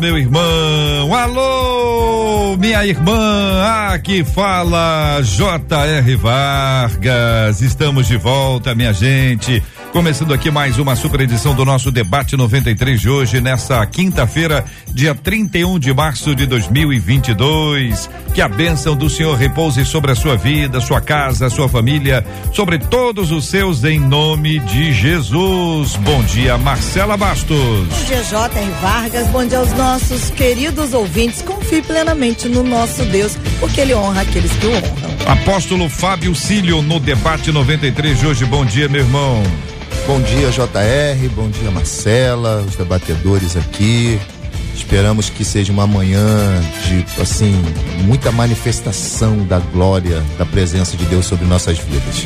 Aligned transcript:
meu 0.00 0.18
irmão. 0.18 1.14
Alô, 1.14 2.56
minha 2.56 2.84
irmã. 2.86 3.62
Aqui 3.92 4.24
fala 4.24 5.20
J.R. 5.22 6.16
Vargas. 6.16 7.60
Estamos 7.60 8.06
de 8.06 8.16
volta, 8.16 8.74
minha 8.74 8.92
gente. 8.92 9.62
Começando 9.94 10.34
aqui 10.34 10.50
mais 10.50 10.76
uma 10.76 10.96
super 10.96 11.20
edição 11.20 11.54
do 11.54 11.64
nosso 11.64 11.92
debate 11.92 12.36
93 12.36 13.00
de 13.00 13.08
hoje, 13.08 13.40
nessa 13.40 13.86
quinta-feira, 13.86 14.64
dia 14.92 15.14
31 15.14 15.78
de 15.78 15.94
março 15.94 16.34
de 16.34 16.46
2022. 16.46 18.10
Que 18.34 18.42
a 18.42 18.48
bênção 18.48 18.96
do 18.96 19.08
Senhor 19.08 19.36
repouse 19.36 19.84
sobre 19.84 20.10
a 20.10 20.16
sua 20.16 20.36
vida, 20.36 20.80
sua 20.80 21.00
casa, 21.00 21.48
sua 21.48 21.68
família, 21.68 22.26
sobre 22.52 22.76
todos 22.76 23.30
os 23.30 23.44
seus, 23.44 23.84
em 23.84 24.00
nome 24.00 24.58
de 24.58 24.92
Jesus. 24.92 25.94
Bom 25.98 26.24
dia, 26.24 26.58
Marcela 26.58 27.16
Bastos. 27.16 27.54
Bom 27.56 28.04
dia, 28.08 28.24
J.R. 28.24 28.70
Vargas. 28.82 29.28
Bom 29.28 29.46
dia 29.46 29.58
aos 29.58 29.72
nossos 29.74 30.28
queridos 30.30 30.92
ouvintes. 30.92 31.40
Confie 31.40 31.82
plenamente 31.82 32.48
no 32.48 32.64
nosso 32.64 33.04
Deus, 33.04 33.38
porque 33.60 33.82
Ele 33.82 33.94
honra 33.94 34.22
aqueles 34.22 34.50
que 34.54 34.66
o 34.66 34.70
honram. 34.70 35.14
Apóstolo 35.28 35.88
Fábio 35.88 36.34
Cílio 36.34 36.82
no 36.82 36.98
debate 36.98 37.52
93 37.52 38.18
de 38.18 38.26
hoje. 38.26 38.44
Bom 38.44 38.64
dia, 38.64 38.88
meu 38.88 39.02
irmão. 39.02 39.40
Bom 40.06 40.20
dia, 40.20 40.50
JR. 40.50 41.28
Bom 41.34 41.48
dia, 41.48 41.70
Marcela, 41.70 42.64
os 42.68 42.76
debatedores 42.76 43.56
aqui. 43.56 44.18
Esperamos 44.74 45.30
que 45.30 45.44
seja 45.44 45.72
uma 45.72 45.86
manhã 45.86 46.60
de, 46.86 47.22
assim, 47.22 47.54
muita 48.04 48.32
manifestação 48.32 49.44
da 49.46 49.58
glória, 49.58 50.22
da 50.36 50.44
presença 50.44 50.96
de 50.96 51.04
Deus 51.06 51.26
sobre 51.26 51.46
nossas 51.46 51.78
vidas. 51.78 52.24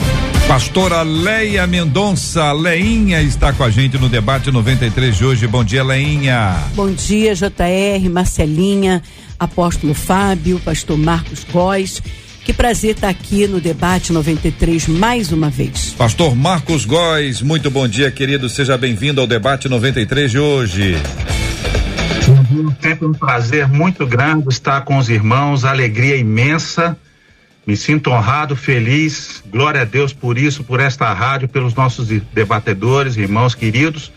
Pastora 0.48 1.02
Leia 1.02 1.66
Mendonça, 1.66 2.50
Leinha 2.52 3.20
está 3.20 3.52
com 3.52 3.62
a 3.62 3.70
gente 3.70 3.98
no 3.98 4.08
debate 4.08 4.50
93 4.50 5.16
de 5.16 5.24
hoje. 5.24 5.46
Bom 5.46 5.62
dia, 5.62 5.84
Leinha. 5.84 6.56
Bom 6.74 6.90
dia, 6.90 7.34
JR, 7.34 8.08
Marcelinha, 8.10 9.02
Apóstolo 9.38 9.92
Fábio, 9.92 10.58
Pastor 10.58 10.96
Marcos 10.96 11.44
Góes. 11.52 12.02
Que 12.48 12.52
prazer 12.54 12.92
estar 12.92 13.10
aqui 13.10 13.46
no 13.46 13.60
debate 13.60 14.10
93 14.10 14.88
mais 14.88 15.32
uma 15.32 15.50
vez. 15.50 15.92
Pastor 15.98 16.34
Marcos 16.34 16.86
Góes, 16.86 17.42
muito 17.42 17.70
bom 17.70 17.86
dia, 17.86 18.10
querido. 18.10 18.48
Seja 18.48 18.78
bem-vindo 18.78 19.20
ao 19.20 19.26
debate 19.26 19.68
93 19.68 20.30
de 20.30 20.38
hoje. 20.38 20.96
Sempre 22.80 23.06
um 23.06 23.12
prazer 23.12 23.68
muito 23.68 24.06
grande 24.06 24.48
estar 24.48 24.80
com 24.80 24.96
os 24.96 25.10
irmãos, 25.10 25.66
alegria 25.66 26.16
imensa. 26.16 26.96
Me 27.66 27.76
sinto 27.76 28.08
honrado, 28.08 28.56
feliz. 28.56 29.44
Glória 29.52 29.82
a 29.82 29.84
Deus 29.84 30.14
por 30.14 30.38
isso, 30.38 30.64
por 30.64 30.80
esta 30.80 31.12
rádio, 31.12 31.50
pelos 31.50 31.74
nossos 31.74 32.08
debatedores, 32.32 33.18
irmãos 33.18 33.54
queridos. 33.54 34.10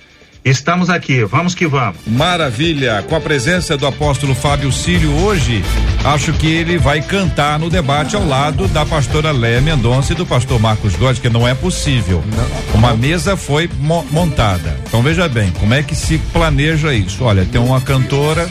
Estamos 0.43 0.89
aqui, 0.89 1.23
vamos 1.23 1.53
que 1.53 1.67
vamos. 1.67 1.97
Maravilha! 2.07 3.05
Com 3.07 3.15
a 3.15 3.21
presença 3.21 3.77
do 3.77 3.85
apóstolo 3.85 4.33
Fábio 4.33 4.71
Cílio 4.71 5.11
hoje, 5.17 5.63
acho 6.03 6.33
que 6.33 6.47
ele 6.47 6.79
vai 6.79 6.99
cantar 6.99 7.59
no 7.59 7.69
debate 7.69 8.15
ao 8.15 8.25
lado 8.25 8.67
da 8.69 8.83
pastora 8.83 9.31
Léa 9.31 9.61
Mendonça 9.61 10.13
e 10.13 10.15
do 10.15 10.25
pastor 10.25 10.59
Marcos 10.59 10.95
Góes, 10.95 11.19
que 11.19 11.29
não 11.29 11.47
é 11.47 11.53
possível. 11.53 12.23
Uma 12.73 12.95
mesa 12.95 13.37
foi 13.37 13.69
mo 13.79 14.03
montada. 14.09 14.75
Então 14.87 15.03
veja 15.03 15.29
bem, 15.29 15.51
como 15.51 15.75
é 15.75 15.83
que 15.83 15.93
se 15.93 16.17
planeja 16.33 16.91
isso? 16.91 17.23
Olha, 17.23 17.45
tem 17.45 17.61
uma 17.61 17.79
cantora, 17.79 18.49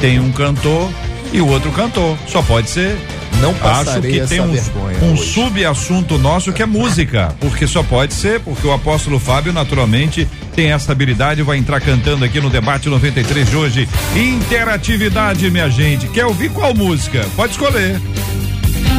tem 0.00 0.20
um 0.20 0.30
cantor 0.30 0.88
e 1.32 1.40
o 1.40 1.48
outro 1.48 1.72
cantor. 1.72 2.16
Só 2.28 2.40
pode 2.40 2.70
ser 2.70 2.96
não 3.40 3.54
Acho 3.62 4.00
que 4.00 4.26
tem 4.26 4.40
um, 4.40 4.54
um 5.02 5.16
subassunto 5.16 6.18
nosso 6.18 6.52
que 6.52 6.62
é 6.62 6.66
música, 6.66 7.34
porque 7.40 7.66
só 7.66 7.82
pode 7.82 8.14
ser, 8.14 8.40
porque 8.40 8.66
o 8.66 8.72
apóstolo 8.72 9.18
Fábio 9.18 9.52
naturalmente 9.52 10.26
tem 10.54 10.72
essa 10.72 10.92
habilidade, 10.92 11.42
vai 11.42 11.58
entrar 11.58 11.80
cantando 11.80 12.24
aqui 12.24 12.40
no 12.40 12.48
debate 12.48 12.88
93 12.88 13.50
de 13.50 13.56
hoje. 13.56 13.88
Interatividade, 14.14 15.50
minha 15.50 15.68
gente. 15.68 16.08
Quer 16.08 16.24
ouvir 16.24 16.50
qual 16.50 16.74
música? 16.74 17.26
Pode 17.36 17.52
escolher. 17.52 18.00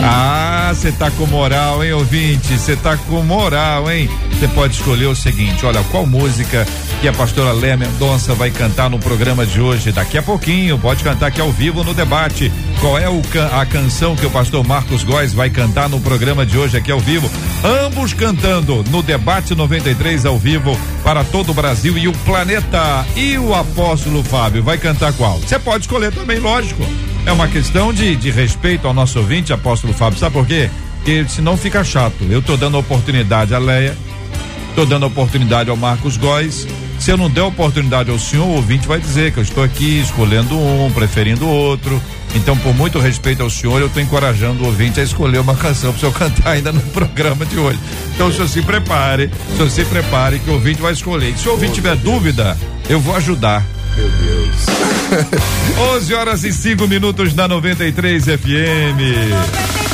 Ah, 0.04 0.72
você 0.74 0.92
tá 0.92 1.10
com 1.10 1.26
moral, 1.26 1.84
hein, 1.84 1.94
ouvinte? 1.94 2.54
Você 2.58 2.76
tá 2.76 2.96
com 2.96 3.24
moral, 3.24 3.90
hein? 3.92 4.08
Você 4.32 4.48
pode 4.50 4.76
escolher 4.76 5.08
o 5.08 5.16
seguinte: 5.16 5.66
olha, 5.66 5.84
qual 5.92 6.06
música 6.06 6.66
que 7.00 7.08
a 7.08 7.14
pastora 7.14 7.52
Lé 7.52 7.78
Mendonça 7.78 8.34
vai 8.34 8.50
cantar 8.50 8.90
no 8.90 8.98
programa 8.98 9.46
de 9.46 9.62
hoje? 9.62 9.92
Daqui 9.92 10.18
a 10.18 10.24
pouquinho, 10.24 10.80
pode 10.80 11.04
cantar 11.04 11.28
aqui 11.28 11.40
ao 11.40 11.52
vivo 11.52 11.84
no 11.84 11.94
debate. 11.94 12.52
Qual 12.80 12.98
é 12.98 13.08
o, 13.08 13.22
a 13.54 13.66
canção 13.66 14.16
que 14.16 14.26
o 14.26 14.32
pastor 14.32 14.66
Marcos 14.66 15.04
Góes 15.04 15.34
vai 15.34 15.50
cantar 15.50 15.90
no 15.90 16.00
programa 16.00 16.46
de 16.46 16.58
hoje 16.58 16.76
aqui 16.76 16.92
ao 16.92 17.00
vivo? 17.00 17.30
Ambos 17.64 18.14
cantando 18.14 18.84
no 18.90 19.04
debate 19.04 19.54
93 19.54 20.26
ao 20.26 20.38
vivo 20.40 20.78
para 21.04 21.24
todo 21.24 21.52
o 21.52 21.54
Brasil 21.54 21.98
e 21.98 22.08
o 22.08 22.14
planeta. 22.14 23.06
E 23.16 23.38
o 23.38 23.54
apóstolo 23.54 24.24
Fábio 24.24 24.64
vai 24.64 24.78
cantar 24.78 25.14
qual? 25.14 25.38
Você 25.40 25.60
pode 25.60 25.84
escolher 25.84 26.12
também, 26.12 26.40
lógico. 26.40 26.84
É 27.26 27.32
uma 27.32 27.48
questão 27.48 27.94
de, 27.94 28.16
de 28.16 28.32
respeito 28.32 28.88
ao 28.88 28.94
nosso 28.94 29.20
ouvinte, 29.20 29.54
apóstolo 29.54 29.94
Fábio. 29.94 30.18
Sabe 30.18 30.34
por 30.34 30.48
quê? 30.48 30.70
Porque 30.96 31.26
senão 31.30 31.56
fica 31.56 31.84
chato. 31.84 32.24
Eu 32.30 32.42
tô 32.42 32.58
dando 32.58 32.78
oportunidade 32.78 33.54
à 33.54 33.60
Leia, 33.60 33.96
tô 34.76 34.84
dando 34.84 35.06
oportunidade 35.06 35.70
ao 35.70 35.78
Marcos 35.78 36.18
Góes. 36.18 36.68
Se 37.08 37.14
eu 37.14 37.18
não 37.18 37.30
der 37.30 37.44
oportunidade 37.44 38.12
ao 38.12 38.20
senhor, 38.20 38.46
o 38.46 38.56
ouvinte 38.56 38.86
vai 38.86 39.00
dizer 39.00 39.32
que 39.32 39.38
eu 39.38 39.44
estou 39.44 39.64
aqui 39.64 40.02
escolhendo 40.02 40.60
um, 40.60 40.92
preferindo 40.92 41.48
outro. 41.48 42.04
Então, 42.36 42.58
por 42.58 42.76
muito 42.76 43.00
respeito 43.00 43.42
ao 43.42 43.50
senhor, 43.50 43.80
eu 43.80 43.88
estou 43.88 44.04
encorajando 44.04 44.62
o 44.62 44.66
ouvinte 44.66 45.00
a 45.00 45.04
escolher 45.04 45.38
uma 45.38 45.56
canção 45.56 45.94
para 45.94 45.98
o 45.98 46.00
senhor 46.02 46.12
cantar 46.20 46.52
ainda 46.52 46.74
no 46.74 46.82
programa 46.82 47.46
de 47.46 47.58
hoje. 47.58 47.80
Então, 48.14 48.28
o 48.28 48.34
senhor 48.34 48.50
se 48.50 48.62
prepare, 48.62 49.32
o 49.54 49.56
senhor 49.56 49.70
se 49.70 49.86
prepare 49.86 50.40
que 50.40 50.50
o 50.50 50.56
ouvinte 50.56 50.82
vai 50.82 50.92
escolher. 50.92 51.30
E 51.30 51.38
se 51.38 51.48
o 51.48 51.52
ouvinte 51.52 51.72
oh, 51.72 51.76
tiver 51.76 51.96
dúvida, 51.96 52.58
eu 52.90 53.00
vou 53.00 53.16
ajudar. 53.16 53.66
Meu 53.96 54.10
Deus. 54.10 54.66
11 55.96 56.14
horas 56.14 56.44
e 56.44 56.52
5 56.52 56.90
minutos 56.90 57.34
na 57.34 57.48
93 57.48 58.26
FM. 58.26 59.87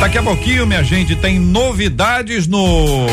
Daqui 0.00 0.18
a 0.18 0.22
pouquinho, 0.22 0.66
minha 0.66 0.84
gente, 0.84 1.16
tem 1.16 1.38
novidades 1.38 2.46
no. 2.46 3.06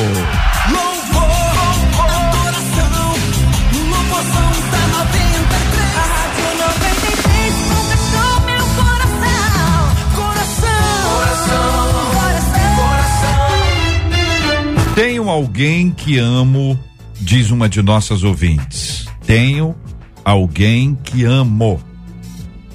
Alguém 15.29 15.91
que 15.91 16.17
amo, 16.17 16.79
diz 17.19 17.51
uma 17.51 17.69
de 17.69 17.81
nossas 17.81 18.23
ouvintes. 18.23 19.05
Tenho 19.25 19.75
alguém 20.23 20.95
que 20.95 21.23
amo, 21.23 21.81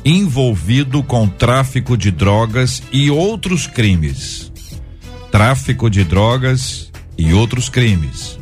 envolvido 0.04 1.02
com 1.02 1.28
tráfico 1.28 1.96
de 1.96 2.10
drogas 2.10 2.82
e 2.92 3.10
outros 3.10 3.66
crimes. 3.66 4.52
Tráfico 5.30 5.90
de 5.90 6.04
drogas 6.04 6.90
e 7.16 7.32
outros 7.34 7.68
crimes. 7.68 8.38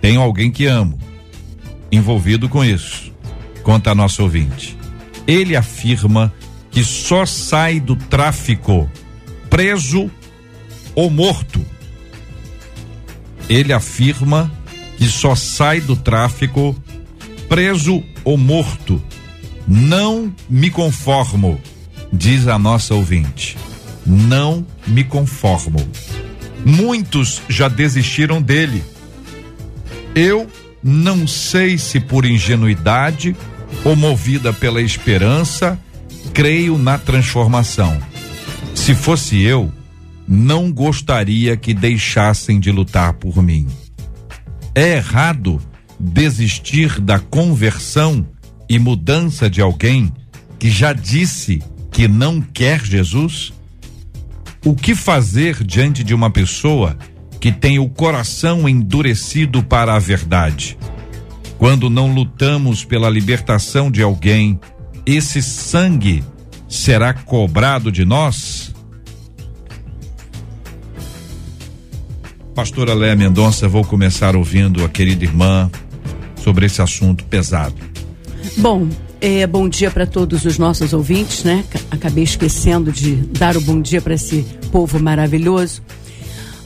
Tenho 0.00 0.20
alguém 0.20 0.50
que 0.50 0.66
amo, 0.66 0.98
envolvido 1.90 2.48
com 2.48 2.64
isso. 2.64 3.12
Conta 3.62 3.90
a 3.90 3.94
nossa 3.94 4.22
ouvinte. 4.22 4.76
Ele 5.26 5.54
afirma 5.54 6.32
que 6.70 6.82
só 6.82 7.26
sai 7.26 7.80
do 7.80 7.96
tráfico 7.96 8.90
preso 9.50 10.10
ou 10.94 11.10
morto. 11.10 11.64
Ele 13.48 13.72
afirma 13.72 14.50
que 14.96 15.06
só 15.06 15.34
sai 15.34 15.80
do 15.80 15.96
tráfico 15.96 16.76
preso 17.48 18.02
ou 18.24 18.36
morto. 18.36 19.02
Não 19.66 20.32
me 20.48 20.70
conformo, 20.70 21.60
diz 22.12 22.46
a 22.46 22.58
nossa 22.58 22.94
ouvinte. 22.94 23.56
Não 24.04 24.66
me 24.86 25.04
conformo. 25.04 25.78
Muitos 26.64 27.42
já 27.48 27.68
desistiram 27.68 28.40
dele. 28.42 28.82
Eu 30.14 30.46
não 30.82 31.26
sei 31.26 31.78
se 31.78 32.00
por 32.00 32.24
ingenuidade 32.24 33.36
ou 33.84 33.94
movida 33.94 34.52
pela 34.52 34.80
esperança, 34.80 35.78
creio 36.32 36.78
na 36.78 36.98
transformação. 36.98 37.98
Se 38.74 38.94
fosse 38.94 39.40
eu, 39.42 39.72
não 40.28 40.70
gostaria 40.70 41.56
que 41.56 41.72
deixassem 41.72 42.60
de 42.60 42.70
lutar 42.70 43.14
por 43.14 43.42
mim. 43.42 43.66
É 44.74 44.96
errado 44.96 45.58
desistir 45.98 47.00
da 47.00 47.18
conversão 47.18 48.26
e 48.68 48.78
mudança 48.78 49.48
de 49.48 49.62
alguém 49.62 50.12
que 50.58 50.70
já 50.70 50.92
disse 50.92 51.62
que 51.90 52.06
não 52.06 52.40
quer 52.40 52.84
Jesus? 52.84 53.52
O 54.64 54.74
que 54.74 54.94
fazer 54.94 55.64
diante 55.64 56.04
de 56.04 56.14
uma 56.14 56.30
pessoa 56.30 56.98
que 57.40 57.50
tem 57.50 57.78
o 57.78 57.88
coração 57.88 58.68
endurecido 58.68 59.62
para 59.62 59.94
a 59.94 59.98
verdade? 59.98 60.76
Quando 61.56 61.88
não 61.88 62.12
lutamos 62.12 62.84
pela 62.84 63.08
libertação 63.08 63.90
de 63.90 64.02
alguém, 64.02 64.60
esse 65.06 65.42
sangue 65.42 66.22
será 66.68 67.14
cobrado 67.14 67.90
de 67.90 68.04
nós? 68.04 68.67
Pastora 72.58 72.92
Léa 72.92 73.14
Mendonça, 73.14 73.68
vou 73.68 73.84
começar 73.84 74.34
ouvindo 74.34 74.84
a 74.84 74.88
querida 74.88 75.22
irmã 75.22 75.70
sobre 76.42 76.66
esse 76.66 76.82
assunto 76.82 77.22
pesado. 77.22 77.76
Bom, 78.56 78.88
é, 79.20 79.46
bom 79.46 79.68
dia 79.68 79.92
para 79.92 80.04
todos 80.04 80.44
os 80.44 80.58
nossos 80.58 80.92
ouvintes, 80.92 81.44
né? 81.44 81.64
Acabei 81.88 82.24
esquecendo 82.24 82.90
de 82.90 83.14
dar 83.14 83.56
o 83.56 83.60
bom 83.60 83.80
dia 83.80 84.02
para 84.02 84.14
esse 84.14 84.44
povo 84.72 84.98
maravilhoso. 84.98 85.84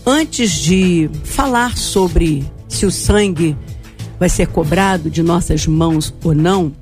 Antes 0.07 0.53
de 0.53 1.11
falar 1.25 1.77
sobre 1.77 2.43
se 2.67 2.87
o 2.87 2.91
sangue 2.91 3.55
vai 4.19 4.31
ser 4.31 4.47
cobrado 4.47 5.11
de 5.11 5.23
nossas 5.23 5.67
mãos 5.67 6.15
ou 6.25 6.35
não, 6.35 6.73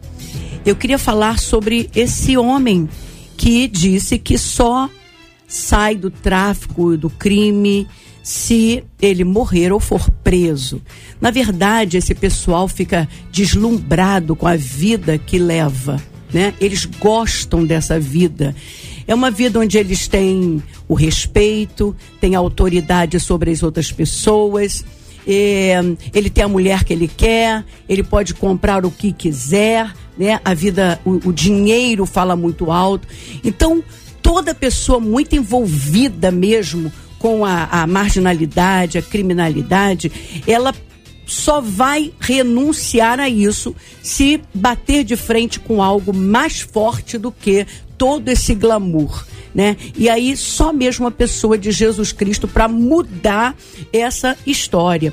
eu 0.64 0.76
queria 0.76 0.98
falar 0.98 1.40
sobre 1.40 1.90
esse 1.96 2.36
homem 2.36 2.88
que 3.36 3.66
disse 3.66 4.20
que 4.20 4.38
só 4.38 4.88
sai 5.48 5.96
do 5.96 6.12
tráfico, 6.12 6.96
do 6.96 7.10
crime, 7.10 7.88
se 8.22 8.84
ele 9.00 9.24
morrer 9.24 9.72
ou 9.72 9.80
for 9.80 10.10
preso. 10.22 10.80
Na 11.20 11.30
verdade, 11.30 11.96
esse 11.96 12.14
pessoal 12.14 12.68
fica 12.68 13.08
deslumbrado 13.30 14.36
com 14.36 14.46
a 14.46 14.56
vida 14.56 15.18
que 15.18 15.38
leva, 15.38 16.00
né? 16.32 16.54
Eles 16.60 16.84
gostam 16.84 17.64
dessa 17.64 17.98
vida. 17.98 18.54
É 19.06 19.14
uma 19.14 19.30
vida 19.30 19.58
onde 19.58 19.78
eles 19.78 20.06
têm 20.06 20.62
o 20.86 20.94
respeito, 20.94 21.96
têm 22.20 22.34
autoridade 22.34 23.18
sobre 23.18 23.50
as 23.50 23.62
outras 23.62 23.90
pessoas. 23.90 24.84
É, 25.26 25.74
ele 26.14 26.30
tem 26.30 26.44
a 26.44 26.48
mulher 26.48 26.84
que 26.84 26.92
ele 26.92 27.08
quer, 27.08 27.64
ele 27.88 28.02
pode 28.02 28.34
comprar 28.34 28.86
o 28.86 28.90
que 28.90 29.12
quiser, 29.12 29.92
né? 30.16 30.40
A 30.44 30.54
vida, 30.54 31.00
o, 31.04 31.28
o 31.28 31.32
dinheiro 31.32 32.06
fala 32.06 32.36
muito 32.36 32.70
alto. 32.70 33.08
Então, 33.42 33.82
toda 34.22 34.54
pessoa 34.54 35.00
muito 35.00 35.34
envolvida 35.34 36.30
mesmo 36.30 36.92
com 37.20 37.44
a, 37.44 37.64
a 37.64 37.86
marginalidade, 37.86 38.96
a 38.96 39.02
criminalidade, 39.02 40.10
ela 40.46 40.74
só 41.26 41.60
vai 41.60 42.12
renunciar 42.18 43.20
a 43.20 43.28
isso 43.28 43.76
se 44.02 44.40
bater 44.54 45.04
de 45.04 45.16
frente 45.16 45.60
com 45.60 45.82
algo 45.82 46.14
mais 46.14 46.60
forte 46.60 47.18
do 47.18 47.30
que 47.30 47.66
todo 47.98 48.26
esse 48.30 48.54
glamour. 48.54 49.26
Né? 49.54 49.76
E 49.96 50.08
aí 50.08 50.34
só 50.34 50.72
mesmo 50.72 51.06
a 51.06 51.10
pessoa 51.10 51.58
de 51.58 51.70
Jesus 51.70 52.10
Cristo 52.10 52.48
para 52.48 52.66
mudar 52.66 53.54
essa 53.92 54.36
história. 54.46 55.12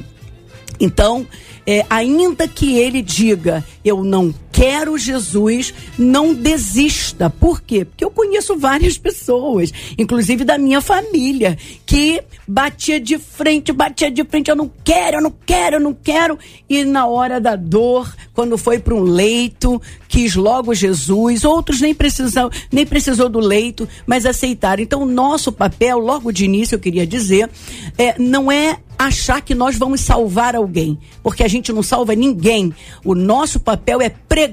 Então, 0.80 1.27
é, 1.65 1.86
ainda 1.89 2.48
que 2.48 2.77
ele 2.77 3.01
diga, 3.01 3.65
eu 3.83 4.01
não 4.01 4.33
quero 4.57 4.98
Jesus, 4.98 5.71
não 6.00 6.33
desista. 6.33 7.30
Por 7.30 7.62
quê? 7.62 7.86
Porque 7.86 8.04
eu 8.04 8.09
conheço 8.09 8.57
várias 8.57 8.98
pessoas, 8.98 9.71
inclusive 9.95 10.44
da 10.44 10.57
minha 10.57 10.81
família, 10.81 11.56
que 11.86 12.24
batia 12.48 13.00
de 13.00 13.19
frente, 13.19 13.71
batia 13.71 14.09
de 14.09 14.24
frente, 14.24 14.50
eu 14.50 14.56
não 14.56 14.71
quero, 14.83 15.18
eu 15.18 15.21
não 15.21 15.33
quero, 15.45 15.75
eu 15.75 15.80
não 15.80 15.94
quero. 15.94 16.39
E 16.68 16.83
na 16.83 17.06
hora 17.06 17.39
da 17.39 17.56
dor, 17.56 18.12
quando 18.33 18.57
foi 18.57 18.80
para 18.80 18.95
um 18.95 19.01
leito, 19.01 19.80
quis 20.07 20.33
logo 20.33 20.74
Jesus, 20.74 21.45
outros 21.45 21.80
nem 21.80 21.94
precisam, 21.94 22.50
nem 22.71 22.83
precisou 22.83 23.30
do 23.30 23.39
leito, 23.39 23.88
mas 24.07 24.25
aceitaram. 24.25 24.81
Então, 24.81 25.04
o 25.04 25.06
nosso 25.06 25.51
papel, 25.51 26.00
logo 26.00 26.31
de 26.31 26.45
início, 26.45 26.74
eu 26.74 26.80
queria 26.80 27.06
dizer, 27.06 27.48
é, 27.95 28.15
não 28.18 28.51
é 28.51 28.80
achar 28.98 29.42
que 29.42 29.54
nós 29.54 29.77
vamos 29.77 30.01
salvar 30.01 30.56
alguém, 30.56 30.98
porque 31.21 31.44
a 31.44 31.48
gente 31.48 31.71
não 31.71 31.83
salva 31.83 32.15
ninguém. 32.15 32.74
O 33.06 33.14
nosso 33.14 33.59
papel 33.59 34.02
é 34.02 34.09
pregar, 34.09 34.46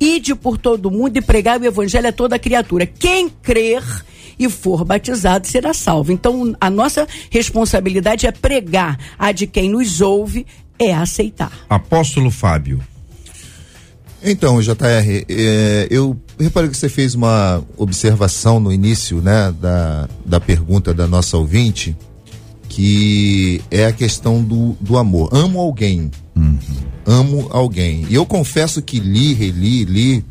ide 0.00 0.34
por 0.34 0.58
todo 0.58 0.90
mundo 0.90 1.16
e 1.16 1.22
pregar 1.22 1.60
o 1.60 1.64
evangelho 1.64 2.08
a 2.08 2.12
toda 2.12 2.38
criatura. 2.38 2.86
Quem 2.86 3.28
crer 3.28 3.82
e 4.38 4.48
for 4.48 4.84
batizado 4.84 5.46
será 5.46 5.72
salvo. 5.72 6.12
Então, 6.12 6.56
a 6.60 6.68
nossa 6.68 7.06
responsabilidade 7.30 8.26
é 8.26 8.32
pregar, 8.32 8.98
a 9.18 9.30
de 9.32 9.46
quem 9.46 9.70
nos 9.70 10.00
ouve 10.00 10.46
é 10.78 10.92
aceitar. 10.92 11.52
Apóstolo 11.68 12.30
Fábio. 12.30 12.80
Então, 14.24 14.60
JR, 14.60 14.74
é, 15.28 15.88
eu 15.90 16.16
reparei 16.38 16.70
que 16.70 16.76
você 16.76 16.88
fez 16.88 17.14
uma 17.14 17.62
observação 17.76 18.60
no 18.60 18.72
início, 18.72 19.20
né, 19.20 19.52
da, 19.60 20.08
da 20.24 20.38
pergunta 20.38 20.94
da 20.94 21.08
nossa 21.08 21.36
ouvinte, 21.36 21.96
que 22.68 23.60
é 23.70 23.86
a 23.86 23.92
questão 23.92 24.42
do, 24.42 24.76
do 24.80 24.96
amor. 24.96 25.28
Amo 25.32 25.58
alguém. 25.60 26.10
Uhum. 26.34 26.58
Amo 27.04 27.48
alguém. 27.50 28.06
E 28.08 28.14
eu 28.14 28.24
confesso 28.24 28.80
que 28.82 28.98
li, 28.98 29.34
reli, 29.34 29.84
li, 29.84 30.24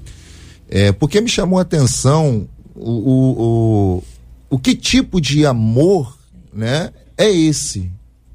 é, 0.70 0.92
porque 0.92 1.20
me 1.20 1.30
chamou 1.30 1.60
a 1.60 1.64
atenção 1.64 2.48
o, 2.76 2.92
o, 2.92 3.42
o, 3.42 4.04
o 4.52 4.60
que 4.60 4.74
tipo 4.76 5.20
de 5.20 5.46
amor 5.46 6.18
né, 6.54 6.92
é 7.18 7.30
esse? 7.30 7.92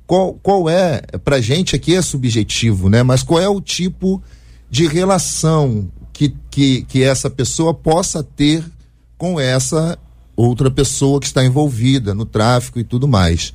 Qual, 0.06 0.35
qual 0.35 0.68
é, 0.68 1.00
pra 1.25 1.40
gente 1.40 1.75
aqui 1.75 1.94
é 1.94 2.02
subjetivo, 2.02 2.88
né? 2.88 3.02
Mas 3.02 3.23
qual 3.23 3.40
é 3.40 3.49
o 3.49 3.61
tipo 3.61 4.23
de 4.70 4.87
relação 4.87 5.90
que, 6.12 6.35
que, 6.50 6.82
que 6.82 7.02
essa 7.02 7.28
pessoa 7.28 7.75
possa 7.75 8.23
ter 8.23 8.64
com 9.18 9.40
essa 9.40 9.99
outra 10.37 10.70
pessoa 10.70 11.18
que 11.18 11.26
está 11.26 11.44
envolvida 11.44 12.14
no 12.14 12.25
tráfico 12.25 12.78
e 12.78 12.85
tudo 12.85 13.08
mais? 13.08 13.52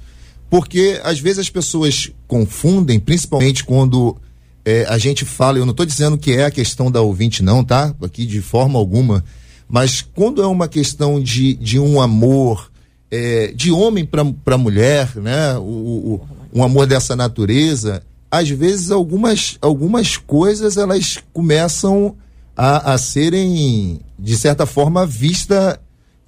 Porque 0.51 1.00
às 1.01 1.17
vezes 1.17 1.39
as 1.39 1.50
pessoas 1.50 2.12
confundem, 2.27 3.00
principalmente 3.00 3.63
quando 3.63 4.17
é, 4.65 4.86
a 4.89 4.98
gente 4.98 5.24
fala, 5.24 5.58
eu 5.58 5.65
não 5.65 5.72
estou 5.72 5.86
dizendo 5.86 6.17
que 6.17 6.34
é 6.34 6.43
a 6.43 6.51
questão 6.51 6.91
da 6.91 7.00
ouvinte, 7.00 7.41
não, 7.41 7.63
tá? 7.63 7.96
Aqui 8.03 8.25
de 8.25 8.41
forma 8.41 8.77
alguma. 8.77 9.24
Mas 9.65 10.01
quando 10.01 10.41
é 10.43 10.46
uma 10.46 10.67
questão 10.67 11.22
de, 11.22 11.53
de 11.53 11.79
um 11.79 12.01
amor 12.01 12.70
é, 13.10 13.53
de 13.55 13.72
homem 13.72 14.05
para 14.05 14.58
mulher, 14.58 15.15
né? 15.15 15.58
O, 15.58 15.62
o, 15.62 16.22
um 16.53 16.62
amor 16.62 16.86
dessa 16.86 17.15
natureza, 17.15 18.03
às 18.29 18.50
vezes 18.50 18.91
algumas, 18.91 19.58
algumas 19.62 20.17
coisas 20.17 20.75
elas 20.75 21.17
começam 21.31 22.13
a, 22.58 22.91
a 22.91 22.98
serem, 22.98 24.01
de 24.20 24.36
certa 24.36 24.65
forma, 24.65 25.05
vistas 25.05 25.77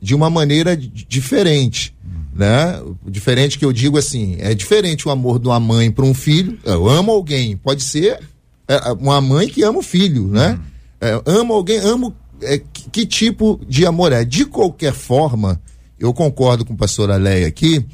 de 0.02 0.16
uma 0.16 0.30
maneira 0.30 0.78
diferente 0.78 1.94
né? 2.34 2.82
Diferente 3.06 3.60
que 3.60 3.66
eu 3.66 3.72
digo 3.72 3.98
assim, 3.98 4.38
é 4.40 4.54
diferente 4.54 5.08
o 5.08 5.12
amor 5.12 5.40
de 5.40 5.48
uma 5.48 5.60
mãe 5.60 5.92
para 5.92 6.06
um 6.06 6.14
filho. 6.14 6.58
Eu 6.64 6.90
amo 6.90 7.12
alguém, 7.12 7.56
pode 7.56 7.84
ser 7.84 8.20
é, 8.68 8.92
uma 8.94 9.22
mãe 9.22 9.48
que 9.48 9.64
ama 9.64 9.80
o 9.80 9.84
filho, 9.84 10.28
né? 10.28 10.52
Uhum. 10.52 10.60
É, 11.02 11.22
amo 11.26 11.54
alguém, 11.54 11.78
amo 11.80 12.16
é, 12.42 12.58
que, 12.58 12.90
que, 12.90 13.06
tipo 13.06 13.60
de 13.68 13.86
amor 13.86 14.12
é? 14.12 14.24
De 14.24 14.46
qualquer 14.46 14.94
forma, 14.94 15.62
eu 16.00 16.14
concordo 16.14 16.66
com 16.66 16.74
a 16.74 16.78
pastora 16.78 17.16
Leia 17.18 17.48
aqui 17.48 17.86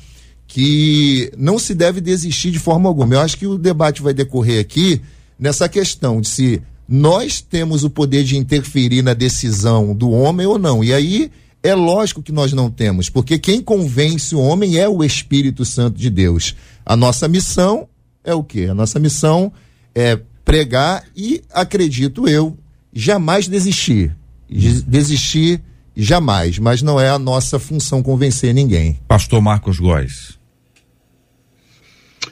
que 0.48 1.32
não 1.38 1.60
se 1.60 1.76
deve 1.76 2.02
desistir 2.02 2.50
de 2.50 2.58
forma 2.58 2.90
alguma. 2.90 3.14
Eu 3.14 3.20
acho 3.20 3.38
que 3.38 3.46
o 3.46 3.58
debate 3.58 4.02
vai 4.02 4.14
decorrer 4.14 4.60
aqui 4.60 5.00
nessa 5.38 5.70
questão 5.70 6.20
de 6.20 6.28
se 6.28 6.62
nós 6.88 7.40
temos 7.40 7.84
o 7.84 7.90
poder 7.90 8.24
de 8.24 8.36
interferir 8.36 9.04
na 9.04 9.14
decisão 9.14 9.94
do 9.94 10.10
homem 10.10 10.48
ou 10.48 10.58
não. 10.58 10.84
E 10.84 10.92
aí 10.92 11.32
é 11.62 11.76
lógico 11.76 12.24
que 12.24 12.32
nós 12.32 12.54
não 12.54 12.70
temos, 12.70 13.10
porque 13.10 13.38
quem 13.38 13.62
convence 13.62 14.34
o 14.34 14.40
homem 14.40 14.78
é 14.78 14.88
o 14.88 15.04
Espírito 15.04 15.66
Santo 15.66 15.98
de 15.98 16.10
Deus. 16.10 16.56
A 16.86 16.96
nossa 16.96 17.28
missão 17.28 17.88
é 18.24 18.34
o 18.34 18.44
quê? 18.44 18.68
A 18.70 18.74
nossa 18.74 19.00
missão 19.00 19.52
é 19.94 20.20
pregar 20.46 21.04
e, 21.16 21.44
acredito 21.54 22.28
eu, 22.28 22.58
jamais 22.94 23.48
desistir. 23.48 24.16
Desistir 24.50 25.62
jamais, 25.96 26.58
mas 26.58 26.82
não 26.82 27.00
é 27.00 27.10
a 27.10 27.20
nossa 27.20 27.60
função 27.60 28.02
convencer 28.02 28.54
ninguém. 28.54 29.00
Pastor 29.08 29.42
Marcos 29.42 29.80
Góes. 29.80 30.40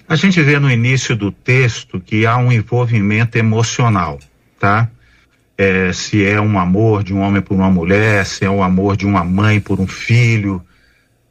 A 0.08 0.16
gente 0.16 0.42
vê 0.42 0.58
no 0.58 0.72
início 0.72 1.16
do 1.18 1.32
texto 1.32 2.00
que 2.00 2.26
há 2.26 2.38
um 2.38 2.52
envolvimento 2.52 3.38
emocional, 3.38 4.18
tá? 4.58 4.90
É, 5.58 5.92
se 5.92 6.24
é 6.24 6.40
um 6.40 6.60
amor 6.60 7.04
de 7.04 7.14
um 7.14 7.20
homem 7.20 7.42
por 7.42 7.56
uma 7.56 7.70
mulher, 7.70 8.26
se 8.26 8.46
é 8.46 8.50
o 8.50 8.58
um 8.58 8.64
amor 8.64 8.96
de 8.96 9.08
uma 9.08 9.24
mãe 9.24 9.60
por 9.60 9.80
um 9.80 9.88
filho, 9.88 10.64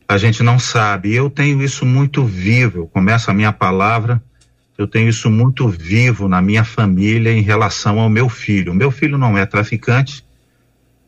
a 0.09 0.18
gente 0.18 0.42
não 0.42 0.59
sabe. 0.59 1.14
Eu 1.14 1.30
tenho 1.30 1.62
isso 1.62 1.87
muito 1.87 2.25
vivo, 2.25 2.88
começa 2.88 3.30
a 3.30 3.35
minha 3.35 3.52
palavra, 3.52 4.21
eu 4.76 4.87
tenho 4.87 5.09
isso 5.09 5.30
muito 5.30 5.68
vivo 5.68 6.28
na 6.28 6.42
minha 6.42 6.64
família 6.64 7.33
em 7.33 7.40
relação 7.40 8.00
ao 8.00 8.11
meu 8.11 8.28
filho. 8.28 8.75
Meu 8.75 8.90
filho 8.90 9.16
não 9.16 9.38
é 9.38 9.47
traficante, 9.47 10.25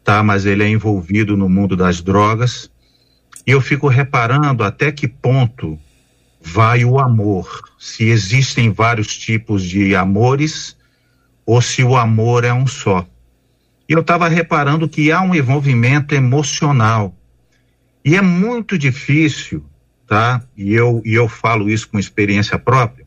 tá? 0.04 0.22
Mas 0.22 0.46
ele 0.46 0.62
é 0.62 0.68
envolvido 0.68 1.36
no 1.36 1.48
mundo 1.48 1.76
das 1.76 2.00
drogas. 2.00 2.70
E 3.44 3.50
eu 3.50 3.60
fico 3.60 3.88
reparando 3.88 4.62
até 4.62 4.92
que 4.92 5.08
ponto 5.08 5.78
vai 6.40 6.84
o 6.84 6.98
amor, 6.98 7.62
se 7.78 8.04
existem 8.04 8.70
vários 8.70 9.08
tipos 9.16 9.62
de 9.62 9.94
amores 9.94 10.77
ou 11.48 11.62
se 11.62 11.82
o 11.82 11.96
amor 11.96 12.44
é 12.44 12.52
um 12.52 12.66
só. 12.66 13.06
E 13.88 13.94
eu 13.94 14.00
estava 14.00 14.28
reparando 14.28 14.86
que 14.86 15.10
há 15.10 15.22
um 15.22 15.34
envolvimento 15.34 16.14
emocional. 16.14 17.16
E 18.04 18.14
é 18.16 18.20
muito 18.20 18.76
difícil, 18.76 19.64
tá? 20.06 20.42
E 20.54 20.74
eu, 20.74 21.00
e 21.06 21.14
eu 21.14 21.26
falo 21.26 21.70
isso 21.70 21.88
com 21.88 21.98
experiência 21.98 22.58
própria. 22.58 23.06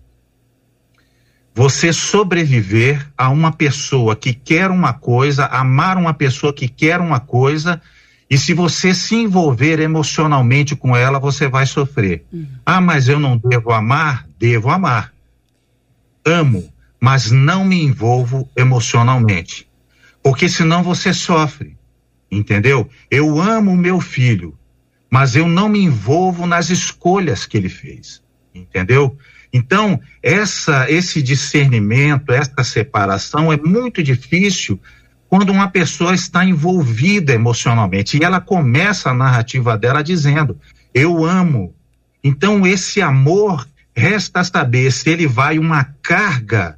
Você 1.54 1.94
sobreviver 1.94 3.08
a 3.16 3.30
uma 3.30 3.52
pessoa 3.52 4.16
que 4.16 4.34
quer 4.34 4.72
uma 4.72 4.92
coisa, 4.92 5.46
amar 5.46 5.96
uma 5.96 6.16
pessoa 6.16 6.52
que 6.52 6.68
quer 6.68 7.00
uma 7.00 7.20
coisa 7.20 7.80
e 8.28 8.40
se 8.40 8.56
você 8.56 8.92
se 8.96 9.14
envolver 9.14 9.80
emocionalmente 9.80 10.76
com 10.76 10.96
ela, 10.96 11.20
você 11.20 11.48
vai 11.48 11.68
sofrer. 11.68 12.26
Uhum. 12.34 12.48
Ah, 12.66 12.82
mas 12.82 13.08
eu 13.08 13.20
não 13.20 13.38
devo 13.38 13.72
amar? 13.72 14.26
Devo 14.40 14.72
amar. 14.72 15.14
Amo, 16.26 16.71
mas 17.02 17.32
não 17.32 17.66
me 17.66 17.82
envolvo 17.82 18.48
emocionalmente. 18.56 19.68
Porque 20.22 20.48
senão 20.48 20.84
você 20.84 21.12
sofre. 21.12 21.76
Entendeu? 22.30 22.88
Eu 23.10 23.42
amo 23.42 23.76
meu 23.76 24.00
filho, 24.00 24.56
mas 25.10 25.36
eu 25.36 25.48
não 25.48 25.68
me 25.68 25.80
envolvo 25.80 26.46
nas 26.46 26.70
escolhas 26.70 27.46
que 27.46 27.58
ele 27.58 27.70
fez. 27.70 28.22
Entendeu? 28.54 29.18
Então, 29.52 30.00
essa, 30.22 30.90
esse 30.90 31.22
discernimento, 31.22 32.32
essa 32.32 32.64
separação 32.64 33.52
é 33.52 33.58
muito 33.58 34.02
difícil 34.04 34.80
quando 35.28 35.50
uma 35.50 35.70
pessoa 35.70 36.14
está 36.14 36.46
envolvida 36.46 37.34
emocionalmente 37.34 38.18
e 38.18 38.24
ela 38.24 38.40
começa 38.40 39.10
a 39.10 39.14
narrativa 39.14 39.78
dela 39.78 40.04
dizendo: 40.04 40.58
Eu 40.94 41.26
amo. 41.26 41.74
Então, 42.24 42.66
esse 42.66 43.02
amor, 43.02 43.68
resta 43.96 44.44
saber 44.44 44.92
se 44.92 45.10
ele 45.10 45.28
vai 45.28 45.58
uma 45.58 45.84
carga 46.02 46.78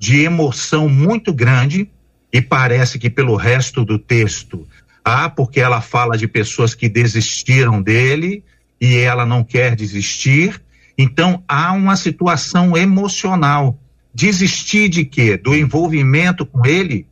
de 0.00 0.22
emoção 0.22 0.88
muito 0.88 1.32
grande, 1.32 1.88
e 2.32 2.40
parece 2.40 2.98
que 2.98 3.08
pelo 3.08 3.36
resto 3.36 3.84
do 3.84 3.98
texto, 3.98 4.66
ah, 5.04 5.30
porque 5.30 5.60
ela 5.60 5.80
fala 5.80 6.18
de 6.18 6.26
pessoas 6.26 6.74
que 6.74 6.88
desistiram 6.88 7.80
dele 7.80 8.42
e 8.80 8.96
ela 8.96 9.24
não 9.24 9.44
quer 9.44 9.76
desistir. 9.76 10.60
Então, 10.98 11.44
há 11.46 11.72
uma 11.72 11.96
situação 11.96 12.76
emocional. 12.76 13.78
Desistir 14.12 14.88
de 14.88 15.04
quê? 15.04 15.36
Do 15.36 15.54
envolvimento 15.54 16.44
com 16.44 16.66
ele 16.66 17.06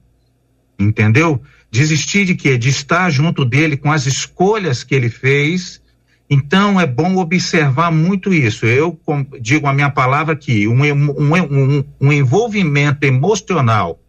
entendeu? 0.79 1.43
Desistir 1.71 2.25
de 2.25 2.35
quê? 2.35 2.57
De 2.57 2.69
estar 2.69 3.11
junto 3.11 3.45
dele 3.45 3.77
com 3.77 3.91
as 3.91 4.07
escolhas 4.07 4.85
que 4.85 4.95
ele 4.95 5.11
fez. 5.11 5.83
Então 6.31 6.79
é 6.79 6.87
bom 6.87 7.17
observar 7.17 7.91
muito 7.91 8.33
isso. 8.33 8.67
Eu 8.67 8.99
digo 9.41 9.67
a 9.67 9.73
minha 9.73 9.91
palavra 9.91 10.35
aqui: 10.35 10.69
um, 10.69 10.83
um, 10.83 11.35
um, 11.35 11.85
um 12.01 12.13
envolvimento 12.13 13.05
emocional 13.05 14.01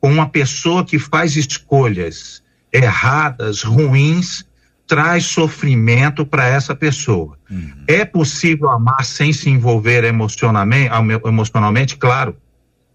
com 0.00 0.10
uma 0.12 0.28
pessoa 0.28 0.84
que 0.84 0.98
faz 0.98 1.36
escolhas 1.36 2.42
erradas, 2.72 3.62
ruins, 3.62 4.44
traz 4.86 5.24
sofrimento 5.24 6.26
para 6.26 6.46
essa 6.46 6.74
pessoa. 6.74 7.38
Uhum. 7.50 7.84
É 7.86 8.04
possível 8.04 8.68
amar 8.68 9.04
sem 9.04 9.32
se 9.32 9.48
envolver 9.48 10.04
emocionalmente, 10.04 10.90
emocionalmente? 11.24 11.96
Claro, 11.96 12.36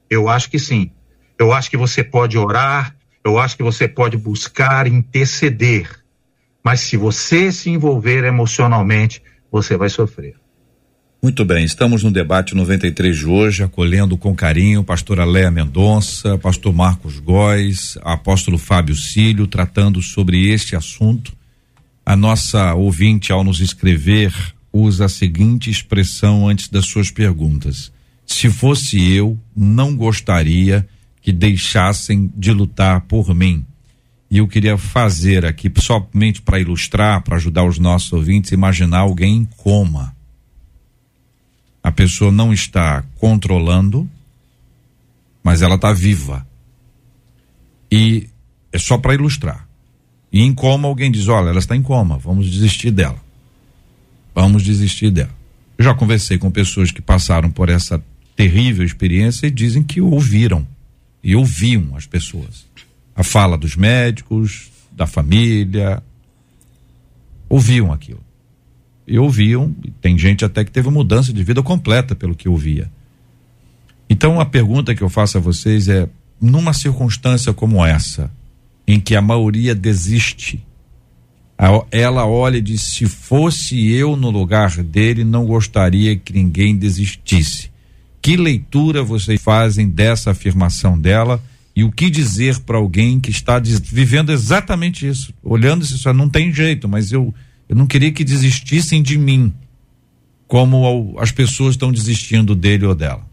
eu 0.09 0.29
acho 0.29 0.49
que 0.49 0.59
sim. 0.59 0.91
Eu 1.39 1.53
acho 1.53 1.69
que 1.69 1.77
você 1.77 2.03
pode 2.03 2.37
orar, 2.37 2.95
eu 3.23 3.39
acho 3.39 3.55
que 3.55 3.63
você 3.63 3.87
pode 3.87 4.17
buscar 4.17 4.87
interceder, 4.87 5.89
mas 6.63 6.81
se 6.81 6.97
você 6.97 7.51
se 7.51 7.69
envolver 7.69 8.23
emocionalmente, 8.23 9.21
você 9.51 9.77
vai 9.77 9.89
sofrer. 9.89 10.35
Muito 11.21 11.43
bem, 11.43 11.65
estamos 11.65 12.03
no 12.03 12.11
debate 12.11 12.53
93 12.53 13.17
de 13.17 13.25
hoje, 13.25 13.63
acolhendo 13.63 14.15
com 14.17 14.35
carinho 14.35 14.83
pastora 14.83 15.25
Léa 15.25 15.49
Mendonça, 15.49 16.37
pastor 16.37 16.71
Marcos 16.73 17.19
Góes, 17.19 17.97
apóstolo 18.03 18.57
Fábio 18.57 18.95
Cílio, 18.95 19.47
tratando 19.47 20.01
sobre 20.01 20.49
este 20.49 20.75
assunto. 20.75 21.35
A 22.05 22.15
nossa 22.15 22.73
ouvinte, 22.75 23.31
ao 23.31 23.43
nos 23.43 23.59
escrever, 23.59 24.31
usa 24.71 25.05
a 25.05 25.09
seguinte 25.09 25.71
expressão 25.71 26.47
antes 26.47 26.69
das 26.69 26.85
suas 26.85 27.09
perguntas: 27.09 27.91
Se 28.25 28.49
fosse 28.49 29.11
eu, 29.11 29.37
não 29.55 29.95
gostaria 29.95 30.87
que 31.19 31.33
deixassem 31.33 32.31
de 32.37 32.53
lutar 32.53 33.01
por 33.01 33.35
mim. 33.35 33.65
E 34.29 34.39
eu 34.39 34.47
queria 34.47 34.77
fazer 34.77 35.45
aqui, 35.45 35.71
somente 35.77 36.41
para 36.41 36.59
ilustrar, 36.59 37.21
para 37.21 37.37
ajudar 37.37 37.63
os 37.63 37.79
nossos 37.79 38.11
ouvintes, 38.11 38.51
imaginar 38.51 38.99
alguém 38.99 39.37
em 39.37 39.45
coma. 39.45 40.15
A 41.81 41.91
pessoa 41.91 42.31
não 42.31 42.51
está 42.51 43.03
controlando, 43.15 44.09
mas 45.41 45.61
ela 45.61 45.75
está 45.75 45.93
viva. 45.93 46.45
E 47.89 48.27
é 48.71 48.77
só 48.77 48.97
para 48.97 49.13
ilustrar. 49.13 49.65
E 50.31 50.41
em 50.41 50.53
coma 50.53 50.89
alguém 50.89 51.09
diz: 51.09 51.29
olha, 51.29 51.49
ela 51.49 51.59
está 51.59 51.75
em 51.75 51.81
coma, 51.81 52.17
vamos 52.17 52.49
desistir 52.49 52.91
dela. 52.91 53.21
Vamos 54.35 54.61
desistir 54.61 55.09
dela. 55.09 55.35
Eu 55.77 55.85
já 55.85 55.93
conversei 55.93 56.37
com 56.37 56.51
pessoas 56.51 56.91
que 56.91 57.01
passaram 57.01 57.49
por 57.49 57.69
essa 57.69 58.03
terrível 58.35 58.85
experiência 58.85 59.47
e 59.47 59.51
dizem 59.51 59.81
que 59.81 60.01
ouviram 60.01 60.67
e 61.23 61.35
ouviam 61.35 61.95
as 61.95 62.05
pessoas. 62.05 62.65
A 63.17 63.23
fala 63.23 63.57
dos 63.57 63.75
médicos, 63.75 64.69
da 64.91 65.07
família, 65.07 66.03
ouviam 67.49 67.91
aquilo. 67.91 68.21
E 69.07 69.17
ouviam, 69.17 69.75
tem 69.99 70.15
gente 70.19 70.45
até 70.45 70.63
que 70.63 70.69
teve 70.69 70.89
mudança 70.91 71.33
de 71.33 71.43
vida 71.43 71.63
completa 71.63 72.15
pelo 72.15 72.35
que 72.35 72.47
ouvia. 72.47 72.91
Então 74.07 74.39
a 74.39 74.45
pergunta 74.45 74.93
que 74.93 75.01
eu 75.01 75.09
faço 75.09 75.39
a 75.39 75.41
vocês 75.41 75.87
é: 75.87 76.07
numa 76.39 76.73
circunstância 76.73 77.51
como 77.51 77.83
essa, 77.83 78.29
em 78.87 78.99
que 78.99 79.15
a 79.15 79.21
maioria 79.21 79.73
desiste, 79.73 80.63
ela 81.89 82.27
olha 82.27 82.57
e 82.57 82.61
diz: 82.61 82.83
se 82.83 83.07
fosse 83.07 83.91
eu 83.91 84.15
no 84.15 84.29
lugar 84.29 84.83
dele, 84.83 85.23
não 85.23 85.45
gostaria 85.47 86.15
que 86.15 86.33
ninguém 86.33 86.77
desistisse. 86.77 87.71
Que 88.21 88.37
leitura 88.37 89.01
vocês 89.01 89.41
fazem 89.41 89.89
dessa 89.89 90.31
afirmação 90.31 90.99
dela 90.99 91.41
e 91.77 91.83
o 91.83 91.91
que 91.91 92.09
dizer 92.09 92.59
para 92.61 92.79
alguém 92.79 93.19
que 93.19 93.29
está 93.29 93.59
vivendo 93.59 94.31
exatamente 94.31 95.07
isso? 95.07 95.31
Olhando 95.43 95.85
isso, 95.85 96.11
não 96.11 96.27
tem 96.27 96.51
jeito, 96.51 96.89
mas 96.89 97.11
eu, 97.11 97.31
eu 97.69 97.75
não 97.75 97.85
queria 97.85 98.11
que 98.11 98.23
desistissem 98.23 98.99
de 98.99 99.15
mim, 99.15 99.53
como 100.47 101.15
as 101.19 101.29
pessoas 101.29 101.75
estão 101.75 101.91
desistindo 101.91 102.55
dele 102.55 102.87
ou 102.87 102.95
dela. 102.95 103.23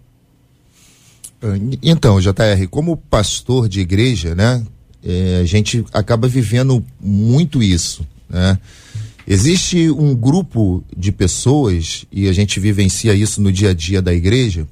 Então, 1.82 2.20
JR, 2.20 2.68
como 2.68 2.98
pastor 2.98 3.66
de 3.66 3.80
igreja, 3.80 4.34
né, 4.34 4.62
é, 5.02 5.40
a 5.40 5.46
gente 5.46 5.82
acaba 5.90 6.28
vivendo 6.28 6.84
muito 7.00 7.62
isso, 7.62 8.06
né? 8.28 8.58
Existe 9.26 9.88
um 9.90 10.14
grupo 10.14 10.84
de 10.94 11.10
pessoas, 11.10 12.04
e 12.12 12.28
a 12.28 12.32
gente 12.34 12.60
vivencia 12.60 13.14
isso 13.14 13.40
no 13.40 13.50
dia 13.50 13.70
a 13.70 13.74
dia 13.74 14.02
da 14.02 14.12
igreja, 14.12 14.68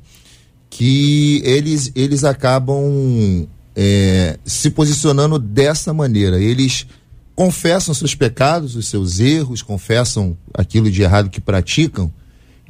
que 0.69 1.41
eles, 1.43 1.91
eles 1.95 2.23
acabam 2.23 3.49
é, 3.75 4.39
se 4.45 4.71
posicionando 4.71 5.39
dessa 5.39 5.93
maneira. 5.93 6.41
Eles 6.41 6.87
confessam 7.35 7.95
seus 7.95 8.15
pecados, 8.15 8.77
os 8.77 8.89
seus 8.89 9.19
erros, 9.19 9.63
confessam 9.63 10.37
aquilo 10.55 10.91
de 10.91 11.03
errado 11.03 11.31
que 11.31 11.41
praticam, 11.41 12.13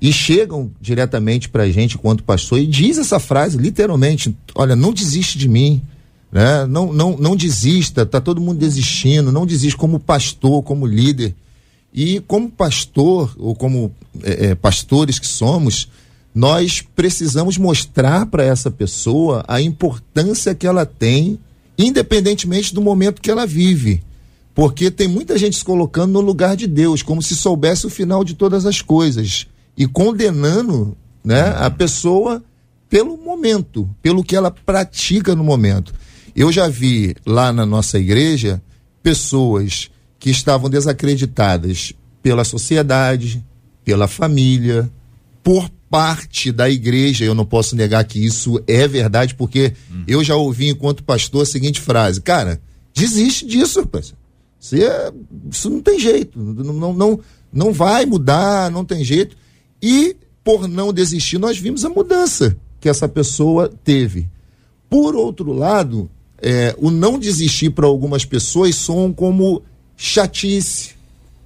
e 0.02 0.12
chegam 0.12 0.73
diretamente 0.80 1.49
para 1.49 1.62
a 1.62 1.71
gente 1.71 1.94
enquanto 1.94 2.25
pastor 2.25 2.59
e 2.59 2.66
diz 2.66 2.99
essa 2.99 3.21
frase 3.21 3.56
literalmente: 3.56 4.37
olha, 4.52 4.75
não 4.75 4.92
desiste 4.92 5.38
de 5.38 5.49
mim, 5.49 5.80
né? 6.32 6.66
Não, 6.66 6.92
não, 6.92 7.16
não 7.16 7.37
desista, 7.37 8.04
tá 8.04 8.21
todo 8.21 8.40
mundo 8.40 8.59
desistindo, 8.59 9.30
não 9.30 9.47
desiste 9.47 9.76
como 9.76 10.00
pastor, 10.00 10.61
como 10.64 10.87
líder. 10.87 11.37
E 11.94 12.21
como 12.21 12.50
pastor, 12.50 13.32
ou 13.38 13.54
como 13.54 13.94
é, 14.23 14.47
é, 14.47 14.54
pastores 14.56 15.18
que 15.18 15.26
somos, 15.26 15.88
nós 16.34 16.82
precisamos 16.94 17.58
mostrar 17.58 18.26
para 18.26 18.44
essa 18.44 18.70
pessoa 18.70 19.44
a 19.46 19.60
importância 19.60 20.54
que 20.54 20.66
ela 20.66 20.86
tem, 20.86 21.38
independentemente 21.76 22.74
do 22.74 22.80
momento 22.80 23.20
que 23.20 23.30
ela 23.30 23.46
vive. 23.46 24.02
Porque 24.54 24.90
tem 24.90 25.08
muita 25.08 25.36
gente 25.38 25.56
se 25.56 25.64
colocando 25.64 26.12
no 26.12 26.20
lugar 26.20 26.56
de 26.56 26.66
Deus, 26.66 27.02
como 27.02 27.22
se 27.22 27.36
soubesse 27.36 27.86
o 27.86 27.90
final 27.90 28.24
de 28.24 28.34
todas 28.34 28.66
as 28.66 28.80
coisas 28.80 29.46
e 29.76 29.86
condenando 29.86 30.96
né, 31.24 31.54
a 31.56 31.70
pessoa 31.70 32.42
pelo 32.88 33.16
momento, 33.16 33.88
pelo 34.02 34.22
que 34.22 34.36
ela 34.36 34.50
pratica 34.50 35.34
no 35.34 35.44
momento. 35.44 35.94
Eu 36.36 36.52
já 36.52 36.68
vi 36.68 37.14
lá 37.26 37.52
na 37.52 37.64
nossa 37.64 37.98
igreja 37.98 38.62
pessoas 39.02 39.90
que 40.18 40.30
estavam 40.30 40.70
desacreditadas 40.70 41.92
pela 42.22 42.44
sociedade, 42.44 43.44
pela 43.84 44.06
família, 44.06 44.90
por 45.42 45.68
parte 45.92 46.50
da 46.50 46.70
igreja. 46.70 47.22
Eu 47.22 47.34
não 47.34 47.44
posso 47.44 47.76
negar 47.76 48.02
que 48.04 48.18
isso 48.18 48.58
é 48.66 48.88
verdade, 48.88 49.34
porque 49.34 49.75
hum. 49.92 50.04
eu 50.08 50.25
já 50.25 50.34
ouvi 50.34 50.70
enquanto 50.70 51.04
pastor 51.04 51.42
a 51.42 51.46
seguinte 51.46 51.78
frase: 51.78 52.22
Cara, 52.22 52.58
desiste 52.94 53.44
disso, 53.44 53.80
rapaz. 53.80 54.14
Você, 54.58 54.84
é, 54.84 55.12
isso 55.50 55.68
não 55.68 55.82
tem 55.82 55.99
jeito, 55.99 56.38
não, 56.38 56.72
não, 56.72 56.94
não, 56.94 57.20
não 57.52 57.72
vai 57.72 58.06
mudar, 58.06 58.70
não 58.70 58.87
tem 58.87 59.04
jeito. 59.04 59.37
E 59.82 60.16
por 60.42 60.66
não 60.66 60.92
desistir, 60.92 61.37
nós 61.38 61.58
vimos 61.58 61.84
a 61.84 61.90
mudança 61.90 62.56
que 62.80 62.88
essa 62.88 63.06
pessoa 63.06 63.70
teve. 63.84 64.28
Por 64.88 65.14
outro 65.14 65.52
lado, 65.52 66.08
é, 66.40 66.75
o 66.78 66.90
não 66.90 67.18
desistir 67.18 67.70
para 67.70 67.87
algumas 67.87 68.25
pessoas 68.25 68.76
soam 68.76 69.12
como 69.12 69.62
chatice, 69.96 70.94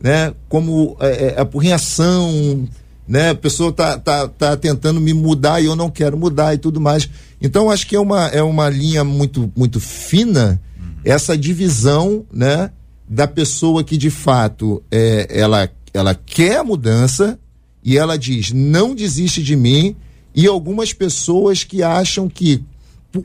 né? 0.01 0.33
Como 0.49 0.97
é, 1.01 1.35
é, 1.35 1.41
apurrinhação, 1.41 2.69
né? 3.07 3.31
A 3.31 3.35
pessoa 3.35 3.73
tá, 3.73 3.99
tá, 3.99 4.29
tá 4.29 4.57
tentando 4.57 5.01
me 5.01 5.15
mudar 5.15 5.61
e 5.61 5.67
eu 5.67 5.77
não 5.77 5.91
quero 5.91 6.17
mudar 6.17 6.55
e 6.55 6.59
tudo 6.59 6.81
mais. 6.81 7.09
Então 7.41 7.71
acho 7.71 7.87
que 7.87 7.95
é 7.95 8.01
uma, 8.01 8.27
é 8.29 8.43
uma 8.43 8.69
linha 8.69 9.05
muito, 9.05 9.53
muito 9.57 9.79
fina 9.81 10.61
essa 11.05 11.39
divisão, 11.39 12.25
né? 12.33 12.71
Da 13.09 13.29
pessoa 13.29 13.85
que 13.85 13.97
de 13.97 14.11
fato 14.11 14.83
é, 14.91 15.29
ela, 15.31 15.71
ela 15.95 16.15
quer 16.15 16.57
a 16.57 16.65
mudança 16.65 17.39
e 17.85 17.97
ela 17.97 18.19
diz: 18.19 18.53
não 18.53 18.95
desiste 18.95 19.43
de 19.43 19.55
mim. 19.55 19.95
E 20.35 20.47
algumas 20.47 20.93
pessoas 20.93 21.65
que 21.65 21.83
acham 21.83 22.29
que 22.29 22.63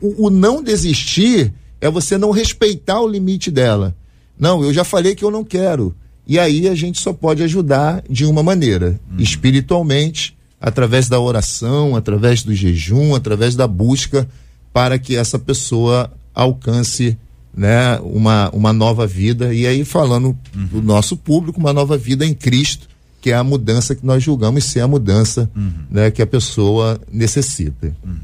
o, 0.00 0.28
o 0.28 0.30
não 0.30 0.62
desistir 0.62 1.52
é 1.78 1.90
você 1.90 2.16
não 2.16 2.30
respeitar 2.30 3.00
o 3.00 3.08
limite 3.08 3.50
dela. 3.50 3.94
Não, 4.38 4.64
eu 4.64 4.72
já 4.72 4.82
falei 4.82 5.14
que 5.14 5.24
eu 5.24 5.30
não 5.30 5.44
quero. 5.44 5.94
E 6.26 6.38
aí 6.38 6.68
a 6.68 6.74
gente 6.74 7.00
só 7.00 7.12
pode 7.12 7.42
ajudar 7.42 8.02
de 8.08 8.24
uma 8.24 8.42
maneira, 8.42 9.00
uhum. 9.10 9.18
espiritualmente, 9.18 10.36
através 10.60 11.08
da 11.08 11.18
oração, 11.18 11.96
através 11.96 12.42
do 12.42 12.54
jejum, 12.54 13.14
através 13.14 13.56
da 13.56 13.66
busca, 13.66 14.28
para 14.72 14.98
que 14.98 15.16
essa 15.16 15.38
pessoa 15.38 16.12
alcance 16.34 17.18
né, 17.54 17.98
uma, 18.00 18.48
uma 18.50 18.72
nova 18.72 19.06
vida. 19.06 19.52
E 19.52 19.66
aí, 19.66 19.84
falando 19.84 20.36
uhum. 20.54 20.66
do 20.66 20.82
nosso 20.82 21.16
público, 21.16 21.58
uma 21.58 21.72
nova 21.72 21.98
vida 21.98 22.24
em 22.24 22.32
Cristo, 22.32 22.88
que 23.20 23.30
é 23.30 23.34
a 23.34 23.44
mudança 23.44 23.94
que 23.94 24.04
nós 24.06 24.22
julgamos 24.22 24.64
ser 24.64 24.80
a 24.80 24.88
mudança 24.88 25.50
uhum. 25.54 25.72
né, 25.90 26.10
que 26.10 26.22
a 26.22 26.26
pessoa 26.26 27.00
necessita. 27.10 27.94
Uhum. 28.04 28.16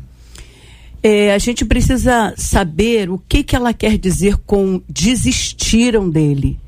É, 1.03 1.33
a 1.33 1.39
gente 1.39 1.65
precisa 1.65 2.35
saber 2.37 3.09
o 3.09 3.19
que, 3.19 3.45
que 3.45 3.55
ela 3.55 3.73
quer 3.73 3.97
dizer 3.97 4.37
com 4.39 4.83
desistiram 4.89 6.11
dele. 6.11 6.59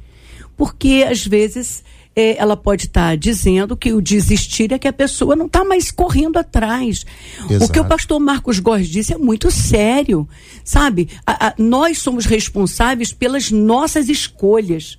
Porque 0.61 1.07
às 1.09 1.27
vezes 1.27 1.83
é, 2.15 2.37
ela 2.37 2.55
pode 2.55 2.85
estar 2.85 3.13
tá 3.13 3.17
dizendo 3.17 3.75
que 3.75 3.95
o 3.95 4.03
desistir 4.03 4.71
é 4.75 4.79
que 4.79 4.87
a 4.87 4.93
pessoa 4.93 5.35
não 5.35 5.47
está 5.47 5.65
mais 5.65 5.91
correndo 5.91 6.37
atrás. 6.37 7.07
Exato. 7.49 7.65
O 7.65 7.73
que 7.73 7.81
o 7.81 7.85
pastor 7.87 8.21
Marcos 8.21 8.59
Góes 8.59 8.87
disse 8.87 9.15
é 9.15 9.17
muito 9.17 9.51
sério. 9.51 10.29
Sabe? 10.63 11.09
A, 11.27 11.47
a, 11.47 11.55
nós 11.57 11.97
somos 11.97 12.27
responsáveis 12.27 13.11
pelas 13.11 13.51
nossas 13.51 14.11
escolhas. 14.11 14.99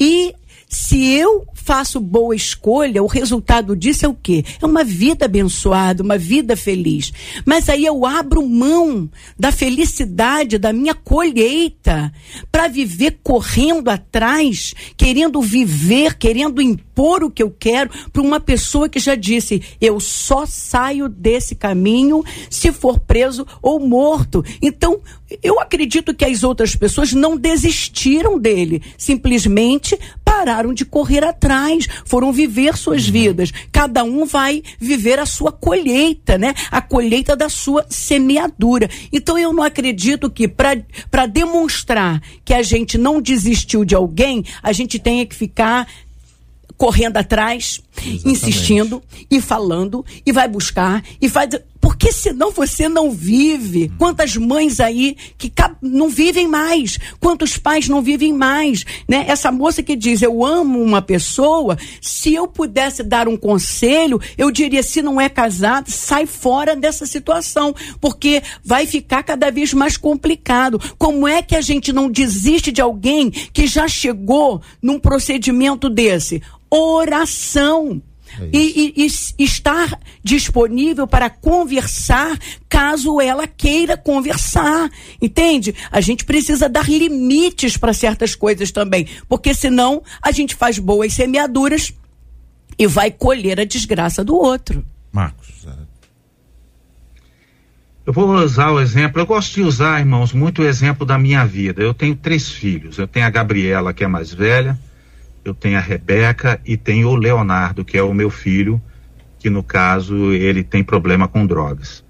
E 0.00 0.34
se 0.68 1.04
eu 1.04 1.46
faço 1.54 2.00
boa 2.00 2.34
escolha, 2.34 3.02
o 3.02 3.06
resultado 3.06 3.76
disso 3.76 4.04
é 4.04 4.08
o 4.08 4.14
quê? 4.14 4.44
É 4.60 4.66
uma 4.66 4.82
vida 4.82 5.24
abençoada, 5.24 6.02
uma 6.02 6.18
vida 6.18 6.56
feliz. 6.56 7.12
Mas 7.44 7.68
aí 7.68 7.84
eu 7.84 8.04
abro 8.04 8.46
mão 8.46 9.08
da 9.38 9.52
felicidade, 9.52 10.58
da 10.58 10.72
minha 10.72 10.94
colheita, 10.94 12.12
para 12.50 12.66
viver 12.66 13.20
correndo 13.22 13.88
atrás, 13.88 14.74
querendo 14.96 15.40
viver, 15.40 16.16
querendo 16.18 16.60
impor 16.60 17.22
o 17.22 17.30
que 17.30 17.42
eu 17.42 17.50
quero 17.50 17.90
para 18.12 18.22
uma 18.22 18.40
pessoa 18.40 18.88
que 18.88 18.98
já 18.98 19.14
disse: 19.14 19.62
eu 19.80 20.00
só 20.00 20.46
saio 20.46 21.08
desse 21.08 21.54
caminho 21.54 22.24
se 22.50 22.72
for 22.72 22.98
preso 22.98 23.46
ou 23.62 23.78
morto. 23.78 24.44
Então, 24.60 25.00
eu 25.42 25.60
acredito 25.60 26.14
que 26.14 26.24
as 26.24 26.44
outras 26.44 26.76
pessoas 26.76 27.12
não 27.12 27.36
desistiram 27.36 28.38
dele, 28.38 28.82
simplesmente 28.96 29.98
pararam 30.24 30.72
de 30.72 30.84
correr 30.84 31.24
atrás, 31.24 31.88
foram 32.04 32.32
viver 32.32 32.76
suas 32.76 33.06
uhum. 33.06 33.12
vidas. 33.12 33.52
Cada 33.72 34.04
um 34.04 34.24
vai 34.24 34.62
viver 34.78 35.18
a 35.18 35.26
sua 35.26 35.50
colheita, 35.50 36.38
né? 36.38 36.54
A 36.70 36.80
colheita 36.80 37.34
da 37.34 37.48
sua 37.48 37.86
semeadura. 37.88 38.88
Então 39.12 39.36
eu 39.38 39.52
não 39.52 39.64
acredito 39.64 40.30
que 40.30 40.46
para 40.46 41.26
demonstrar 41.26 42.22
que 42.44 42.54
a 42.54 42.62
gente 42.62 42.96
não 42.96 43.20
desistiu 43.20 43.84
de 43.84 43.94
alguém, 43.94 44.44
a 44.62 44.72
gente 44.72 44.98
tenha 44.98 45.26
que 45.26 45.34
ficar 45.34 45.88
correndo 46.76 47.16
atrás, 47.16 47.80
Exatamente. 47.96 48.28
insistindo 48.28 49.02
e 49.30 49.40
falando 49.40 50.04
e 50.24 50.32
vai 50.32 50.46
buscar 50.46 51.02
e 51.20 51.28
faz 51.28 51.50
porque 51.98 52.12
senão 52.12 52.50
você 52.50 52.88
não 52.88 53.10
vive. 53.10 53.90
Quantas 53.98 54.36
mães 54.36 54.80
aí 54.80 55.16
que 55.38 55.50
não 55.80 56.08
vivem 56.08 56.46
mais, 56.46 56.98
quantos 57.18 57.56
pais 57.56 57.88
não 57.88 58.02
vivem 58.02 58.32
mais, 58.32 58.84
né? 59.08 59.24
Essa 59.26 59.50
moça 59.50 59.82
que 59.82 59.96
diz 59.96 60.20
eu 60.20 60.44
amo 60.44 60.82
uma 60.82 61.00
pessoa, 61.00 61.78
se 62.00 62.34
eu 62.34 62.46
pudesse 62.46 63.02
dar 63.02 63.26
um 63.28 63.36
conselho, 63.36 64.20
eu 64.36 64.50
diria 64.50 64.82
se 64.82 65.00
não 65.00 65.18
é 65.18 65.28
casado, 65.28 65.90
sai 65.90 66.26
fora 66.26 66.76
dessa 66.76 67.06
situação, 67.06 67.74
porque 68.00 68.42
vai 68.62 68.86
ficar 68.86 69.22
cada 69.22 69.50
vez 69.50 69.72
mais 69.72 69.96
complicado. 69.96 70.78
Como 70.98 71.26
é 71.26 71.40
que 71.40 71.56
a 71.56 71.62
gente 71.62 71.92
não 71.92 72.10
desiste 72.10 72.70
de 72.70 72.82
alguém 72.82 73.30
que 73.30 73.66
já 73.66 73.88
chegou 73.88 74.60
num 74.82 74.98
procedimento 74.98 75.88
desse? 75.88 76.42
oração. 76.70 78.02
É 78.40 78.48
e, 78.52 78.94
e, 78.96 79.06
e, 79.38 79.44
estar 79.44 79.98
disponível 80.22 81.06
para 81.06 81.30
conversar 81.30 82.38
caso 82.68 83.20
ela 83.20 83.46
queira 83.46 83.96
conversar. 83.96 84.90
Entende? 85.20 85.74
A 85.90 86.00
gente 86.00 86.24
precisa 86.24 86.68
dar 86.68 86.88
limites 86.88 87.76
para 87.76 87.92
certas 87.92 88.34
coisas 88.34 88.70
também, 88.70 89.06
porque 89.28 89.54
senão 89.54 90.02
a 90.20 90.32
gente 90.32 90.54
faz 90.54 90.78
boas 90.78 91.12
semeaduras 91.12 91.92
e 92.78 92.86
vai 92.86 93.10
colher 93.10 93.60
a 93.60 93.64
desgraça 93.64 94.22
do 94.22 94.34
outro. 94.34 94.84
Marcos. 95.12 95.56
Eu 98.06 98.12
vou 98.12 98.36
usar 98.36 98.70
o 98.70 98.80
exemplo, 98.80 99.20
eu 99.20 99.26
gosto 99.26 99.54
de 99.54 99.62
usar, 99.62 99.98
irmãos, 99.98 100.32
muito 100.32 100.62
o 100.62 100.64
exemplo 100.64 101.04
da 101.04 101.18
minha 101.18 101.44
vida. 101.44 101.82
Eu 101.82 101.92
tenho 101.92 102.14
três 102.14 102.48
filhos. 102.48 102.98
Eu 102.98 103.08
tenho 103.08 103.26
a 103.26 103.30
Gabriela, 103.30 103.92
que 103.92 104.04
é 104.04 104.06
mais 104.06 104.32
velha, 104.32 104.78
eu 105.48 105.54
tenho 105.54 105.78
a 105.78 105.80
Rebeca 105.80 106.60
e 106.64 106.76
tenho 106.76 107.08
o 107.08 107.14
Leonardo, 107.16 107.84
que 107.84 107.96
é 107.96 108.02
o 108.02 108.14
meu 108.14 108.30
filho, 108.30 108.80
que 109.38 109.50
no 109.50 109.62
caso 109.62 110.32
ele 110.32 110.62
tem 110.62 110.82
problema 110.82 111.28
com 111.28 111.46
drogas. 111.46 112.04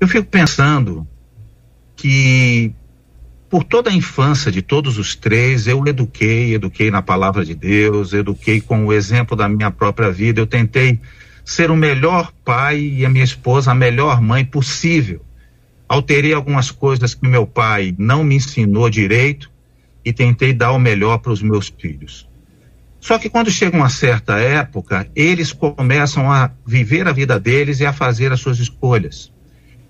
Eu 0.00 0.06
fico 0.06 0.26
pensando 0.26 1.06
que 1.96 2.72
por 3.48 3.62
toda 3.62 3.90
a 3.90 3.94
infância 3.94 4.50
de 4.50 4.62
todos 4.62 4.98
os 4.98 5.14
três, 5.14 5.66
eu 5.66 5.86
eduquei, 5.86 6.54
eduquei 6.54 6.90
na 6.90 7.00
palavra 7.00 7.44
de 7.44 7.54
Deus, 7.54 8.12
eduquei 8.12 8.60
com 8.60 8.86
o 8.86 8.92
exemplo 8.92 9.36
da 9.36 9.48
minha 9.48 9.70
própria 9.70 10.10
vida, 10.10 10.40
eu 10.40 10.46
tentei 10.46 11.00
ser 11.44 11.70
o 11.70 11.76
melhor 11.76 12.32
pai 12.44 12.80
e 12.80 13.04
a 13.04 13.08
minha 13.08 13.24
esposa 13.24 13.70
a 13.70 13.74
melhor 13.74 14.20
mãe 14.20 14.44
possível. 14.44 15.20
Alterei 15.88 16.32
algumas 16.32 16.70
coisas 16.70 17.14
que 17.14 17.28
meu 17.28 17.46
pai 17.46 17.94
não 17.98 18.24
me 18.24 18.34
ensinou 18.36 18.90
direito 18.90 19.50
e 20.04 20.12
tentei 20.12 20.52
dar 20.52 20.72
o 20.72 20.78
melhor 20.78 21.18
para 21.18 21.32
os 21.32 21.42
meus 21.42 21.68
filhos. 21.68 22.28
Só 23.04 23.18
que 23.18 23.28
quando 23.28 23.50
chega 23.50 23.76
uma 23.76 23.90
certa 23.90 24.38
época, 24.38 25.06
eles 25.14 25.52
começam 25.52 26.32
a 26.32 26.50
viver 26.66 27.06
a 27.06 27.12
vida 27.12 27.38
deles 27.38 27.78
e 27.80 27.84
a 27.84 27.92
fazer 27.92 28.32
as 28.32 28.40
suas 28.40 28.58
escolhas. 28.58 29.30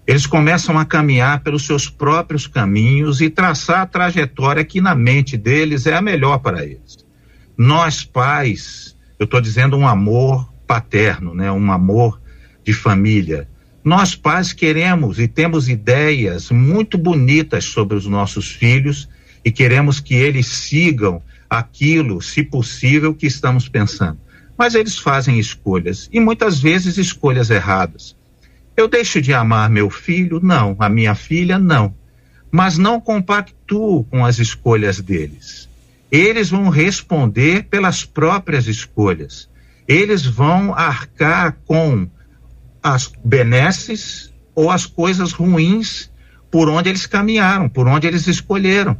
Eles 0.05 0.27
começam 0.27 0.77
a 0.77 0.85
caminhar 0.85 1.38
pelos 1.44 1.64
seus 1.64 1.88
próprios 1.88 2.48
caminhos 2.48 3.20
e 3.20 3.31
traçar 3.31 3.83
a 3.83 3.87
trajetória 3.87 4.64
que 4.64 4.81
na 4.81 4.96
mente 4.96 5.37
deles 5.37 5.87
é 5.87 5.94
a 5.94 6.03
melhor 6.03 6.38
para 6.38 6.64
eles. 6.64 7.07
Nós, 7.57 8.03
pais, 8.03 8.96
eu 9.16 9.27
estou 9.27 9.40
dizendo 9.40 9.77
um 9.77 9.87
amor 9.87 10.53
paterno, 10.66 11.37
né? 11.37 11.53
Um 11.53 11.70
amor 11.70 12.20
de 12.64 12.72
família. 12.72 13.48
Nós 13.85 14.16
pais 14.16 14.53
queremos 14.53 15.20
e 15.20 15.29
temos 15.29 15.68
ideias 15.68 16.50
muito 16.50 16.98
bonitas 16.98 17.64
sobre 17.64 17.96
os 17.96 18.07
nossos 18.07 18.50
filhos 18.50 19.09
e 19.44 19.53
queremos 19.53 20.00
que 20.00 20.14
eles 20.14 20.48
sigam 20.48 21.22
aquilo, 21.48 22.20
se 22.20 22.42
possível, 22.42 23.14
que 23.14 23.26
estamos 23.26 23.68
pensando. 23.68 24.18
Mas 24.57 24.74
eles 24.74 24.98
fazem 24.98 25.38
escolhas 25.38 26.09
e 26.12 26.20
muitas 26.20 26.61
vezes 26.61 26.96
escolhas 26.96 27.50
erradas. 27.50 28.16
Eu 28.76 28.88
deixo 28.88 29.20
de 29.20 29.33
amar 29.33 29.70
meu 29.70 29.88
filho? 29.88 30.40
Não. 30.42 30.76
A 30.78 30.88
minha 30.88 31.14
filha? 31.14 31.59
Não. 31.59 31.94
Mas 32.50 32.78
não 32.78 33.00
compactuo 33.00 34.04
com 34.04 34.24
as 34.24 34.38
escolhas 34.38 35.00
deles. 35.00 35.68
Eles 36.11 36.50
vão 36.50 36.68
responder 36.68 37.64
pelas 37.64 38.04
próprias 38.04 38.66
escolhas. 38.66 39.48
Eles 39.87 40.24
vão 40.24 40.74
arcar 40.74 41.57
com 41.64 42.09
as 42.83 43.11
benesses 43.24 44.33
ou 44.54 44.70
as 44.70 44.87
coisas 44.87 45.33
ruins 45.33 46.11
por 46.50 46.68
onde 46.68 46.88
eles 46.88 47.07
caminharam, 47.07 47.68
por 47.68 47.88
onde 47.88 48.07
eles 48.07 48.26
escolheram. 48.28 48.96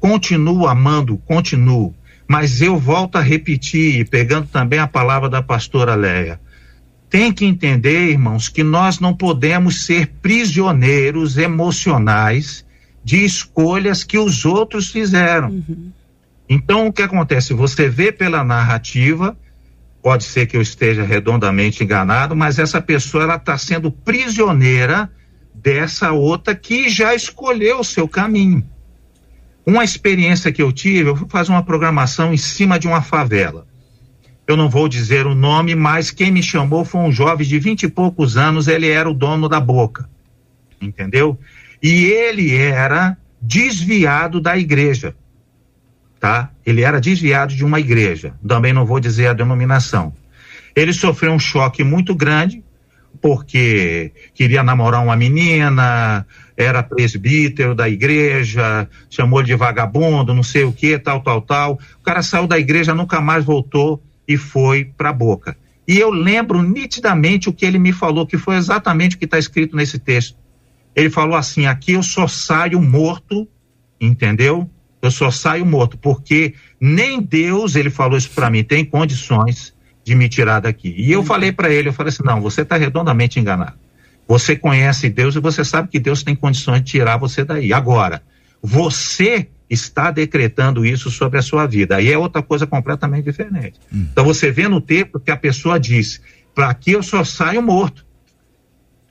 Continuo 0.00 0.66
amando, 0.66 1.18
continuo. 1.18 1.94
Mas 2.28 2.60
eu 2.60 2.76
volto 2.76 3.16
a 3.16 3.20
repetir, 3.20 4.08
pegando 4.08 4.48
também 4.48 4.78
a 4.78 4.86
palavra 4.86 5.28
da 5.28 5.42
pastora 5.42 5.94
Leia. 5.94 6.40
Tem 7.08 7.32
que 7.32 7.44
entender, 7.44 8.10
irmãos, 8.10 8.48
que 8.48 8.64
nós 8.64 8.98
não 8.98 9.14
podemos 9.14 9.84
ser 9.84 10.08
prisioneiros 10.20 11.38
emocionais 11.38 12.64
de 13.04 13.24
escolhas 13.24 14.02
que 14.02 14.18
os 14.18 14.44
outros 14.44 14.90
fizeram. 14.90 15.50
Uhum. 15.50 15.92
Então, 16.48 16.88
o 16.88 16.92
que 16.92 17.02
acontece? 17.02 17.54
Você 17.54 17.88
vê 17.88 18.10
pela 18.10 18.42
narrativa, 18.42 19.36
pode 20.02 20.24
ser 20.24 20.46
que 20.46 20.56
eu 20.56 20.62
esteja 20.62 21.04
redondamente 21.04 21.82
enganado, 21.82 22.34
mas 22.34 22.58
essa 22.58 22.80
pessoa 22.80 23.24
ela 23.24 23.36
está 23.36 23.56
sendo 23.56 23.90
prisioneira 23.90 25.10
dessa 25.54 26.12
outra 26.12 26.54
que 26.54 26.88
já 26.88 27.14
escolheu 27.14 27.80
o 27.80 27.84
seu 27.84 28.08
caminho. 28.08 28.64
Uma 29.66 29.82
experiência 29.82 30.52
que 30.52 30.62
eu 30.62 30.70
tive, 30.70 31.10
eu 31.10 31.16
fui 31.16 31.28
fazer 31.28 31.50
uma 31.50 31.64
programação 31.64 32.32
em 32.32 32.36
cima 32.36 32.78
de 32.78 32.86
uma 32.86 33.02
favela. 33.02 33.66
Eu 34.46 34.56
não 34.56 34.70
vou 34.70 34.88
dizer 34.88 35.26
o 35.26 35.34
nome, 35.34 35.74
mas 35.74 36.12
quem 36.12 36.30
me 36.30 36.40
chamou 36.40 36.84
foi 36.84 37.00
um 37.00 37.10
jovem 37.10 37.44
de 37.44 37.58
vinte 37.58 37.82
e 37.82 37.88
poucos 37.88 38.36
anos, 38.36 38.68
ele 38.68 38.88
era 38.88 39.10
o 39.10 39.14
dono 39.14 39.48
da 39.48 39.58
boca. 39.58 40.08
Entendeu? 40.80 41.36
E 41.82 42.04
ele 42.04 42.54
era 42.54 43.16
desviado 43.42 44.40
da 44.40 44.56
igreja. 44.56 45.16
Tá? 46.20 46.50
Ele 46.64 46.82
era 46.82 47.00
desviado 47.00 47.52
de 47.52 47.64
uma 47.64 47.80
igreja. 47.80 48.34
Também 48.46 48.72
não 48.72 48.86
vou 48.86 49.00
dizer 49.00 49.26
a 49.26 49.32
denominação. 49.32 50.14
Ele 50.76 50.92
sofreu 50.92 51.32
um 51.32 51.40
choque 51.40 51.82
muito 51.82 52.14
grande, 52.14 52.62
porque 53.20 54.12
queria 54.32 54.62
namorar 54.62 55.02
uma 55.02 55.16
menina, 55.16 56.24
era 56.56 56.82
presbítero 56.82 57.74
da 57.74 57.88
igreja, 57.88 58.88
chamou 59.10 59.42
de 59.42 59.54
vagabundo, 59.54 60.32
não 60.32 60.42
sei 60.42 60.64
o 60.64 60.72
que, 60.72 60.98
tal, 60.98 61.20
tal, 61.20 61.42
tal. 61.42 61.78
O 62.00 62.02
cara 62.02 62.22
saiu 62.22 62.46
da 62.46 62.58
igreja, 62.58 62.94
nunca 62.94 63.20
mais 63.20 63.44
voltou 63.44 64.02
e 64.26 64.36
foi 64.36 64.84
para 64.96 65.10
a 65.10 65.12
boca. 65.12 65.56
E 65.86 65.98
eu 65.98 66.10
lembro 66.10 66.62
nitidamente 66.62 67.48
o 67.48 67.52
que 67.52 67.64
ele 67.64 67.78
me 67.78 67.92
falou, 67.92 68.26
que 68.26 68.38
foi 68.38 68.56
exatamente 68.56 69.16
o 69.16 69.18
que 69.18 69.26
está 69.26 69.38
escrito 69.38 69.76
nesse 69.76 69.98
texto. 69.98 70.36
Ele 70.94 71.10
falou 71.10 71.36
assim: 71.36 71.66
aqui 71.66 71.92
eu 71.92 72.02
só 72.02 72.26
saio 72.26 72.80
morto, 72.80 73.46
entendeu? 74.00 74.68
Eu 75.00 75.10
só 75.10 75.30
saio 75.30 75.64
morto, 75.64 75.96
porque 75.98 76.54
nem 76.80 77.20
Deus, 77.20 77.76
ele 77.76 77.90
falou 77.90 78.16
isso 78.16 78.30
para 78.30 78.50
mim, 78.50 78.64
tem 78.64 78.84
condições 78.84 79.74
de 80.02 80.14
me 80.14 80.28
tirar 80.28 80.60
daqui. 80.60 80.94
E 80.96 81.12
eu 81.12 81.22
falei 81.22 81.52
para 81.52 81.70
ele, 81.70 81.90
eu 81.90 81.92
falei 81.92 82.08
assim: 82.08 82.24
não, 82.24 82.40
você 82.40 82.62
está 82.62 82.76
redondamente 82.76 83.38
enganado. 83.38 83.74
Você 84.26 84.56
conhece 84.56 85.08
Deus 85.08 85.36
e 85.36 85.40
você 85.40 85.64
sabe 85.64 85.88
que 85.88 86.00
Deus 86.00 86.22
tem 86.22 86.34
condições 86.34 86.82
de 86.82 86.90
tirar 86.90 87.16
você 87.16 87.44
daí. 87.44 87.72
Agora, 87.72 88.22
você 88.62 89.48
está 89.68 90.10
decretando 90.10 90.84
isso 90.84 91.10
sobre 91.10 91.38
a 91.38 91.42
sua 91.42 91.66
vida. 91.66 91.96
Aí 91.96 92.10
é 92.10 92.18
outra 92.18 92.42
coisa 92.42 92.66
completamente 92.66 93.24
diferente. 93.24 93.78
Hum. 93.92 94.06
Então 94.10 94.24
você 94.24 94.50
vê 94.50 94.68
no 94.68 94.80
texto 94.80 95.20
que 95.20 95.30
a 95.30 95.36
pessoa 95.36 95.78
diz: 95.78 96.20
para 96.54 96.70
aqui 96.70 96.92
eu 96.92 97.02
só 97.02 97.22
saio 97.22 97.62
morto. 97.62 98.04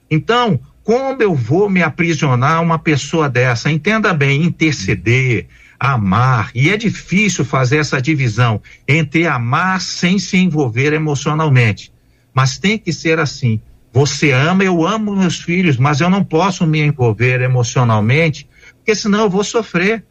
Então, 0.10 0.60
como 0.84 1.21
eu 1.21 1.34
vou 1.34 1.69
me 1.69 1.82
aprisionar 1.82 2.62
uma 2.62 2.78
pessoa 2.78 3.30
dessa? 3.30 3.71
Entenda 3.71 4.13
bem, 4.13 4.43
interceder, 4.43 5.47
amar. 5.80 6.51
E 6.54 6.69
é 6.69 6.78
difícil 6.78 7.43
fazer 7.43 7.78
essa 7.78 8.01
divisão 8.01 8.62
entre 8.88 9.25
amar 9.25 9.82
sem 9.82 10.19
se 10.19 10.38
envolver 10.38 10.93
emocionalmente. 10.93 11.91
Mas 12.34 12.58
tem 12.58 12.78
que 12.78 12.93
ser 12.93 13.19
assim. 13.19 13.62
Você 13.95 14.34
ama, 14.34 14.62
eu 14.62 14.86
amo 14.86 15.15
meus 15.15 15.39
filhos, 15.39 15.77
mas 15.77 16.01
eu 16.01 16.10
não 16.10 16.21
posso 16.21 16.67
me 16.67 16.81
envolver 16.81 17.39
emocionalmente, 17.39 18.45
porque 18.75 18.93
senão 18.93 19.21
eu 19.21 19.29
vou 19.29 19.41
sofrer. 19.41 20.03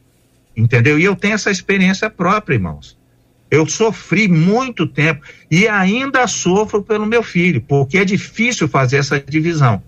Entendeu? 0.57 0.99
E 0.99 1.05
eu 1.05 1.15
tenho 1.15 1.35
essa 1.35 1.51
experiência 1.51 2.09
própria, 2.09 2.55
irmãos. 2.55 2.97
Eu 3.51 3.67
sofri 3.69 4.27
muito 4.27 4.87
tempo 4.87 5.21
e 5.51 5.69
ainda 5.69 6.27
sofro 6.27 6.83
pelo 6.83 7.05
meu 7.05 7.23
filho, 7.23 7.61
porque 7.61 7.99
é 7.99 8.07
difícil 8.07 8.67
fazer 8.69 8.97
essa 8.97 9.21
divisão. 9.21 9.83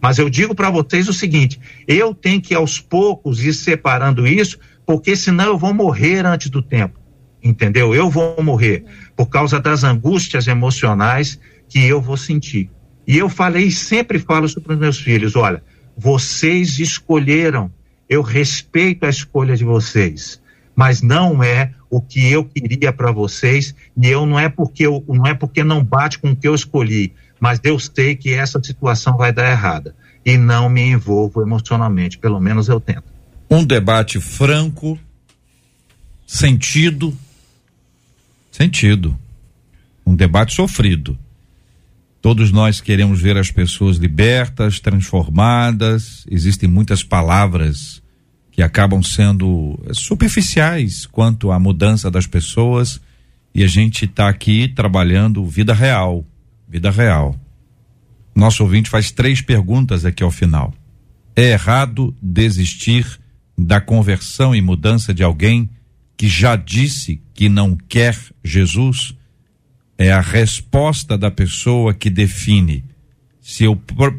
Mas 0.00 0.16
eu 0.16 0.30
digo 0.30 0.54
para 0.54 0.70
vocês 0.70 1.06
o 1.06 1.12
seguinte: 1.12 1.60
eu 1.86 2.14
tenho 2.14 2.40
que 2.40 2.54
aos 2.54 2.80
poucos 2.80 3.44
ir 3.44 3.52
separando 3.52 4.26
isso, 4.26 4.58
porque 4.86 5.14
senão 5.14 5.44
eu 5.44 5.58
vou 5.58 5.74
morrer 5.74 6.24
antes 6.24 6.48
do 6.48 6.62
tempo. 6.62 6.98
Entendeu? 7.42 7.94
Eu 7.94 8.08
vou 8.08 8.42
morrer 8.42 8.86
por 9.14 9.26
causa 9.26 9.60
das 9.60 9.84
angústias 9.84 10.46
emocionais 10.46 11.38
que 11.68 11.84
eu 11.84 12.00
vou 12.00 12.16
sentir. 12.16 12.70
E 13.06 13.18
eu 13.18 13.28
falei, 13.28 13.70
sempre 13.70 14.18
falo 14.18 14.46
isso 14.46 14.60
para 14.60 14.74
os 14.74 14.78
meus 14.78 14.98
filhos: 14.98 15.36
olha, 15.36 15.62
vocês 15.96 16.78
escolheram, 16.78 17.70
eu 18.08 18.22
respeito 18.22 19.04
a 19.04 19.08
escolha 19.08 19.56
de 19.56 19.64
vocês, 19.64 20.40
mas 20.74 21.02
não 21.02 21.42
é 21.42 21.72
o 21.90 22.00
que 22.00 22.30
eu 22.30 22.44
queria 22.44 22.92
para 22.92 23.12
vocês, 23.12 23.74
e 23.96 24.08
eu 24.08 24.26
não 24.26 24.38
é 24.38 24.48
porque 24.48 24.86
eu, 24.86 25.04
não 25.06 25.26
é 25.26 25.34
porque 25.34 25.62
não 25.62 25.84
bate 25.84 26.18
com 26.18 26.32
o 26.32 26.36
que 26.36 26.48
eu 26.48 26.54
escolhi, 26.54 27.12
mas 27.38 27.60
eu 27.62 27.78
sei 27.78 28.16
que 28.16 28.32
essa 28.32 28.60
situação 28.62 29.16
vai 29.16 29.32
dar 29.32 29.50
errada 29.50 29.94
e 30.24 30.38
não 30.38 30.68
me 30.68 30.82
envolvo 30.82 31.42
emocionalmente, 31.42 32.18
pelo 32.18 32.40
menos 32.40 32.68
eu 32.68 32.80
tento. 32.80 33.04
Um 33.50 33.64
debate 33.64 34.18
franco, 34.18 34.98
sentido, 36.26 37.16
sentido. 38.50 39.16
Um 40.06 40.14
debate 40.14 40.54
sofrido. 40.54 41.18
Todos 42.24 42.50
nós 42.50 42.80
queremos 42.80 43.20
ver 43.20 43.36
as 43.36 43.50
pessoas 43.50 43.98
libertas, 43.98 44.80
transformadas. 44.80 46.24
Existem 46.30 46.66
muitas 46.66 47.02
palavras 47.02 48.02
que 48.50 48.62
acabam 48.62 49.02
sendo 49.02 49.78
superficiais 49.92 51.04
quanto 51.04 51.52
à 51.52 51.58
mudança 51.58 52.10
das 52.10 52.26
pessoas 52.26 52.98
e 53.54 53.62
a 53.62 53.66
gente 53.66 54.06
está 54.06 54.26
aqui 54.26 54.68
trabalhando 54.68 55.44
vida 55.44 55.74
real, 55.74 56.24
vida 56.66 56.90
real. 56.90 57.38
Nosso 58.34 58.62
ouvinte 58.62 58.88
faz 58.88 59.10
três 59.10 59.42
perguntas 59.42 60.06
aqui 60.06 60.22
ao 60.22 60.30
final. 60.30 60.72
É 61.36 61.50
errado 61.50 62.16
desistir 62.22 63.20
da 63.54 63.82
conversão 63.82 64.54
e 64.54 64.62
mudança 64.62 65.12
de 65.12 65.22
alguém 65.22 65.68
que 66.16 66.26
já 66.26 66.56
disse 66.56 67.20
que 67.34 67.50
não 67.50 67.76
quer 67.76 68.18
Jesus? 68.42 69.14
É 69.96 70.12
a 70.12 70.20
resposta 70.20 71.16
da 71.16 71.30
pessoa 71.30 71.94
que 71.94 72.10
define 72.10 72.84
se 73.40 73.64
eu 73.64 73.76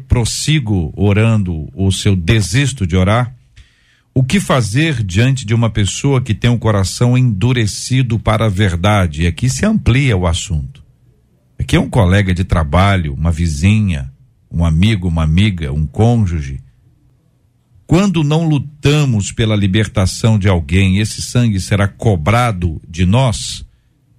prossigo 0.08 0.92
orando 0.96 1.68
ou 1.74 1.90
se 1.90 2.08
eu 2.08 2.14
desisto 2.14 2.86
de 2.86 2.96
orar. 2.96 3.34
O 4.14 4.22
que 4.22 4.40
fazer 4.40 5.02
diante 5.02 5.44
de 5.44 5.52
uma 5.52 5.68
pessoa 5.68 6.22
que 6.22 6.32
tem 6.32 6.48
o 6.48 6.54
um 6.54 6.58
coração 6.58 7.18
endurecido 7.18 8.18
para 8.18 8.46
a 8.46 8.48
verdade? 8.48 9.22
E 9.22 9.26
aqui 9.26 9.50
se 9.50 9.66
amplia 9.66 10.16
o 10.16 10.26
assunto. 10.26 10.82
Aqui 11.58 11.76
é 11.76 11.80
um 11.80 11.90
colega 11.90 12.32
de 12.32 12.44
trabalho, 12.44 13.12
uma 13.14 13.32
vizinha, 13.32 14.12
um 14.50 14.64
amigo, 14.64 15.08
uma 15.08 15.24
amiga, 15.24 15.72
um 15.72 15.86
cônjuge. 15.86 16.60
Quando 17.86 18.24
não 18.24 18.48
lutamos 18.48 19.32
pela 19.32 19.56
libertação 19.56 20.38
de 20.38 20.48
alguém, 20.48 20.98
esse 20.98 21.20
sangue 21.20 21.60
será 21.60 21.86
cobrado 21.86 22.80
de 22.88 23.04
nós? 23.04 23.65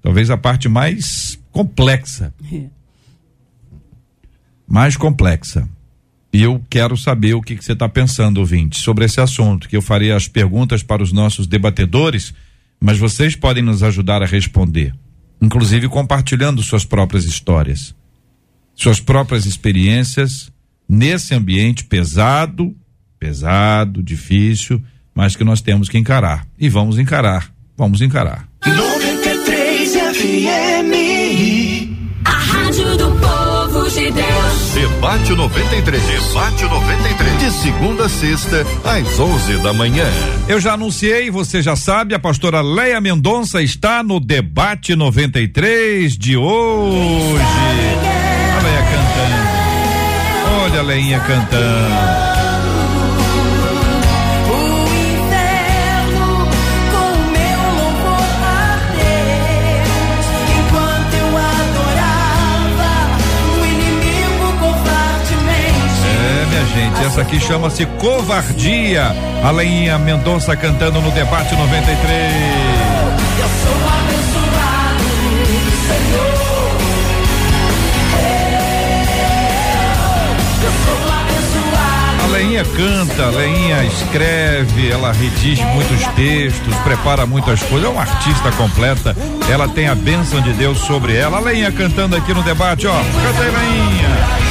Talvez 0.08 0.30
a 0.30 0.38
parte 0.38 0.70
mais 0.70 1.38
complexa. 1.52 2.34
É. 2.50 2.68
Mais 4.66 4.96
complexa. 4.96 5.68
E 6.32 6.42
eu 6.42 6.64
quero 6.70 6.96
saber 6.96 7.34
o 7.34 7.42
que, 7.42 7.58
que 7.58 7.66
você 7.66 7.74
está 7.74 7.90
pensando, 7.90 8.38
ouvinte, 8.38 8.80
sobre 8.80 9.04
esse 9.04 9.20
assunto, 9.20 9.68
que 9.68 9.76
eu 9.76 9.82
farei 9.82 10.14
as 10.14 10.26
perguntas 10.26 10.82
para 10.82 11.04
os 11.04 11.12
nossos 11.12 11.46
debatedores, 11.46 12.34
mas 12.80 12.98
vocês 12.98 13.36
podem 13.36 13.62
nos 13.62 13.84
ajudar 13.84 14.24
a 14.24 14.26
responder, 14.26 14.96
inclusive 15.42 15.90
compartilhando 15.90 16.64
suas 16.64 16.86
próprias 16.86 17.26
histórias, 17.26 17.94
suas 18.74 19.02
próprias 19.02 19.46
experiências 19.46 20.50
nesse 20.88 21.36
ambiente 21.36 21.84
pesado, 21.84 22.74
pesado, 23.20 24.02
difícil, 24.02 24.82
mas 25.14 25.36
que 25.36 25.44
nós 25.44 25.60
temos 25.60 25.90
que 25.90 25.98
encarar. 25.98 26.48
E 26.58 26.70
vamos 26.70 26.98
encarar, 26.98 27.54
vamos 27.76 28.00
encarar. 28.00 28.48
93 28.66 28.97
FM. 30.18 30.94
A 32.26 32.32
rádio 32.32 32.98
do 32.98 33.12
Povo 33.12 33.88
de 33.90 34.10
Deus. 34.10 34.74
Debate 34.74 35.32
93. 35.36 36.04
Debate 36.04 36.64
93. 36.64 37.38
De 37.38 37.52
segunda 37.52 38.06
a 38.06 38.10
sexta, 38.10 38.66
às 38.84 39.20
11 39.20 39.58
da 39.62 39.74
manhã. 39.74 40.06
Eu 40.48 40.60
já 40.60 40.74
anunciei, 40.74 41.30
você 41.30 41.62
já 41.62 41.76
sabe, 41.76 42.16
a 42.16 42.20
pastora 42.20 42.62
Leia 42.62 43.00
Mendonça 43.00 43.62
está 43.62 44.02
no 44.02 44.20
Debate 44.20 44.96
93 44.96 46.18
de 46.18 46.36
hoje. 46.36 47.44
A 48.58 48.64
Leia 48.64 48.84
cantando. 48.92 49.38
Olha 50.64 50.80
a 50.80 50.84
Leinha 50.84 51.20
cantando. 51.20 52.27
Essa 67.06 67.22
aqui 67.22 67.40
chama-se 67.40 67.86
Covardia. 67.86 69.16
A 69.44 69.52
Leinha 69.52 69.98
Mendonça 69.98 70.56
cantando 70.56 71.02
no 71.02 71.12
debate 71.12 71.56
93. 71.56 72.34
Eu 73.40 73.50
sou 73.64 73.76
abençoado, 73.90 75.04
Senhor. 75.88 76.38
Leinha 82.38 82.64
canta, 82.64 83.26
Leinha 83.36 83.84
escreve, 83.84 84.92
ela 84.92 85.12
redige 85.12 85.64
muitos 85.66 86.06
textos, 86.16 86.76
prepara 86.84 87.26
muitas 87.26 87.64
coisas, 87.64 87.90
é 87.90 87.92
uma 87.92 88.02
artista 88.02 88.52
completa. 88.52 89.16
Ela 89.50 89.68
tem 89.68 89.88
a 89.88 89.96
bênção 89.96 90.40
de 90.42 90.54
Deus 90.54 90.78
sobre 90.80 91.16
ela. 91.16 91.38
A 91.38 91.40
Leinha 91.40 91.72
cantando 91.72 92.16
aqui 92.16 92.34
no 92.36 92.44
debate, 92.44 92.86
ó. 92.86 92.94
Canta 92.94 93.44
aí, 93.44 93.52
Leinha. 93.52 94.47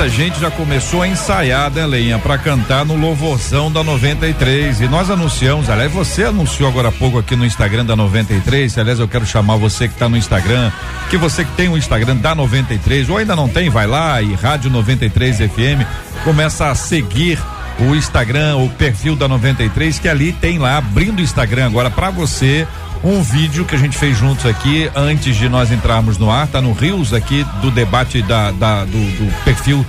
Muita 0.00 0.16
gente 0.16 0.40
já 0.40 0.50
começou 0.50 1.02
a 1.02 1.08
ensaiar, 1.08 1.70
né, 1.70 1.84
Leinha, 1.84 2.18
para 2.18 2.38
cantar 2.38 2.86
no 2.86 2.96
Louvorzão 2.96 3.70
da 3.70 3.84
93. 3.84 4.80
E 4.80 4.88
nós 4.88 5.10
anunciamos, 5.10 5.68
aliás, 5.68 5.92
você 5.92 6.24
anunciou 6.24 6.70
agora 6.70 6.88
há 6.88 6.92
pouco 6.92 7.18
aqui 7.18 7.36
no 7.36 7.44
Instagram 7.44 7.84
da 7.84 7.94
93. 7.94 8.78
Aliás, 8.78 8.98
eu 8.98 9.06
quero 9.06 9.26
chamar 9.26 9.56
você 9.56 9.88
que 9.88 9.92
está 9.92 10.08
no 10.08 10.16
Instagram, 10.16 10.72
que 11.10 11.18
você 11.18 11.44
que 11.44 11.52
tem 11.52 11.68
o 11.68 11.76
Instagram 11.76 12.16
da 12.16 12.34
93, 12.34 13.10
ou 13.10 13.18
ainda 13.18 13.36
não 13.36 13.46
tem, 13.46 13.68
vai 13.68 13.86
lá 13.86 14.22
e 14.22 14.32
Rádio 14.32 14.70
93 14.70 15.36
FM, 15.36 15.84
começa 16.24 16.70
a 16.70 16.74
seguir 16.74 17.38
o 17.78 17.94
Instagram, 17.94 18.56
o 18.56 18.70
perfil 18.70 19.14
da 19.14 19.28
93, 19.28 19.98
que 19.98 20.08
ali 20.08 20.32
tem 20.32 20.58
lá, 20.58 20.78
abrindo 20.78 21.18
o 21.18 21.22
Instagram 21.22 21.66
agora 21.66 21.90
para 21.90 22.08
você 22.08 22.66
um 23.02 23.22
vídeo 23.22 23.64
que 23.64 23.74
a 23.74 23.78
gente 23.78 23.96
fez 23.96 24.16
juntos 24.16 24.44
aqui 24.46 24.90
antes 24.94 25.36
de 25.36 25.48
nós 25.48 25.72
entrarmos 25.72 26.18
no 26.18 26.30
ar, 26.30 26.46
tá 26.46 26.60
no 26.60 26.72
Rios 26.72 27.14
aqui 27.14 27.44
do 27.62 27.70
debate 27.70 28.22
da, 28.22 28.50
da 28.50 28.84
do, 28.84 28.90
do, 28.90 29.44
perfil 29.44 29.84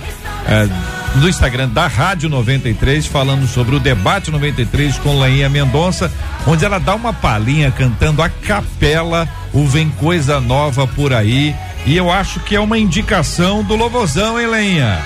é, 0.46 0.68
do 1.18 1.28
Instagram 1.28 1.68
da 1.68 1.86
Rádio 1.86 2.28
93, 2.30 3.06
falando 3.06 3.46
sobre 3.46 3.76
o 3.76 3.80
debate 3.80 4.30
93 4.30 4.98
com 4.98 5.18
Lainha 5.18 5.48
Mendonça, 5.48 6.10
onde 6.46 6.64
ela 6.64 6.78
dá 6.78 6.94
uma 6.94 7.12
palhinha 7.12 7.70
cantando 7.70 8.22
a 8.22 8.28
capela 8.28 9.28
o 9.52 9.66
Vem 9.66 9.90
Coisa 9.90 10.40
Nova 10.40 10.86
por 10.86 11.12
aí. 11.12 11.54
E 11.84 11.96
eu 11.96 12.10
acho 12.10 12.40
que 12.40 12.56
é 12.56 12.60
uma 12.60 12.78
indicação 12.78 13.62
do 13.62 13.76
Louvozão, 13.76 14.40
hein, 14.40 14.46
Lainha? 14.46 15.02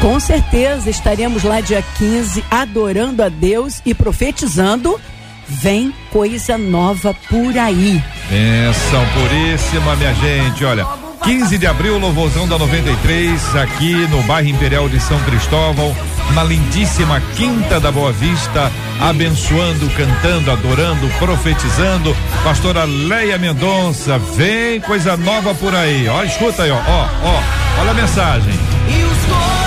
Com 0.00 0.18
certeza 0.18 0.90
estaremos 0.90 1.42
lá 1.42 1.60
dia 1.60 1.82
15 1.96 2.44
adorando 2.50 3.22
a 3.22 3.28
Deus 3.28 3.80
e 3.86 3.94
profetizando 3.94 5.00
Vem 5.48 5.92
coisa 6.10 6.56
nova 6.56 7.14
por 7.28 7.58
aí. 7.58 8.02
Benção 8.28 9.04
puríssima, 9.14 9.96
minha 9.96 10.14
gente. 10.14 10.64
Olha, 10.64 10.86
15 11.22 11.56
de 11.56 11.66
abril, 11.66 11.98
louvorzão 11.98 12.48
da 12.48 12.58
93, 12.58 13.56
aqui 13.56 13.94
no 14.08 14.22
bairro 14.24 14.48
Imperial 14.48 14.88
de 14.88 14.98
São 14.98 15.18
Cristóvão, 15.20 15.94
na 16.34 16.42
lindíssima 16.42 17.22
Quinta 17.36 17.78
da 17.78 17.92
Boa 17.92 18.10
Vista, 18.12 18.72
abençoando, 19.00 19.88
cantando, 19.90 20.50
adorando, 20.50 21.08
profetizando. 21.18 22.16
Pastora 22.42 22.84
Leia 22.84 23.38
Mendonça, 23.38 24.18
vem 24.18 24.80
coisa 24.80 25.16
nova 25.16 25.54
por 25.54 25.74
aí. 25.74 26.08
Ó, 26.08 26.24
escuta 26.24 26.64
aí, 26.64 26.70
ó, 26.72 26.76
ó, 26.76 27.08
ó, 27.22 27.80
olha 27.80 27.90
a 27.92 27.94
mensagem. 27.94 28.54
E 28.88 29.04
os 29.04 29.61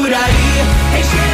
por 0.00 0.14
aí. 0.14 1.27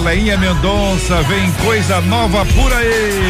Leinha 0.00 0.36
Mendonça 0.38 1.22
vem 1.22 1.52
coisa 1.64 2.00
nova 2.00 2.44
por 2.46 2.72
aí. 2.72 3.20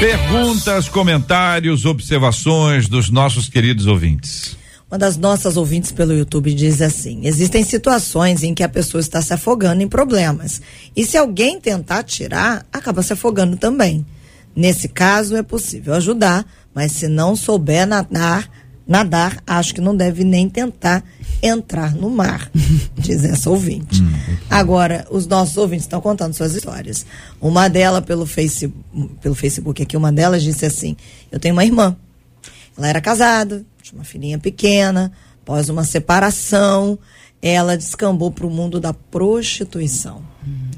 Perguntas, 0.00 0.88
comentários, 0.88 1.84
observações 1.84 2.88
dos 2.88 3.10
nossos 3.10 3.48
queridos 3.48 3.88
ouvintes. 3.88 4.56
Uma 4.88 4.96
das 4.96 5.16
nossas 5.16 5.56
ouvintes 5.56 5.90
pelo 5.90 6.14
YouTube 6.14 6.54
diz 6.54 6.80
assim: 6.80 7.26
existem 7.26 7.64
situações 7.64 8.44
em 8.44 8.54
que 8.54 8.62
a 8.62 8.68
pessoa 8.68 9.00
está 9.00 9.20
se 9.20 9.34
afogando 9.34 9.82
em 9.82 9.88
problemas. 9.88 10.62
E 10.94 11.04
se 11.04 11.18
alguém 11.18 11.60
tentar 11.60 12.04
tirar, 12.04 12.64
acaba 12.72 13.02
se 13.02 13.12
afogando 13.12 13.56
também. 13.56 14.06
Nesse 14.54 14.86
caso, 14.88 15.34
é 15.34 15.42
possível 15.42 15.92
ajudar, 15.94 16.46
mas 16.72 16.92
se 16.92 17.08
não 17.08 17.34
souber 17.34 17.84
nadar, 17.84 18.48
nadar, 18.88 19.42
acho 19.46 19.74
que 19.74 19.80
não 19.82 19.94
deve 19.94 20.24
nem 20.24 20.48
tentar 20.48 21.04
entrar 21.42 21.94
no 21.94 22.08
mar, 22.08 22.50
diz 22.96 23.22
essa 23.22 23.50
ouvinte. 23.50 24.02
Hum, 24.02 24.10
Agora, 24.48 25.06
os 25.10 25.26
nossos 25.26 25.58
ouvintes 25.58 25.84
estão 25.84 26.00
contando 26.00 26.32
suas 26.32 26.54
histórias. 26.54 27.04
Uma 27.38 27.68
delas, 27.68 28.02
pelo, 28.04 28.24
face, 28.24 28.72
pelo 29.20 29.34
Facebook 29.34 29.82
aqui, 29.82 29.96
uma 29.96 30.10
delas 30.10 30.42
disse 30.42 30.64
assim: 30.64 30.96
Eu 31.30 31.38
tenho 31.38 31.54
uma 31.54 31.64
irmã. 31.64 31.94
Ela 32.76 32.88
era 32.88 33.00
casada, 33.00 33.62
tinha 33.82 33.98
uma 33.98 34.04
filhinha 34.04 34.38
pequena, 34.38 35.12
após 35.42 35.68
uma 35.68 35.84
separação, 35.84 36.98
ela 37.42 37.76
descambou 37.76 38.30
para 38.30 38.46
o 38.46 38.50
mundo 38.50 38.80
da 38.80 38.94
prostituição. 38.94 40.22
Hum. 40.46 40.70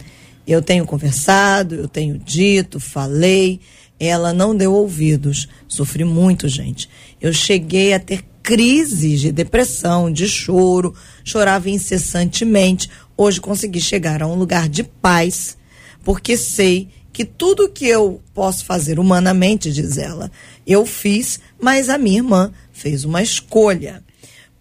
Eu 0.46 0.60
tenho 0.60 0.84
conversado, 0.84 1.76
eu 1.76 1.86
tenho 1.86 2.18
dito, 2.18 2.80
falei, 2.80 3.60
ela 4.00 4.32
não 4.32 4.56
deu 4.56 4.72
ouvidos. 4.72 5.46
Sofri 5.68 6.04
muito, 6.04 6.48
gente. 6.48 6.88
Eu 7.20 7.32
cheguei 7.32 7.92
a 7.92 8.00
ter 8.00 8.24
crises 8.42 9.20
de 9.20 9.30
depressão, 9.32 10.10
de 10.10 10.26
choro, 10.26 10.94
chorava 11.22 11.68
incessantemente. 11.68 12.90
Hoje 13.16 13.40
consegui 13.40 13.80
chegar 13.80 14.22
a 14.22 14.26
um 14.26 14.34
lugar 14.34 14.68
de 14.68 14.82
paz, 14.82 15.56
porque 16.02 16.36
sei 16.36 16.88
que 17.12 17.24
tudo 17.24 17.68
que 17.68 17.86
eu 17.86 18.22
posso 18.32 18.64
fazer 18.64 18.98
humanamente, 18.98 19.72
diz 19.72 19.98
ela, 19.98 20.30
eu 20.66 20.86
fiz, 20.86 21.40
mas 21.60 21.88
a 21.88 21.98
minha 21.98 22.18
irmã 22.18 22.52
fez 22.72 23.04
uma 23.04 23.22
escolha. 23.22 24.02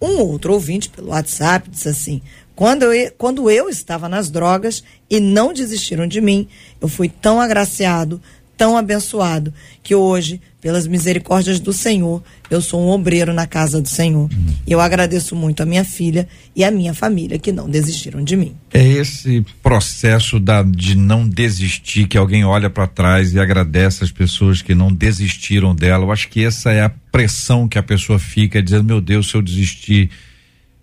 Um 0.02 0.19
outro 0.19 0.54
ouvinte 0.54 0.89
pelo 0.89 1.10
WhatsApp 1.10 1.69
disse 1.69 1.89
assim: 1.89 2.22
quando 2.60 2.91
eu, 2.91 3.12
quando 3.17 3.50
eu 3.50 3.69
estava 3.69 4.10
nas 4.10 4.30
drogas 4.30 4.84
e 5.10 5.19
não 5.19 5.54
desistiram 5.54 6.06
de 6.06 6.19
mim, 6.19 6.48
eu 6.82 6.89
fui 6.89 7.08
tão 7.08 7.39
agraciado, 7.39 8.22
tão 8.60 8.76
abençoado, 8.76 9.54
que 9.82 9.95
hoje, 9.95 10.41
pelas 10.60 10.86
misericórdias 10.86 11.62
do 11.62 11.72
Senhor, 11.72 12.22
eu 12.52 12.62
sou 12.62 12.82
um 12.82 12.89
obreiro 12.89 13.34
na 13.34 13.48
casa 13.48 13.82
do 13.82 13.88
Senhor. 13.88 14.30
E 14.67 14.72
eu 14.74 14.82
agradeço 14.82 15.34
muito 15.34 15.63
a 15.63 15.65
minha 15.65 15.86
filha 15.86 16.28
e 16.54 16.65
a 16.65 16.69
minha 16.69 16.93
família 16.93 17.39
que 17.39 17.54
não 17.54 17.69
desistiram 17.69 18.22
de 18.22 18.36
mim. 18.36 18.54
É 18.74 18.86
esse 18.86 19.45
processo 19.63 20.41
da, 20.41 20.62
de 20.62 20.93
não 20.93 21.26
desistir, 21.26 22.06
que 22.06 22.17
alguém 22.17 22.43
olha 22.43 22.69
para 22.69 22.86
trás 22.86 23.34
e 23.34 23.39
agradece 23.39 24.04
as 24.04 24.12
pessoas 24.12 24.62
que 24.62 24.76
não 24.76 24.91
desistiram 24.91 25.74
dela. 25.74 26.04
Eu 26.04 26.12
acho 26.12 26.28
que 26.28 26.43
essa 26.43 26.69
é 26.69 26.82
a 26.82 26.89
pressão 26.89 27.65
que 27.65 27.78
a 27.78 27.84
pessoa 27.84 28.19
fica, 28.19 28.62
dizendo: 28.62 28.84
meu 28.84 29.00
Deus, 29.00 29.30
se 29.30 29.36
eu 29.36 29.41
desistir. 29.41 30.10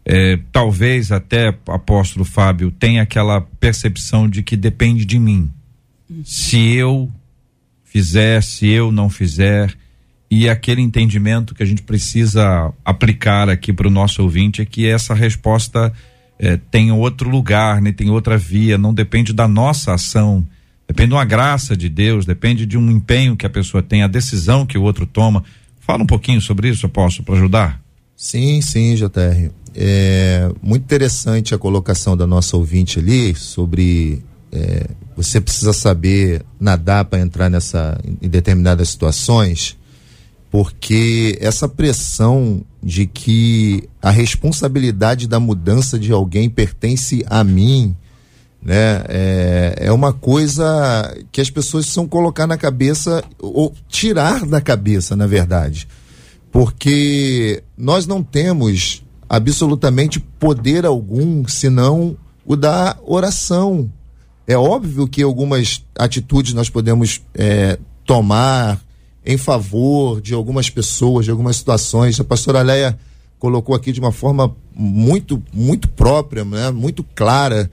É, 0.09 0.39
talvez 0.53 1.11
até 1.11 1.49
apóstolo 1.67 2.25
Fábio 2.25 2.71
tenha 2.71 3.03
aquela 3.03 3.41
percepção 3.41 4.29
de 4.31 4.41
que 4.41 4.57
depende 4.57 5.05
de 5.05 5.19
mim. 5.19 5.51
Se 6.25 6.75
eu 6.75 7.11
fizer, 7.96 8.42
se 8.42 8.68
eu 8.68 8.92
não 8.92 9.09
fizer, 9.09 9.74
e 10.30 10.50
aquele 10.50 10.82
entendimento 10.82 11.54
que 11.54 11.62
a 11.62 11.66
gente 11.66 11.80
precisa 11.80 12.70
aplicar 12.85 13.48
aqui 13.48 13.72
para 13.72 13.88
o 13.88 13.90
nosso 13.90 14.22
ouvinte 14.22 14.61
é 14.61 14.66
que 14.66 14.87
essa 14.87 15.14
resposta 15.14 15.90
é, 16.38 16.59
tem 16.70 16.92
outro 16.92 17.30
lugar, 17.30 17.80
né? 17.80 17.92
tem 17.92 18.11
outra 18.11 18.37
via, 18.37 18.76
não 18.76 18.92
depende 18.92 19.32
da 19.32 19.48
nossa 19.48 19.94
ação, 19.94 20.46
depende 20.87 21.09
de 21.09 21.14
uma 21.14 21.24
graça 21.24 21.74
de 21.74 21.88
Deus, 21.88 22.26
depende 22.26 22.66
de 22.66 22.76
um 22.76 22.90
empenho 22.90 23.35
que 23.35 23.46
a 23.46 23.50
pessoa 23.50 23.82
tem, 23.82 24.02
a 24.02 24.09
decisão 24.09 24.66
que 24.66 24.76
o 24.76 24.82
outro 24.82 25.06
toma. 25.06 25.42
Fala 25.80 26.02
um 26.02 26.06
pouquinho 26.06 26.42
sobre 26.42 26.68
isso, 26.68 26.85
eu 26.85 26.90
posso, 26.90 27.22
para 27.22 27.37
ajudar? 27.37 27.80
Sim, 28.14 28.61
sim, 28.61 28.94
JR. 28.94 29.50
É 29.74 30.50
muito 30.62 30.82
interessante 30.82 31.54
a 31.54 31.59
colocação 31.59 32.14
da 32.14 32.26
nossa 32.26 32.59
ouvinte 32.59 32.98
ali 32.98 33.35
sobre 33.35 34.22
é, 34.57 34.87
você 35.14 35.38
precisa 35.38 35.75
saber 35.75 36.42
nadar 36.59 37.05
para 37.05 37.21
entrar 37.21 37.51
nessa 37.51 38.01
em 38.23 38.29
determinadas 38.29 38.88
situações, 38.88 39.77
porque 40.51 41.37
essa 41.40 41.69
pressão 41.69 42.62
de 42.83 43.07
que 43.07 43.87
a 44.01 44.11
responsabilidade 44.11 45.29
da 45.29 45.38
mudança 45.38 45.99
de 45.99 46.11
alguém 46.11 46.49
pertence 46.49 47.23
a 47.29 47.45
mim, 47.45 47.95
né, 48.62 49.05
é, 49.09 49.75
é 49.79 49.92
uma 49.92 50.12
coisa 50.12 51.14
que 51.31 51.40
as 51.40 51.51
pessoas 51.51 51.85
precisam 51.85 52.09
colocar 52.09 52.47
na 52.47 52.57
cabeça 52.57 53.23
ou 53.38 53.75
tirar 53.88 54.47
da 54.47 54.61
cabeça, 54.61 55.14
na 55.14 55.27
verdade, 55.27 55.87
porque 56.51 57.62
nós 57.77 58.07
não 58.07 58.23
temos 58.23 59.05
absolutamente 59.29 60.19
poder 60.19 60.87
algum 60.87 61.47
senão 61.47 62.16
o 62.47 62.57
da 62.57 62.97
oração 63.05 63.90
é 64.46 64.56
óbvio 64.56 65.09
que 65.09 65.22
algumas 65.22 65.85
atitudes 65.98 66.52
nós 66.52 66.70
podemos 66.70 67.20
é, 67.35 67.78
tomar 68.04 68.80
em 69.24 69.37
favor 69.37 70.20
de 70.20 70.32
algumas 70.32 70.70
pessoas, 70.70 71.24
de 71.24 71.30
algumas 71.32 71.56
situações. 71.56 72.20
A 72.20 72.24
pastora 72.24 72.62
Leia 72.62 72.96
colocou 73.40 73.74
aqui 73.74 73.90
de 73.90 73.98
uma 73.98 74.12
forma 74.12 74.54
muito, 74.74 75.42
muito 75.52 75.88
própria, 75.88 76.44
né? 76.44 76.70
muito 76.70 77.02
clara, 77.02 77.70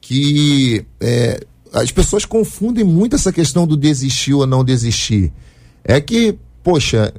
que 0.00 0.84
é, 1.00 1.46
as 1.72 1.92
pessoas 1.92 2.24
confundem 2.24 2.84
muito 2.84 3.14
essa 3.14 3.32
questão 3.32 3.66
do 3.66 3.76
desistir 3.76 4.34
ou 4.34 4.46
não 4.46 4.64
desistir. 4.64 5.32
É 5.84 6.00
que, 6.00 6.36
poxa, 6.64 7.14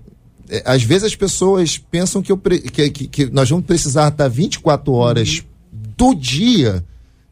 é, 0.50 0.64
às 0.66 0.84
vezes 0.84 1.06
as 1.06 1.16
pessoas 1.16 1.78
pensam 1.78 2.22
que, 2.22 2.32
eu, 2.32 2.38
que, 2.38 2.90
que, 2.90 3.08
que 3.08 3.26
nós 3.28 3.50
vamos 3.50 3.66
precisar 3.66 4.10
estar 4.10 4.28
24 4.28 4.92
horas 4.92 5.44
do 5.72 6.14
dia 6.14 6.84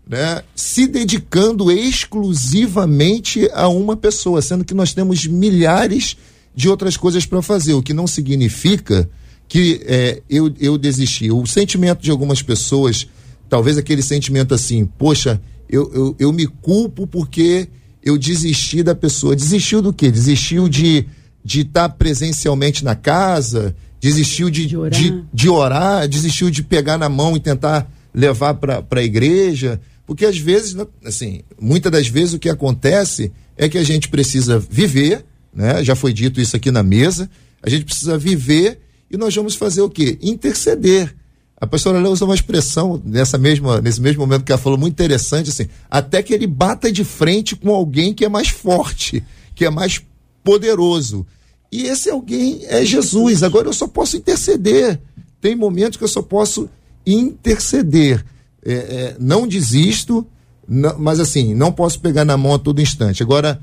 né, 0.08 0.44
se 0.56 0.88
dedicando 0.88 1.72
exclusivamente 1.72 3.50
a 3.54 3.68
uma 3.68 3.98
pessoa, 3.98 4.42
sendo 4.42 4.64
que 4.64 4.74
nós 4.74 4.94
temos 4.94 5.26
milhares 5.26 6.18
de 6.56 6.70
outras 6.70 6.96
coisas 6.96 7.26
para 7.26 7.42
fazer, 7.42 7.74
o 7.74 7.84
que 7.84 7.94
não 7.94 8.08
significa 8.08 9.10
que 9.48 9.82
é, 9.86 10.22
eu, 10.30 10.54
eu 10.60 10.78
desisti. 10.78 11.32
O 11.32 11.46
sentimento 11.46 12.02
de 12.02 12.12
algumas 12.12 12.42
pessoas, 12.42 13.08
talvez 13.50 13.78
aquele 13.78 14.02
sentimento 14.02 14.54
assim, 14.54 14.86
poxa, 14.86 15.42
eu, 15.70 15.92
eu, 15.94 16.16
eu 16.20 16.34
me 16.34 16.48
culpo 16.48 17.06
porque 17.06 17.68
eu 18.04 18.18
desisti 18.18 18.82
da 18.84 18.96
pessoa. 18.96 19.36
Desistiu 19.36 19.82
do 19.82 19.92
quê? 19.92 20.10
Desistiu 20.12 20.70
de 20.70 21.06
de 21.46 21.62
estar 21.62 21.90
tá 21.90 21.96
presencialmente 21.96 22.84
na 22.84 22.96
casa, 22.96 23.76
desistiu 24.02 24.50
de, 24.50 24.66
de, 24.66 24.76
orar. 24.76 25.00
de, 25.00 25.24
de 25.32 25.48
orar, 25.48 26.08
desistiu 26.08 26.50
de 26.50 26.64
pegar 26.64 26.98
na 26.98 27.08
mão 27.08 27.38
e 27.38 27.40
tentar 27.40 27.88
levar 28.12 28.56
para 28.56 28.84
a 28.90 29.04
igreja. 29.04 29.80
Porque 30.06 30.26
às 30.26 30.38
vezes, 30.38 30.76
assim, 31.04 31.42
muitas 31.60 31.92
das 31.92 32.08
vezes 32.08 32.34
o 32.34 32.40
que 32.40 32.50
acontece 32.50 33.32
é 33.58 33.68
que 33.68 33.78
a 33.78 33.84
gente 33.84 34.10
precisa 34.10 34.60
viver, 34.60 35.26
né? 35.54 35.84
Já 35.84 35.96
foi 35.96 36.14
dito 36.14 36.40
isso 36.40 36.56
aqui 36.56 36.70
na 36.70 36.84
mesa, 36.84 37.30
a 37.62 37.70
gente 37.70 37.86
precisa 37.86 38.18
viver 38.18 38.80
e 39.10 39.18
nós 39.18 39.36
vamos 39.36 39.56
fazer 39.56 39.82
o 39.82 39.90
quê? 39.90 40.18
Interceder. 40.22 41.16
A 41.58 41.66
pastora 41.66 42.00
Léo 42.00 42.12
usa 42.12 42.26
uma 42.26 42.36
expressão 42.36 43.02
nessa 43.04 43.38
mesma, 43.38 43.80
nesse 43.82 44.02
mesmo 44.02 44.20
momento 44.22 44.44
que 44.44 44.52
ela 44.52 44.62
falou 44.62 44.78
muito 44.78 44.94
interessante, 44.94 45.50
assim, 45.50 45.68
até 45.90 46.22
que 46.22 46.34
ele 46.34 46.46
bata 46.46 46.92
de 46.92 47.04
frente 47.04 47.56
com 47.56 47.74
alguém 47.74 48.14
que 48.14 48.26
é 48.26 48.30
mais 48.30 48.50
forte, 48.50 49.24
que 49.56 49.66
é 49.66 49.70
mais 49.70 50.02
poderoso. 50.44 51.26
E 51.72 51.88
esse 51.88 52.10
alguém 52.10 52.62
é 52.68 52.86
Jesus. 52.86 53.42
Agora 53.42 53.68
eu 53.68 53.74
só 53.74 53.88
posso 53.88 54.18
interceder. 54.18 55.00
Tem 55.42 55.56
momentos 55.56 55.98
que 55.98 56.04
eu 56.04 56.10
só 56.10 56.22
posso 56.22 56.70
interceder 57.06 58.24
é, 58.66 58.74
é, 58.74 59.16
não 59.20 59.48
desisto, 59.48 60.26
não, 60.68 60.98
mas 60.98 61.20
assim, 61.20 61.54
não 61.54 61.72
posso 61.72 62.00
pegar 62.00 62.26
na 62.26 62.36
mão 62.36 62.56
a 62.56 62.60
todo 62.60 62.82
instante. 62.82 63.22
Agora, 63.22 63.62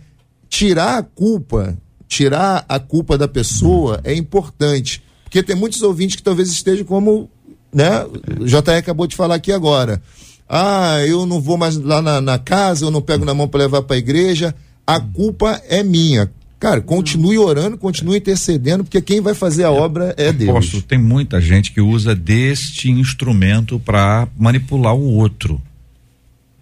tirar 0.48 0.98
a 0.98 1.02
culpa, 1.02 1.76
tirar 2.06 2.64
a 2.68 2.78
culpa 2.78 3.18
da 3.18 3.26
pessoa 3.26 4.00
é 4.04 4.14
importante. 4.14 5.02
Porque 5.24 5.42
tem 5.42 5.56
muitos 5.56 5.82
ouvintes 5.82 6.16
que 6.16 6.22
talvez 6.22 6.50
estejam 6.50 6.84
como, 6.84 7.28
né? 7.72 8.04
O 8.38 8.44
JR 8.44 8.76
acabou 8.78 9.06
de 9.06 9.16
falar 9.16 9.36
aqui 9.36 9.50
agora. 9.50 10.00
Ah, 10.48 11.04
eu 11.06 11.24
não 11.24 11.40
vou 11.40 11.56
mais 11.56 11.76
lá 11.76 12.02
na, 12.02 12.20
na 12.20 12.38
casa, 12.38 12.84
eu 12.84 12.90
não 12.90 13.00
pego 13.00 13.24
na 13.24 13.32
mão 13.32 13.48
para 13.48 13.60
levar 13.60 13.82
para 13.82 13.96
a 13.96 13.98
igreja. 13.98 14.54
A 14.86 15.00
culpa 15.00 15.60
é 15.68 15.82
minha. 15.82 16.30
Cara, 16.62 16.80
continue 16.80 17.36
orando, 17.38 17.76
continue 17.76 18.18
intercedendo, 18.18 18.84
porque 18.84 19.02
quem 19.02 19.20
vai 19.20 19.34
fazer 19.34 19.64
a 19.64 19.72
obra 19.72 20.14
é 20.16 20.32
Deus. 20.32 20.52
Posso, 20.52 20.80
tem 20.80 20.96
muita 20.96 21.40
gente 21.40 21.72
que 21.72 21.80
usa 21.80 22.14
deste 22.14 22.88
instrumento 22.88 23.80
para 23.80 24.28
manipular 24.38 24.94
o 24.94 25.02
outro. 25.02 25.60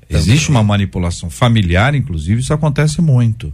Existe 0.08 0.48
uma 0.48 0.62
manipulação 0.62 1.28
familiar, 1.28 1.94
inclusive, 1.94 2.40
isso 2.40 2.54
acontece 2.54 3.02
muito. 3.02 3.52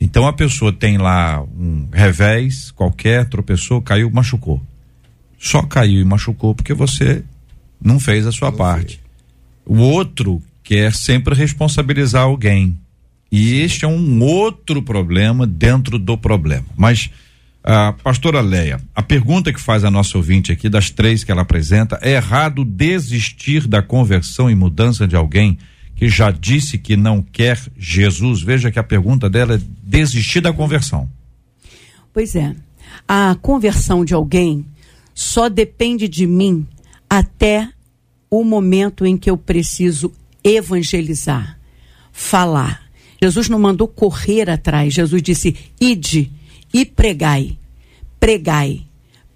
Então 0.00 0.28
a 0.28 0.32
pessoa 0.32 0.72
tem 0.72 0.96
lá 0.96 1.42
um 1.42 1.88
revés 1.92 2.70
qualquer, 2.70 3.28
tropeçou, 3.28 3.82
caiu, 3.82 4.08
machucou. 4.12 4.62
Só 5.40 5.60
caiu 5.62 6.00
e 6.00 6.04
machucou 6.04 6.54
porque 6.54 6.72
você 6.72 7.24
não 7.82 7.98
fez 7.98 8.28
a 8.28 8.30
sua 8.30 8.52
não 8.52 8.58
parte. 8.58 9.00
Fez. 9.66 9.78
O 9.80 9.82
outro 9.82 10.40
quer 10.62 10.94
sempre 10.94 11.34
responsabilizar 11.34 12.22
alguém. 12.22 12.78
E 13.30 13.60
este 13.60 13.84
é 13.84 13.88
um 13.88 14.22
outro 14.22 14.82
problema 14.82 15.46
dentro 15.46 15.98
do 15.98 16.18
problema. 16.18 16.66
Mas, 16.76 17.10
a 17.62 17.92
pastora 17.92 18.40
Leia, 18.40 18.80
a 18.94 19.02
pergunta 19.02 19.52
que 19.52 19.60
faz 19.60 19.84
a 19.84 19.90
nossa 19.90 20.18
ouvinte 20.18 20.50
aqui, 20.50 20.68
das 20.68 20.90
três 20.90 21.22
que 21.22 21.30
ela 21.30 21.42
apresenta, 21.42 21.98
é 22.02 22.12
errado 22.12 22.64
desistir 22.64 23.68
da 23.68 23.82
conversão 23.82 24.50
e 24.50 24.54
mudança 24.54 25.06
de 25.06 25.14
alguém 25.14 25.58
que 25.94 26.08
já 26.08 26.30
disse 26.30 26.78
que 26.78 26.96
não 26.96 27.22
quer 27.22 27.60
Jesus? 27.76 28.42
Veja 28.42 28.70
que 28.70 28.78
a 28.78 28.82
pergunta 28.82 29.30
dela 29.30 29.54
é 29.54 29.60
desistir 29.82 30.40
da 30.40 30.52
conversão. 30.52 31.08
Pois 32.12 32.34
é. 32.34 32.56
A 33.06 33.36
conversão 33.40 34.04
de 34.04 34.14
alguém 34.14 34.66
só 35.14 35.48
depende 35.48 36.08
de 36.08 36.26
mim 36.26 36.66
até 37.08 37.68
o 38.30 38.42
momento 38.42 39.04
em 39.04 39.16
que 39.16 39.28
eu 39.28 39.36
preciso 39.36 40.12
evangelizar, 40.42 41.58
falar 42.10 42.89
Jesus 43.22 43.48
não 43.48 43.58
mandou 43.58 43.86
correr 43.86 44.48
atrás. 44.48 44.94
Jesus 44.94 45.22
disse: 45.22 45.56
ide 45.80 46.30
e 46.72 46.84
pregai. 46.84 47.56
Pregai. 48.18 48.82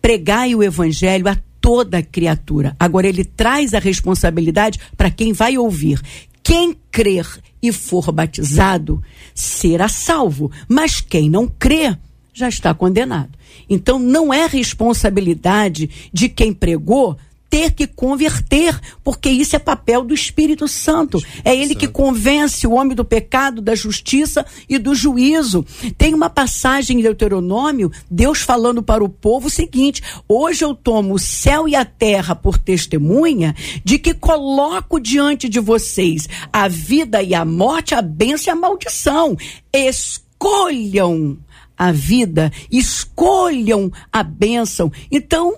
Pregai 0.01 0.55
o 0.55 0.63
evangelho 0.63 1.29
a 1.29 1.37
toda 1.61 2.03
criatura. 2.03 2.77
Agora 2.79 3.07
ele 3.07 3.25
traz 3.25 3.73
a 3.75 3.79
responsabilidade 3.79 4.79
para 4.97 5.11
quem 5.11 5.33
vai 5.33 5.57
ouvir. 5.57 6.01
Quem 6.43 6.77
crer 6.91 7.27
e 7.63 7.73
for 7.73 8.13
batizado 8.13 9.03
será 9.35 9.89
salvo, 9.89 10.51
mas 10.69 11.01
quem 11.01 11.31
não 11.31 11.49
crer 11.49 11.99
já 12.35 12.51
está 12.51 12.75
condenado. 12.75 13.31
Então 13.71 13.99
não 13.99 14.33
é 14.33 14.47
responsabilidade 14.47 15.89
de 16.13 16.29
quem 16.29 16.53
pregou 16.53 17.17
ter 17.55 17.71
que 17.71 17.87
converter, 17.87 18.77
porque 19.05 19.29
isso 19.29 19.55
é 19.55 19.61
papel 19.61 20.03
do 20.03 20.13
Espírito 20.13 20.67
Santo. 20.67 21.23
É 21.45 21.55
ele 21.55 21.77
que 21.77 21.87
convence 21.87 22.67
o 22.67 22.73
homem 22.73 22.97
do 22.97 23.05
pecado, 23.05 23.63
da 23.63 23.77
justiça 23.77 24.45
e 24.69 24.77
do 24.77 24.93
juízo. 24.93 25.65
Tem 25.97 26.13
uma 26.13 26.29
passagem 26.29 26.99
em 26.99 27.03
Deuteronômio, 27.03 27.93
Deus 28.11 28.41
falando 28.41 28.83
para 28.83 29.05
o 29.05 29.09
povo 29.09 29.47
o 29.47 29.51
seguinte: 29.51 30.03
hoje 30.29 30.65
eu 30.65 30.75
tomo 30.75 31.15
o 31.15 31.19
céu 31.19 31.69
e 31.69 31.77
a 31.77 31.85
terra 31.85 32.35
por 32.35 32.59
testemunha 32.59 33.55
de 33.85 34.01
que 34.01 34.15
coloco 34.15 34.99
diante 34.99 35.49
de 35.49 35.61
vocês 35.61 36.29
a 36.53 36.67
vida 36.67 37.23
e 37.23 37.37
a 37.37 37.45
morte, 37.45 37.95
a 37.95 38.03
bênção 38.03 38.53
e 38.53 38.57
a 38.57 38.61
maldição. 38.61 39.37
Escolham 39.73 41.39
a 41.77 41.93
vida, 41.93 42.53
escolham 42.71 43.93
a 44.13 44.25
bênção. 44.25 44.91
Então, 45.11 45.57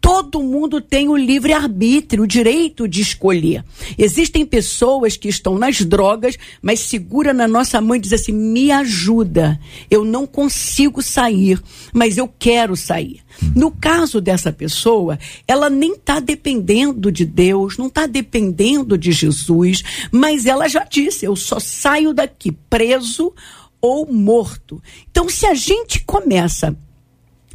todo 0.00 0.42
mundo 0.42 0.80
tem 0.80 1.08
o 1.08 1.16
livre 1.16 1.52
arbítrio, 1.52 2.24
o 2.24 2.26
direito 2.26 2.86
de 2.86 3.00
escolher. 3.00 3.64
Existem 3.96 4.44
pessoas 4.44 5.16
que 5.16 5.28
estão 5.28 5.58
nas 5.58 5.80
drogas, 5.80 6.36
mas 6.60 6.80
segura 6.80 7.32
na 7.32 7.48
nossa 7.48 7.80
mão 7.80 7.96
e 7.96 8.00
diz 8.00 8.12
assim: 8.12 8.32
"Me 8.32 8.70
ajuda. 8.70 9.58
Eu 9.90 10.04
não 10.04 10.26
consigo 10.26 11.02
sair, 11.02 11.60
mas 11.92 12.18
eu 12.18 12.28
quero 12.28 12.76
sair". 12.76 13.20
No 13.56 13.70
caso 13.70 14.20
dessa 14.20 14.52
pessoa, 14.52 15.18
ela 15.48 15.70
nem 15.70 15.94
está 15.94 16.20
dependendo 16.20 17.10
de 17.10 17.24
Deus, 17.24 17.78
não 17.78 17.86
está 17.86 18.06
dependendo 18.06 18.98
de 18.98 19.12
Jesus, 19.12 19.82
mas 20.10 20.44
ela 20.44 20.68
já 20.68 20.84
disse: 20.84 21.24
"Eu 21.24 21.34
só 21.34 21.58
saio 21.58 22.12
daqui 22.12 22.52
preso 22.52 23.32
ou 23.80 24.06
morto". 24.12 24.82
Então, 25.10 25.26
se 25.28 25.46
a 25.46 25.54
gente 25.54 26.04
começa 26.04 26.76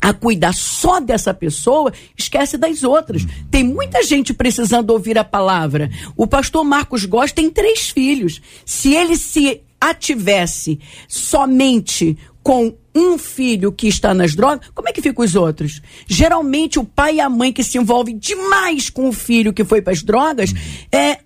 a 0.02 0.14
cuidar 0.14 0.54
só 0.54 1.00
dessa 1.00 1.34
pessoa, 1.34 1.92
esquece 2.18 2.58
das 2.58 2.84
outras. 2.84 3.26
Tem 3.50 3.64
muita 3.64 4.04
gente 4.04 4.34
precisando 4.34 4.92
ouvir 4.92 5.18
a 5.18 5.24
palavra. 5.24 5.90
O 6.16 6.28
pastor 6.28 6.64
Marcos 6.64 7.06
Góes 7.06 7.32
tem 7.32 7.50
três 7.50 7.90
filhos. 7.90 8.42
Se 8.66 8.94
ele 8.94 9.18
se 9.18 9.62
ativesse 9.80 10.80
somente 11.08 12.18
com 12.42 12.76
um 12.94 13.18
filho 13.18 13.72
que 13.72 13.88
está 13.88 14.14
nas 14.14 14.36
drogas, 14.36 14.68
como 14.74 14.88
é 14.88 14.94
que 14.94 15.02
ficam 15.02 15.26
os 15.26 15.36
outros? 15.36 15.82
Geralmente 16.08 16.80
o 16.80 16.86
pai 16.86 17.16
e 17.16 17.20
a 17.20 17.30
mãe 17.30 17.52
que 17.52 17.64
se 17.64 17.78
envolvem 17.78 18.18
demais 18.18 18.90
com 18.90 19.10
o 19.10 19.14
filho 19.14 19.52
que 19.52 19.64
foi 19.64 19.82
para 19.82 19.92
as 19.94 20.04
drogas, 20.04 20.54
é 20.92 21.20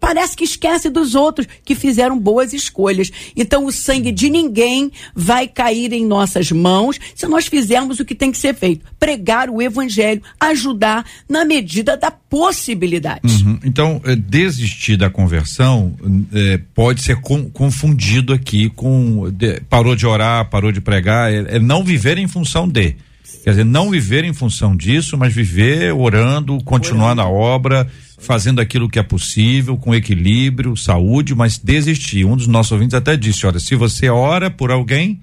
parece 0.00 0.36
que 0.36 0.44
esquece 0.44 0.90
dos 0.90 1.14
outros 1.14 1.46
que 1.64 1.74
fizeram 1.74 2.18
boas 2.18 2.52
escolhas. 2.52 3.10
Então 3.36 3.64
o 3.64 3.72
sangue 3.72 4.12
de 4.12 4.30
ninguém 4.30 4.90
vai 5.14 5.46
cair 5.46 5.92
em 5.92 6.06
nossas 6.06 6.50
mãos 6.50 6.98
se 7.14 7.26
nós 7.26 7.46
fizermos 7.46 8.00
o 8.00 8.04
que 8.04 8.14
tem 8.14 8.30
que 8.30 8.38
ser 8.38 8.54
feito: 8.54 8.84
pregar 8.98 9.50
o 9.50 9.60
evangelho, 9.60 10.22
ajudar 10.40 11.04
na 11.28 11.44
medida 11.44 11.96
da 11.96 12.10
possibilidade. 12.10 13.20
Uhum. 13.44 13.58
Então, 13.64 14.00
eh, 14.04 14.14
desistir 14.14 14.96
da 14.96 15.08
conversão 15.08 15.94
eh, 16.32 16.60
pode 16.74 17.02
ser 17.02 17.16
com, 17.20 17.48
confundido 17.50 18.32
aqui 18.32 18.68
com 18.70 19.30
de, 19.30 19.60
parou 19.68 19.96
de 19.96 20.06
orar, 20.06 20.48
parou 20.50 20.70
de 20.70 20.80
pregar, 20.80 21.32
é, 21.32 21.56
é 21.56 21.58
não 21.58 21.82
viver 21.82 22.18
em 22.18 22.28
função 22.28 22.68
de. 22.68 22.96
Quer 23.44 23.50
dizer, 23.50 23.64
não 23.64 23.90
viver 23.90 24.24
em 24.24 24.34
função 24.34 24.76
disso, 24.76 25.16
mas 25.16 25.32
viver 25.32 25.92
orando, 25.92 26.58
continuar 26.64 27.14
na 27.14 27.28
obra, 27.28 27.88
fazendo 28.18 28.60
aquilo 28.60 28.88
que 28.88 28.98
é 28.98 29.02
possível, 29.02 29.76
com 29.76 29.94
equilíbrio, 29.94 30.76
saúde, 30.76 31.34
mas 31.34 31.58
desistir. 31.58 32.24
Um 32.24 32.36
dos 32.36 32.46
nossos 32.46 32.72
ouvintes 32.72 32.94
até 32.94 33.16
disse: 33.16 33.46
olha, 33.46 33.58
se 33.58 33.74
você 33.74 34.08
ora 34.08 34.50
por 34.50 34.70
alguém, 34.70 35.22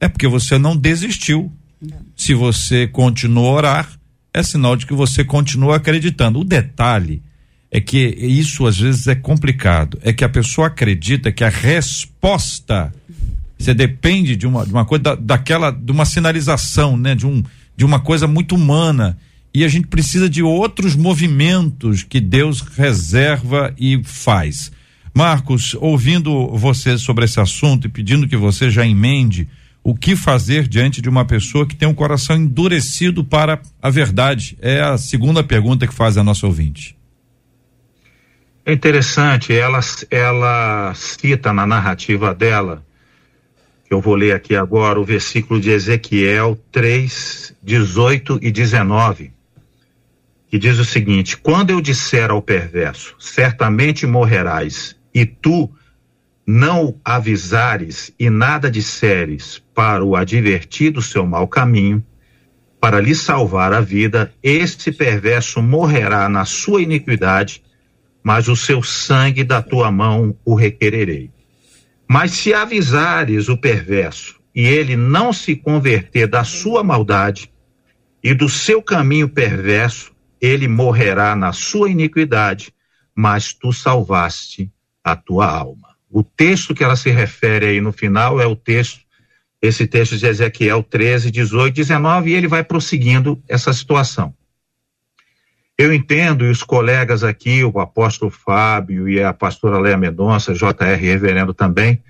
é 0.00 0.08
porque 0.08 0.28
você 0.28 0.58
não 0.58 0.76
desistiu. 0.76 1.52
Se 2.16 2.34
você 2.34 2.86
continua 2.86 3.48
a 3.48 3.52
orar, 3.52 4.00
é 4.32 4.42
sinal 4.42 4.76
de 4.76 4.86
que 4.86 4.94
você 4.94 5.24
continua 5.24 5.76
acreditando. 5.76 6.40
O 6.40 6.44
detalhe 6.44 7.22
é 7.70 7.80
que 7.80 7.98
isso 7.98 8.66
às 8.66 8.78
vezes 8.78 9.06
é 9.06 9.14
complicado. 9.14 9.98
É 10.02 10.12
que 10.12 10.24
a 10.24 10.28
pessoa 10.28 10.66
acredita 10.66 11.32
que 11.32 11.44
a 11.44 11.48
resposta 11.48 12.92
você 13.60 13.74
depende 13.74 14.36
de 14.36 14.46
uma, 14.46 14.64
de 14.64 14.72
uma 14.72 14.84
coisa 14.84 15.02
da, 15.02 15.14
daquela, 15.14 15.70
de 15.70 15.92
uma 15.92 16.06
sinalização, 16.06 16.96
né? 16.96 17.14
De 17.14 17.26
um, 17.26 17.42
de 17.76 17.84
uma 17.84 18.00
coisa 18.00 18.26
muito 18.26 18.54
humana 18.54 19.18
e 19.52 19.64
a 19.64 19.68
gente 19.68 19.88
precisa 19.88 20.30
de 20.30 20.42
outros 20.42 20.94
movimentos 20.94 22.02
que 22.02 22.20
Deus 22.20 22.60
reserva 22.60 23.74
e 23.78 24.00
faz. 24.04 24.70
Marcos, 25.12 25.74
ouvindo 25.74 26.48
você 26.56 26.96
sobre 26.96 27.24
esse 27.24 27.40
assunto 27.40 27.86
e 27.86 27.90
pedindo 27.90 28.28
que 28.28 28.36
você 28.36 28.70
já 28.70 28.86
emende 28.86 29.48
o 29.82 29.94
que 29.94 30.14
fazer 30.14 30.68
diante 30.68 31.02
de 31.02 31.08
uma 31.08 31.24
pessoa 31.24 31.66
que 31.66 31.74
tem 31.74 31.88
um 31.88 31.94
coração 31.94 32.36
endurecido 32.36 33.24
para 33.24 33.60
a 33.82 33.90
verdade? 33.90 34.56
É 34.60 34.80
a 34.80 34.96
segunda 34.96 35.42
pergunta 35.42 35.86
que 35.86 35.94
faz 35.94 36.16
a 36.16 36.22
nossa 36.22 36.46
ouvinte. 36.46 36.96
É 38.64 38.72
interessante, 38.72 39.52
ela, 39.52 39.80
ela 40.10 40.92
cita 40.94 41.52
na 41.52 41.66
narrativa 41.66 42.32
dela, 42.34 42.84
eu 43.90 44.00
vou 44.00 44.14
ler 44.14 44.34
aqui 44.34 44.54
agora, 44.54 44.98
o 44.98 45.04
versículo 45.04 45.60
de 45.60 45.70
Ezequiel 45.70 46.58
3, 46.70 47.56
18 47.62 48.38
e 48.40 48.50
19 48.50 49.32
que 50.50 50.58
diz 50.58 50.78
o 50.78 50.84
seguinte: 50.84 51.36
Quando 51.36 51.70
eu 51.70 51.80
disser 51.80 52.30
ao 52.30 52.42
perverso, 52.42 53.14
certamente 53.20 54.04
morrerás, 54.06 54.96
e 55.14 55.24
tu 55.24 55.70
não 56.44 56.98
avisares 57.04 58.12
e 58.18 58.28
nada 58.28 58.68
disseres 58.68 59.62
para 59.72 60.04
o 60.04 60.16
advertir 60.16 60.90
do 60.90 61.00
seu 61.00 61.24
mau 61.24 61.46
caminho, 61.46 62.04
para 62.80 63.00
lhe 63.00 63.14
salvar 63.14 63.72
a 63.72 63.80
vida, 63.80 64.34
este 64.42 64.90
perverso 64.90 65.62
morrerá 65.62 66.28
na 66.28 66.44
sua 66.44 66.82
iniquidade, 66.82 67.62
mas 68.22 68.48
o 68.48 68.56
seu 68.56 68.82
sangue 68.82 69.44
da 69.44 69.62
tua 69.62 69.92
mão 69.92 70.36
o 70.44 70.54
requererei. 70.54 71.30
Mas 72.12 72.32
se 72.32 72.52
avisares 72.52 73.48
o 73.48 73.56
perverso 73.56 74.40
e 74.52 74.66
ele 74.66 74.96
não 74.96 75.32
se 75.32 75.54
converter 75.54 76.26
da 76.26 76.42
sua 76.42 76.82
maldade 76.82 77.52
e 78.20 78.34
do 78.34 78.48
seu 78.48 78.82
caminho 78.82 79.28
perverso, 79.28 80.10
ele 80.40 80.66
morrerá 80.66 81.36
na 81.36 81.52
sua 81.52 81.88
iniquidade, 81.88 82.74
mas 83.14 83.54
tu 83.54 83.72
salvaste 83.72 84.68
a 85.04 85.14
tua 85.14 85.46
alma. 85.46 85.90
O 86.10 86.24
texto 86.24 86.74
que 86.74 86.82
ela 86.82 86.96
se 86.96 87.10
refere 87.10 87.66
aí 87.66 87.80
no 87.80 87.92
final 87.92 88.40
é 88.40 88.46
o 88.46 88.56
texto, 88.56 89.02
esse 89.62 89.86
texto 89.86 90.16
de 90.16 90.26
Ezequiel 90.26 90.82
13, 90.82 91.30
18, 91.30 91.72
19, 91.76 92.28
e 92.28 92.34
ele 92.34 92.48
vai 92.48 92.64
prosseguindo 92.64 93.40
essa 93.48 93.72
situação. 93.72 94.34
Eu 95.80 95.94
entendo, 95.94 96.44
e 96.44 96.50
os 96.50 96.62
colegas 96.62 97.24
aqui, 97.24 97.64
o 97.64 97.80
apóstolo 97.80 98.30
Fábio 98.30 99.08
e 99.08 99.22
a 99.22 99.32
pastora 99.32 99.78
Leia 99.78 99.96
Mendonça, 99.96 100.52
JR 100.52 100.94
Reverendo 101.00 101.54
também, 101.54 102.02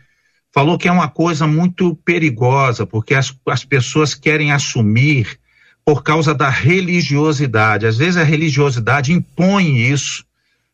falou 0.52 0.76
que 0.76 0.88
é 0.88 0.92
uma 0.92 1.08
coisa 1.08 1.46
muito 1.46 1.94
perigosa, 1.94 2.84
porque 2.84 3.14
as, 3.14 3.32
as 3.46 3.64
pessoas 3.64 4.12
querem 4.12 4.50
assumir 4.50 5.38
por 5.84 6.02
causa 6.02 6.34
da 6.34 6.48
religiosidade. 6.48 7.86
Às 7.86 7.96
vezes 7.96 8.16
a 8.16 8.24
religiosidade 8.24 9.12
impõe 9.12 9.78
isso 9.78 10.24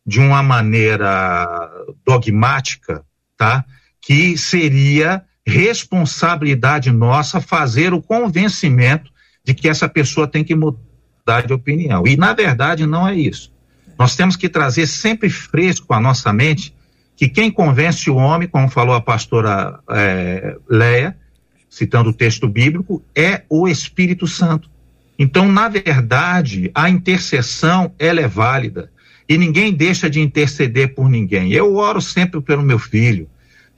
de 0.06 0.18
uma 0.18 0.42
maneira 0.42 1.46
dogmática, 2.02 3.04
tá? 3.36 3.62
Que 4.00 4.38
seria 4.38 5.22
responsabilidade 5.46 6.90
nossa 6.90 7.42
fazer 7.42 7.92
o 7.92 8.00
convencimento 8.00 9.10
de 9.44 9.52
que 9.52 9.68
essa 9.68 9.86
pessoa 9.86 10.26
tem 10.26 10.42
que 10.42 10.56
mudar 11.26 11.44
de 11.44 11.52
opinião. 11.52 12.06
E 12.06 12.16
na 12.16 12.32
verdade 12.32 12.86
não 12.86 13.06
é 13.06 13.16
isso. 13.16 13.52
Nós 13.98 14.14
temos 14.14 14.36
que 14.36 14.48
trazer 14.48 14.86
sempre 14.86 15.28
fresco 15.28 15.92
a 15.92 16.00
nossa 16.00 16.32
mente 16.32 16.72
que 17.16 17.28
quem 17.28 17.50
convence 17.50 18.08
o 18.08 18.14
homem, 18.14 18.46
como 18.46 18.68
falou 18.68 18.94
a 18.94 19.00
pastora 19.00 19.80
é, 19.90 20.56
Leia, 20.68 21.16
citando 21.68 22.10
o 22.10 22.12
texto 22.12 22.46
bíblico, 22.46 23.02
é 23.14 23.42
o 23.48 23.66
Espírito 23.66 24.26
Santo. 24.26 24.70
Então, 25.18 25.50
na 25.50 25.68
verdade, 25.68 26.70
a 26.74 26.88
intercessão 26.88 27.92
ela 27.98 28.20
é 28.20 28.28
válida 28.28 28.90
e 29.28 29.36
ninguém 29.36 29.72
deixa 29.72 30.08
de 30.08 30.20
interceder 30.20 30.94
por 30.94 31.08
ninguém. 31.08 31.52
Eu 31.52 31.74
oro 31.74 32.00
sempre 32.00 32.40
pelo 32.40 32.62
meu 32.62 32.78
filho. 32.78 33.28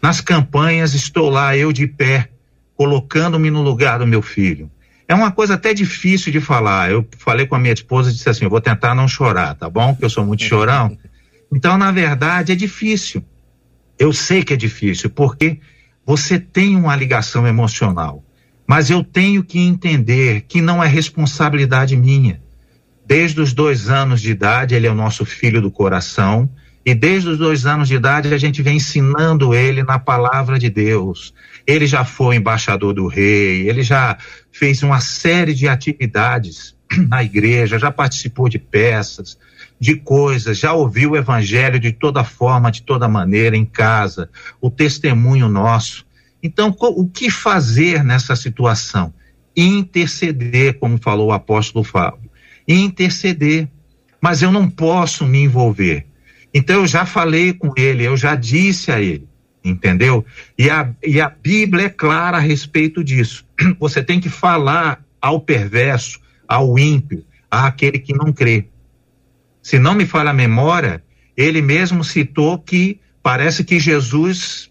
Nas 0.02 0.20
campanhas 0.20 0.94
estou 0.94 1.30
lá 1.30 1.56
eu 1.56 1.72
de 1.72 1.86
pé, 1.86 2.28
colocando-me 2.74 3.50
no 3.50 3.62
lugar 3.62 4.00
do 4.00 4.06
meu 4.06 4.20
filho. 4.20 4.68
É 5.08 5.14
uma 5.14 5.32
coisa 5.32 5.54
até 5.54 5.72
difícil 5.72 6.30
de 6.30 6.38
falar. 6.38 6.90
Eu 6.90 7.08
falei 7.16 7.46
com 7.46 7.54
a 7.54 7.58
minha 7.58 7.72
esposa 7.72 8.10
e 8.10 8.12
disse 8.12 8.28
assim: 8.28 8.44
eu 8.44 8.50
vou 8.50 8.60
tentar 8.60 8.94
não 8.94 9.08
chorar, 9.08 9.54
tá 9.54 9.68
bom? 9.68 9.94
Porque 9.94 10.04
eu 10.04 10.10
sou 10.10 10.24
muito 10.24 10.44
chorão. 10.44 10.96
Então, 11.50 11.78
na 11.78 11.90
verdade, 11.90 12.52
é 12.52 12.54
difícil. 12.54 13.24
Eu 13.98 14.12
sei 14.12 14.44
que 14.44 14.52
é 14.52 14.56
difícil, 14.56 15.08
porque 15.08 15.58
você 16.04 16.38
tem 16.38 16.76
uma 16.76 16.94
ligação 16.94 17.46
emocional. 17.46 18.22
Mas 18.66 18.90
eu 18.90 19.02
tenho 19.02 19.42
que 19.42 19.58
entender 19.58 20.42
que 20.42 20.60
não 20.60 20.84
é 20.84 20.86
responsabilidade 20.86 21.96
minha. 21.96 22.38
Desde 23.06 23.40
os 23.40 23.54
dois 23.54 23.88
anos 23.88 24.20
de 24.20 24.30
idade, 24.30 24.74
ele 24.74 24.86
é 24.86 24.90
o 24.90 24.94
nosso 24.94 25.24
filho 25.24 25.62
do 25.62 25.70
coração. 25.70 26.50
E 26.84 26.94
desde 26.94 27.30
os 27.30 27.38
dois 27.38 27.64
anos 27.64 27.88
de 27.88 27.94
idade, 27.94 28.32
a 28.32 28.36
gente 28.36 28.60
vem 28.60 28.76
ensinando 28.76 29.54
ele 29.54 29.82
na 29.82 29.98
palavra 29.98 30.58
de 30.58 30.68
Deus. 30.68 31.32
Ele 31.68 31.86
já 31.86 32.02
foi 32.02 32.36
embaixador 32.36 32.94
do 32.94 33.06
rei, 33.06 33.68
ele 33.68 33.82
já 33.82 34.16
fez 34.50 34.82
uma 34.82 35.00
série 35.00 35.52
de 35.52 35.68
atividades 35.68 36.74
na 37.08 37.22
igreja, 37.22 37.78
já 37.78 37.90
participou 37.90 38.48
de 38.48 38.58
peças, 38.58 39.38
de 39.78 39.94
coisas, 39.96 40.58
já 40.58 40.72
ouviu 40.72 41.10
o 41.10 41.16
evangelho 41.16 41.78
de 41.78 41.92
toda 41.92 42.24
forma, 42.24 42.72
de 42.72 42.82
toda 42.82 43.06
maneira, 43.06 43.54
em 43.54 43.66
casa, 43.66 44.30
o 44.62 44.70
testemunho 44.70 45.46
nosso. 45.46 46.06
Então, 46.42 46.74
o 46.80 47.06
que 47.06 47.30
fazer 47.30 48.02
nessa 48.02 48.34
situação? 48.34 49.12
Interceder, 49.54 50.78
como 50.78 50.96
falou 50.96 51.28
o 51.28 51.32
apóstolo 51.32 51.84
Fábio. 51.84 52.30
Interceder. 52.66 53.68
Mas 54.22 54.40
eu 54.40 54.50
não 54.50 54.70
posso 54.70 55.26
me 55.26 55.42
envolver. 55.42 56.06
Então, 56.54 56.76
eu 56.76 56.86
já 56.86 57.04
falei 57.04 57.52
com 57.52 57.74
ele, 57.76 58.04
eu 58.04 58.16
já 58.16 58.34
disse 58.34 58.90
a 58.90 59.00
ele, 59.00 59.27
entendeu? 59.64 60.24
E 60.56 60.70
a, 60.70 60.92
e 61.04 61.20
a 61.20 61.28
Bíblia 61.28 61.86
é 61.86 61.90
clara 61.90 62.36
a 62.36 62.40
respeito 62.40 63.02
disso. 63.02 63.44
Você 63.78 64.02
tem 64.02 64.20
que 64.20 64.28
falar 64.28 65.04
ao 65.20 65.40
perverso, 65.40 66.20
ao 66.46 66.78
ímpio, 66.78 67.24
àquele 67.50 67.98
que 67.98 68.14
não 68.14 68.32
crê. 68.32 68.66
Se 69.62 69.78
não 69.78 69.94
me 69.94 70.06
falha 70.06 70.30
a 70.30 70.34
memória, 70.34 71.02
ele 71.36 71.60
mesmo 71.60 72.02
citou 72.02 72.58
que 72.58 73.00
parece 73.22 73.64
que 73.64 73.78
Jesus, 73.78 74.70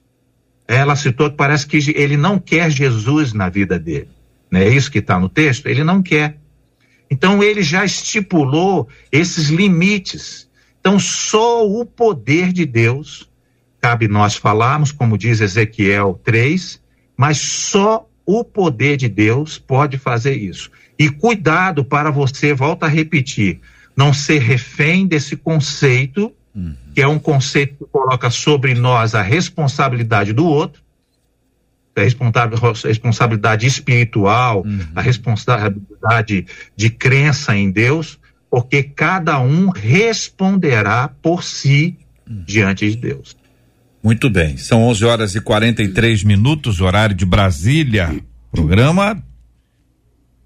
ela 0.67 0.95
citou 0.95 1.29
que 1.29 1.37
parece 1.37 1.67
que 1.67 1.77
ele 1.95 2.17
não 2.17 2.39
quer 2.39 2.71
Jesus 2.71 3.33
na 3.33 3.49
vida 3.49 3.77
dele. 3.77 4.09
Não 4.49 4.59
é 4.59 4.69
isso 4.69 4.91
que 4.91 4.99
está 4.99 5.19
no 5.19 5.29
texto? 5.29 5.67
Ele 5.67 5.83
não 5.83 6.01
quer. 6.01 6.37
Então 7.09 7.43
ele 7.43 7.61
já 7.61 7.85
estipulou 7.85 8.87
esses 9.11 9.49
limites. 9.49 10.49
Então 10.79 10.99
só 10.99 11.67
o 11.67 11.85
poder 11.85 12.51
de 12.51 12.65
Deus 12.65 13.26
cabe 13.81 14.07
nós 14.07 14.35
falarmos, 14.35 14.91
como 14.91 15.17
diz 15.17 15.41
Ezequiel 15.41 16.19
3, 16.23 16.81
mas 17.15 17.37
só 17.37 18.07
o 18.25 18.43
poder 18.43 18.97
de 18.97 19.07
Deus 19.07 19.57
pode 19.57 19.97
fazer 19.97 20.35
isso. 20.35 20.69
E 20.99 21.09
cuidado 21.09 21.85
para 21.85 22.11
você, 22.11 22.53
volta 22.53 22.85
a 22.85 22.89
repetir, 22.89 23.61
não 23.95 24.13
ser 24.13 24.39
refém 24.39 25.07
desse 25.07 25.35
conceito, 25.35 26.33
uhum. 26.53 26.75
que 26.93 27.01
é 27.01 27.07
um 27.07 27.19
conceito 27.19 27.75
que 27.75 27.91
coloca 27.91 28.29
sobre 28.29 28.73
nós 28.73 29.15
a 29.15 29.21
responsabilidade 29.21 30.33
do 30.33 30.45
outro, 30.45 30.81
a 31.95 32.01
responsabilidade 32.87 33.65
espiritual, 33.65 34.63
uhum. 34.63 34.79
a 34.95 35.01
responsabilidade 35.01 36.45
de 36.75 36.89
crença 36.89 37.55
em 37.55 37.71
Deus, 37.71 38.19
porque 38.49 38.83
cada 38.83 39.39
um 39.39 39.69
responderá 39.69 41.07
por 41.21 41.43
si 41.43 41.97
uhum. 42.29 42.43
diante 42.45 42.89
de 42.89 42.97
Deus. 42.97 43.35
Muito 44.03 44.29
bem, 44.29 44.57
são 44.57 44.83
11 44.83 45.05
horas 45.05 45.35
e 45.35 45.41
43 45.41 46.23
minutos, 46.23 46.81
horário 46.81 47.15
de 47.15 47.25
Brasília. 47.25 48.23
Programa 48.51 49.21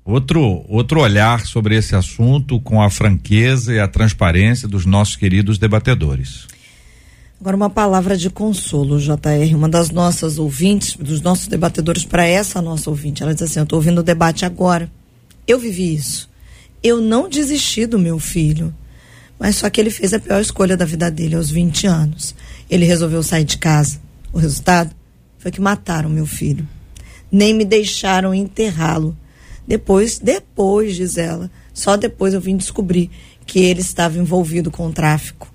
outro 0.04 0.66
outro 0.68 1.00
olhar 1.00 1.46
sobre 1.46 1.76
esse 1.76 1.96
assunto 1.96 2.60
com 2.60 2.82
a 2.82 2.90
franqueza 2.90 3.74
e 3.74 3.80
a 3.80 3.88
transparência 3.88 4.68
dos 4.68 4.86
nossos 4.86 5.16
queridos 5.16 5.58
debatedores. 5.58 6.48
Agora 7.40 7.56
uma 7.56 7.70
palavra 7.70 8.16
de 8.16 8.30
consolo, 8.30 9.00
JR, 9.00 9.56
uma 9.56 9.68
das 9.68 9.90
nossas 9.90 10.38
ouvintes, 10.38 10.96
dos 10.96 11.22
nossos 11.22 11.48
debatedores 11.48 12.06
para 12.06 12.26
essa 12.26 12.62
nossa 12.62 12.90
ouvinte, 12.90 13.24
ela 13.24 13.34
diz 13.34 13.44
assim: 13.44 13.60
"Eu 13.60 13.64
estou 13.64 13.78
ouvindo 13.78 14.00
o 14.00 14.04
debate 14.04 14.46
agora. 14.46 14.92
Eu 15.48 15.60
vivi 15.60 15.96
isso. 15.96 16.30
Eu 16.84 17.02
não 17.02 17.30
desisti 17.30 17.86
do 17.86 17.98
meu 17.98 18.20
filho, 18.20 18.74
mas 19.42 19.56
só 19.56 19.70
que 19.70 19.82
ele 19.82 19.90
fez 19.90 20.14
a 20.14 20.20
pior 20.20 20.40
escolha 20.40 20.78
da 20.78 20.86
vida 20.86 21.10
dele 21.10 21.36
aos 21.36 21.50
20 21.50 21.88
anos 21.88 22.36
ele 22.72 22.86
resolveu 22.86 23.22
sair 23.22 23.44
de 23.44 23.58
casa. 23.58 24.00
O 24.32 24.40
resultado 24.40 24.96
foi 25.38 25.52
que 25.52 25.60
mataram 25.60 26.10
meu 26.10 26.26
filho. 26.26 26.66
Nem 27.30 27.54
me 27.54 27.66
deixaram 27.66 28.34
enterrá-lo. 28.34 29.16
Depois, 29.68 30.18
depois, 30.18 30.96
diz 30.96 31.18
ela, 31.18 31.52
só 31.74 31.98
depois 31.98 32.34
eu 32.34 32.40
vim 32.40 32.56
descobrir 32.56 33.12
que 33.46 33.60
ele 33.60 33.82
estava 33.82 34.18
envolvido 34.18 34.72
com 34.72 34.88
o 34.88 34.94
tráfico. 34.94 35.54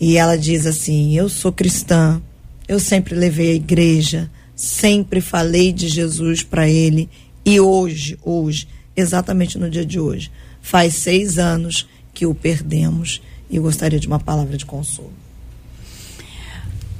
E 0.00 0.16
ela 0.16 0.36
diz 0.36 0.66
assim: 0.66 1.16
Eu 1.16 1.28
sou 1.28 1.52
cristã, 1.52 2.20
eu 2.66 2.80
sempre 2.80 3.14
levei 3.14 3.52
a 3.52 3.54
igreja, 3.54 4.28
sempre 4.56 5.20
falei 5.20 5.72
de 5.72 5.86
Jesus 5.86 6.42
para 6.42 6.68
ele. 6.68 7.08
E 7.44 7.60
hoje, 7.60 8.18
hoje, 8.22 8.66
exatamente 8.96 9.58
no 9.58 9.70
dia 9.70 9.86
de 9.86 10.00
hoje, 10.00 10.30
faz 10.60 10.94
seis 10.94 11.38
anos 11.38 11.88
que 12.12 12.26
o 12.26 12.34
perdemos. 12.34 13.22
E 13.50 13.58
gostaria 13.58 14.00
de 14.00 14.06
uma 14.06 14.18
palavra 14.18 14.56
de 14.56 14.64
consolo. 14.64 15.12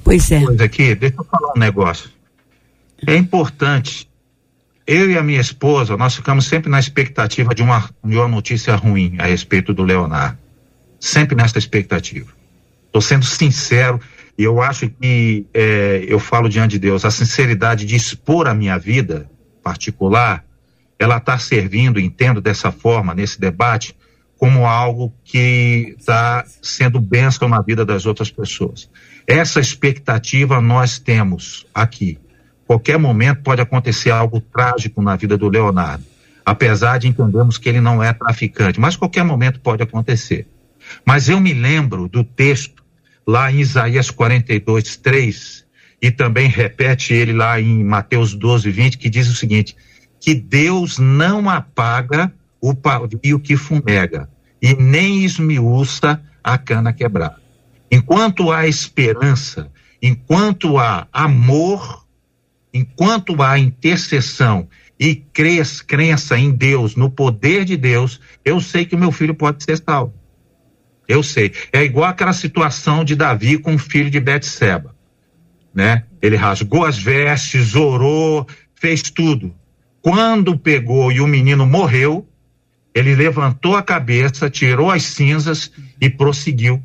Pois 0.04 0.30
é. 0.30 0.42
Aqui, 0.62 0.94
deixa 0.94 1.16
eu 1.18 1.24
falar 1.24 1.52
um 1.56 1.58
negócio. 1.58 2.10
É 3.06 3.16
importante. 3.16 4.08
Eu 4.86 5.10
e 5.10 5.16
a 5.16 5.22
minha 5.22 5.40
esposa, 5.40 5.96
nós 5.96 6.14
ficamos 6.14 6.44
sempre 6.46 6.70
na 6.70 6.78
expectativa 6.78 7.54
de 7.54 7.62
uma, 7.62 7.88
de 8.04 8.16
uma 8.16 8.28
notícia 8.28 8.74
ruim 8.74 9.16
a 9.18 9.26
respeito 9.26 9.72
do 9.72 9.82
Leonardo. 9.82 10.36
Sempre 11.00 11.36
nessa 11.36 11.58
expectativa. 11.58 12.30
Estou 12.86 13.00
sendo 13.00 13.24
sincero 13.24 14.00
e 14.36 14.44
eu 14.44 14.60
acho 14.60 14.88
que 14.88 15.46
é, 15.52 16.04
eu 16.08 16.18
falo 16.18 16.48
diante 16.48 16.72
de 16.72 16.78
Deus, 16.78 17.04
a 17.04 17.10
sinceridade 17.10 17.84
de 17.84 17.96
expor 17.96 18.46
a 18.46 18.54
minha 18.54 18.78
vida 18.78 19.30
particular, 19.62 20.44
ela 20.98 21.18
está 21.18 21.38
servindo, 21.38 22.00
entendo 22.00 22.40
dessa 22.40 22.72
forma, 22.72 23.14
nesse 23.14 23.40
debate, 23.40 23.94
como 24.42 24.66
algo 24.66 25.14
que 25.22 25.94
está 25.96 26.44
sendo 26.60 26.98
bênção 26.98 27.48
na 27.48 27.62
vida 27.62 27.84
das 27.84 28.06
outras 28.06 28.28
pessoas. 28.28 28.90
Essa 29.24 29.60
expectativa 29.60 30.60
nós 30.60 30.98
temos 30.98 31.64
aqui. 31.72 32.18
Qualquer 32.66 32.98
momento 32.98 33.40
pode 33.44 33.60
acontecer 33.60 34.10
algo 34.10 34.40
trágico 34.40 35.00
na 35.00 35.14
vida 35.14 35.36
do 35.38 35.48
Leonardo, 35.48 36.02
apesar 36.44 36.98
de 36.98 37.06
entendermos 37.06 37.56
que 37.56 37.68
ele 37.68 37.80
não 37.80 38.02
é 38.02 38.12
traficante, 38.12 38.80
mas 38.80 38.96
qualquer 38.96 39.22
momento 39.22 39.60
pode 39.60 39.80
acontecer. 39.80 40.44
Mas 41.06 41.28
eu 41.28 41.38
me 41.38 41.54
lembro 41.54 42.08
do 42.08 42.24
texto 42.24 42.82
lá 43.24 43.48
em 43.52 43.60
Isaías 43.60 44.10
42, 44.10 44.96
3, 44.96 45.64
e 46.02 46.10
também 46.10 46.48
repete 46.48 47.14
ele 47.14 47.32
lá 47.32 47.60
em 47.60 47.84
Mateus 47.84 48.34
12, 48.34 48.68
20, 48.72 48.98
que 48.98 49.08
diz 49.08 49.28
o 49.28 49.36
seguinte: 49.36 49.76
que 50.18 50.34
Deus 50.34 50.98
não 50.98 51.48
apaga 51.48 52.32
o 52.62 52.72
pavio 52.74 53.40
que 53.40 53.56
fumega, 53.56 54.30
e 54.62 54.72
nem 54.74 55.24
esmiuça 55.24 56.22
a 56.44 56.56
cana 56.56 56.92
quebrada. 56.92 57.42
Enquanto 57.90 58.52
há 58.52 58.68
esperança, 58.68 59.70
enquanto 60.00 60.78
há 60.78 61.08
amor, 61.12 62.06
enquanto 62.72 63.42
há 63.42 63.58
intercessão 63.58 64.68
e 64.98 65.16
cres, 65.16 65.82
crença 65.82 66.38
em 66.38 66.52
Deus, 66.52 66.94
no 66.94 67.10
poder 67.10 67.64
de 67.64 67.76
Deus, 67.76 68.20
eu 68.44 68.60
sei 68.60 68.86
que 68.86 68.96
meu 68.96 69.10
filho 69.10 69.34
pode 69.34 69.64
ser 69.64 69.76
salvo. 69.78 70.14
Eu 71.08 71.24
sei. 71.24 71.52
É 71.72 71.82
igual 71.82 72.08
aquela 72.08 72.32
situação 72.32 73.04
de 73.04 73.16
Davi 73.16 73.58
com 73.58 73.74
o 73.74 73.78
filho 73.78 74.08
de 74.08 74.20
Betseba, 74.20 74.94
né? 75.74 76.04
Ele 76.22 76.36
rasgou 76.36 76.84
as 76.84 76.96
vestes, 76.96 77.74
orou, 77.74 78.46
fez 78.76 79.02
tudo. 79.02 79.52
Quando 80.00 80.56
pegou 80.56 81.10
e 81.10 81.20
o 81.20 81.26
menino 81.26 81.66
morreu, 81.66 82.28
ele 82.94 83.14
levantou 83.14 83.76
a 83.76 83.82
cabeça, 83.82 84.50
tirou 84.50 84.90
as 84.90 85.04
cinzas 85.04 85.72
e 86.00 86.10
prosseguiu 86.10 86.82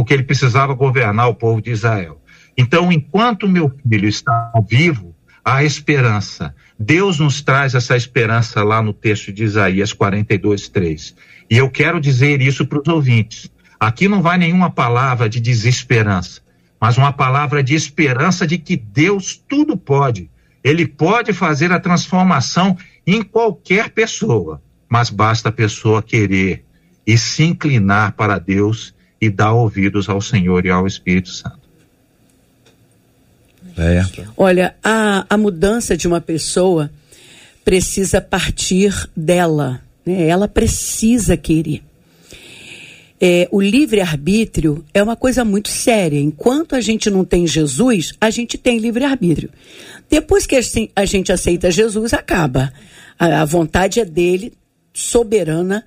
porque 0.00 0.14
ele 0.14 0.22
precisava 0.22 0.72
governar 0.72 1.28
o 1.28 1.34
povo 1.34 1.60
de 1.60 1.70
Israel. 1.70 2.20
Então, 2.56 2.90
enquanto 2.90 3.46
meu 3.46 3.68
filho 3.68 4.08
está 4.08 4.50
vivo, 4.66 5.14
há 5.44 5.62
esperança. 5.62 6.54
Deus 6.78 7.18
nos 7.18 7.42
traz 7.42 7.74
essa 7.74 7.94
esperança 7.96 8.64
lá 8.64 8.82
no 8.82 8.94
texto 8.94 9.30
de 9.30 9.44
Isaías 9.44 9.92
42, 9.92 10.68
3. 10.68 11.14
E 11.50 11.56
eu 11.58 11.68
quero 11.68 12.00
dizer 12.00 12.40
isso 12.40 12.66
para 12.66 12.80
os 12.80 12.88
ouvintes. 12.88 13.50
Aqui 13.78 14.08
não 14.08 14.22
vai 14.22 14.38
nenhuma 14.38 14.70
palavra 14.70 15.28
de 15.28 15.38
desesperança, 15.38 16.40
mas 16.80 16.96
uma 16.96 17.12
palavra 17.12 17.62
de 17.62 17.74
esperança 17.74 18.46
de 18.46 18.56
que 18.56 18.78
Deus 18.78 19.36
tudo 19.36 19.76
pode. 19.76 20.30
Ele 20.64 20.86
pode 20.86 21.34
fazer 21.34 21.72
a 21.72 21.80
transformação 21.80 22.74
em 23.06 23.22
qualquer 23.22 23.90
pessoa, 23.90 24.62
mas 24.90 25.08
basta 25.08 25.50
a 25.50 25.52
pessoa 25.52 26.02
querer 26.02 26.64
e 27.06 27.16
se 27.16 27.44
inclinar 27.44 28.12
para 28.12 28.38
Deus 28.38 28.92
e 29.20 29.30
dar 29.30 29.52
ouvidos 29.52 30.08
ao 30.08 30.20
Senhor 30.20 30.66
e 30.66 30.70
ao 30.70 30.84
Espírito 30.84 31.30
Santo. 31.30 31.60
É. 33.78 34.04
Olha, 34.36 34.74
a, 34.82 35.24
a 35.30 35.36
mudança 35.38 35.96
de 35.96 36.08
uma 36.08 36.20
pessoa 36.20 36.90
precisa 37.64 38.20
partir 38.20 39.08
dela, 39.16 39.80
né? 40.04 40.26
ela 40.26 40.48
precisa 40.48 41.36
querer. 41.36 41.82
É, 43.22 43.46
o 43.52 43.60
livre-arbítrio 43.60 44.84
é 44.92 45.02
uma 45.02 45.14
coisa 45.14 45.44
muito 45.44 45.68
séria. 45.68 46.18
Enquanto 46.18 46.74
a 46.74 46.80
gente 46.80 47.10
não 47.10 47.24
tem 47.24 47.46
Jesus, 47.46 48.14
a 48.20 48.30
gente 48.30 48.58
tem 48.58 48.78
livre-arbítrio. 48.78 49.50
Depois 50.08 50.46
que 50.46 50.58
a 50.96 51.04
gente 51.04 51.30
aceita 51.30 51.70
Jesus, 51.70 52.12
acaba. 52.12 52.72
A, 53.18 53.42
a 53.42 53.44
vontade 53.44 54.00
é 54.00 54.04
dele, 54.04 54.54
soberana 54.92 55.84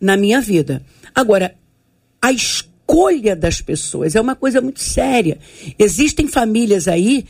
na 0.00 0.16
minha 0.16 0.40
vida. 0.40 0.82
Agora, 1.14 1.54
a 2.20 2.32
escolha 2.32 3.36
das 3.36 3.60
pessoas 3.60 4.14
é 4.14 4.20
uma 4.20 4.34
coisa 4.34 4.60
muito 4.60 4.80
séria. 4.80 5.38
Existem 5.78 6.26
famílias 6.26 6.88
aí 6.88 7.26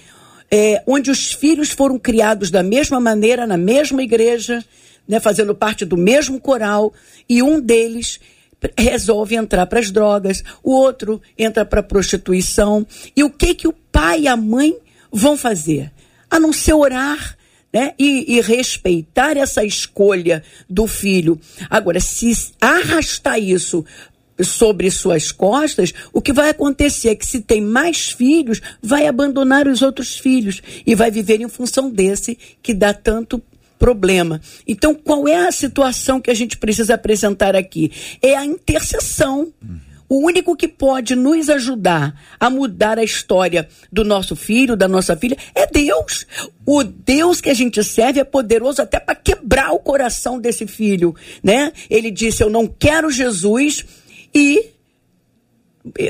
é, 0.51 0.83
onde 0.87 1.11
os 1.11 1.33
filhos 1.33 1.71
foram 1.71 1.99
criados 1.99 2.51
da 2.51 2.63
mesma 2.63 2.99
maneira, 2.99 3.47
na 3.47 3.57
mesma 3.57 4.03
igreja, 4.03 4.65
né, 5.07 5.21
fazendo 5.21 5.55
parte 5.55 5.85
do 5.85 5.97
mesmo 5.97 6.41
coral, 6.41 6.93
e 7.29 7.43
um 7.43 7.61
deles 7.61 8.21
resolve 8.77 9.37
entrar 9.37 9.67
para 9.67 9.81
as 9.81 9.91
drogas, 9.91 10.43
o 10.63 10.73
outro 10.73 11.23
entra 11.39 11.65
para 11.65 11.81
a 11.81 11.85
prostituição. 11.85 12.87
E 13.17 13.25
o 13.25 13.31
que 13.31 13.55
que 13.55 13.69
o 13.69 13.73
pai 13.73 14.23
e 14.23 14.29
a 14.29 14.37
mãe 14.37 14.77
vão 15.11 15.37
fazer? 15.37 15.91
A 16.29 16.39
não 16.39 16.53
ser 16.53 16.75
orar 16.75 17.39
né? 17.73 17.95
E, 17.99 18.37
e, 18.37 18.41
respeitar 18.41 19.37
essa 19.37 19.65
escolha 19.65 20.43
do 20.69 20.87
filho. 20.87 21.41
Agora, 21.69 22.01
se 22.01 22.33
arrastar 22.61 23.39
isso 23.39 23.85
sobre 24.43 24.91
suas 24.91 25.31
costas, 25.31 25.93
o 26.13 26.21
que 26.21 26.33
vai 26.33 26.51
acontecer 26.51 27.11
é 27.11 27.15
que 27.15 27.27
se 27.27 27.41
tem 27.41 27.61
mais 27.61 28.11
filhos, 28.11 28.61
vai 28.83 29.07
abandonar 29.07 29.69
os 29.69 29.83
outros 29.83 30.17
filhos 30.19 30.63
e 30.87 30.95
vai 30.95 31.11
viver 31.11 31.41
em 31.41 31.49
função 31.49 31.91
desse 31.91 32.37
que 32.63 32.75
dá 32.75 32.93
tanto 32.93 33.43
problema. 33.79 34.41
Então, 34.67 34.95
qual 34.95 35.27
é 35.27 35.47
a 35.47 35.53
situação 35.53 36.21
que 36.21 36.31
a 36.31 36.35
gente 36.35 36.59
precisa 36.59 36.95
apresentar 36.95 37.57
aqui? 37.57 37.91
É 38.21 38.37
a 38.37 38.45
intercessão. 38.45 39.53
O 40.11 40.27
único 40.27 40.57
que 40.57 40.67
pode 40.67 41.15
nos 41.15 41.49
ajudar 41.49 42.21
a 42.41 42.51
mudar 42.51 42.99
a 42.99 43.05
história 43.05 43.69
do 43.93 44.03
nosso 44.03 44.35
filho, 44.35 44.77
da 44.77 44.89
nossa 44.89 45.15
filha, 45.17 45.37
é 45.55 45.69
Deus. 45.69 46.27
O 46.67 46.83
Deus 46.83 47.41
que 47.41 47.49
a 47.49 47.55
gente 47.55 47.85
serve 47.85 48.19
é 48.19 48.25
poderoso 48.25 48.83
até 48.83 48.99
para 48.99 49.15
quebrar 49.15 49.71
o 49.71 49.79
coração 49.79 50.41
desse 50.41 50.67
filho, 50.67 51.15
né? 51.45 51.73
Ele 51.89 52.11
disse: 52.11 52.43
"Eu 52.43 52.51
não 52.51 52.67
quero 52.67 53.09
Jesus 53.09 53.85
e 54.35 54.71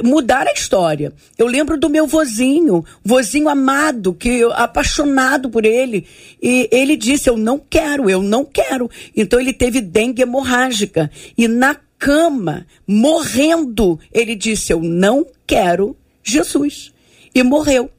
mudar 0.03 0.46
a 0.48 0.53
história. 0.53 1.12
Eu 1.36 1.46
lembro 1.46 1.76
do 1.78 1.90
meu 1.90 2.07
vozinho, 2.07 2.82
vozinho 3.05 3.51
amado, 3.51 4.14
que 4.14 4.30
eu, 4.30 4.51
apaixonado 4.53 5.51
por 5.51 5.66
ele, 5.66 6.07
e 6.42 6.70
ele 6.72 6.96
disse: 6.96 7.28
"Eu 7.28 7.36
não 7.36 7.59
quero, 7.59 8.09
eu 8.09 8.22
não 8.22 8.46
quero". 8.46 8.90
Então 9.14 9.38
ele 9.38 9.53
teve 9.53 9.78
dengue 9.78 10.22
hemorrágica 10.22 11.11
e 11.36 11.46
na 11.46 11.76
cama, 12.01 12.66
morrendo, 12.86 14.01
ele 14.11 14.34
disse: 14.34 14.72
Eu 14.72 14.82
não 14.82 15.24
quero 15.46 15.94
Jesus. 16.24 16.92
E 17.32 17.42
morreu. 17.44 17.90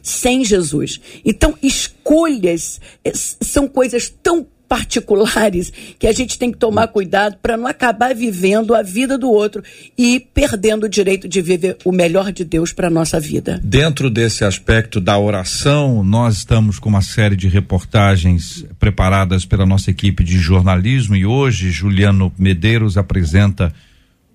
Sem 0.00 0.44
Jesus. 0.44 1.00
Então, 1.24 1.58
escolhas 1.60 2.80
eh, 3.04 3.12
são 3.14 3.66
coisas 3.66 4.08
tão 4.22 4.46
particulares 4.74 5.72
que 6.00 6.04
a 6.04 6.12
gente 6.12 6.36
tem 6.36 6.50
que 6.50 6.58
tomar 6.58 6.88
cuidado 6.88 7.36
para 7.40 7.56
não 7.56 7.68
acabar 7.68 8.12
vivendo 8.12 8.74
a 8.74 8.82
vida 8.82 9.16
do 9.16 9.30
outro 9.30 9.62
e 9.96 10.18
perdendo 10.18 10.86
o 10.86 10.88
direito 10.88 11.28
de 11.28 11.40
viver 11.40 11.76
o 11.84 11.92
melhor 11.92 12.32
de 12.32 12.44
Deus 12.44 12.72
para 12.72 12.90
nossa 12.90 13.20
vida. 13.20 13.60
Dentro 13.62 14.10
desse 14.10 14.44
aspecto 14.44 15.00
da 15.00 15.16
oração, 15.16 16.02
nós 16.02 16.38
estamos 16.38 16.80
com 16.80 16.88
uma 16.88 17.02
série 17.02 17.36
de 17.36 17.46
reportagens 17.46 18.66
preparadas 18.76 19.44
pela 19.44 19.64
nossa 19.64 19.92
equipe 19.92 20.24
de 20.24 20.40
jornalismo 20.40 21.14
e 21.14 21.24
hoje 21.24 21.70
Juliano 21.70 22.32
Medeiros 22.36 22.98
apresenta 22.98 23.72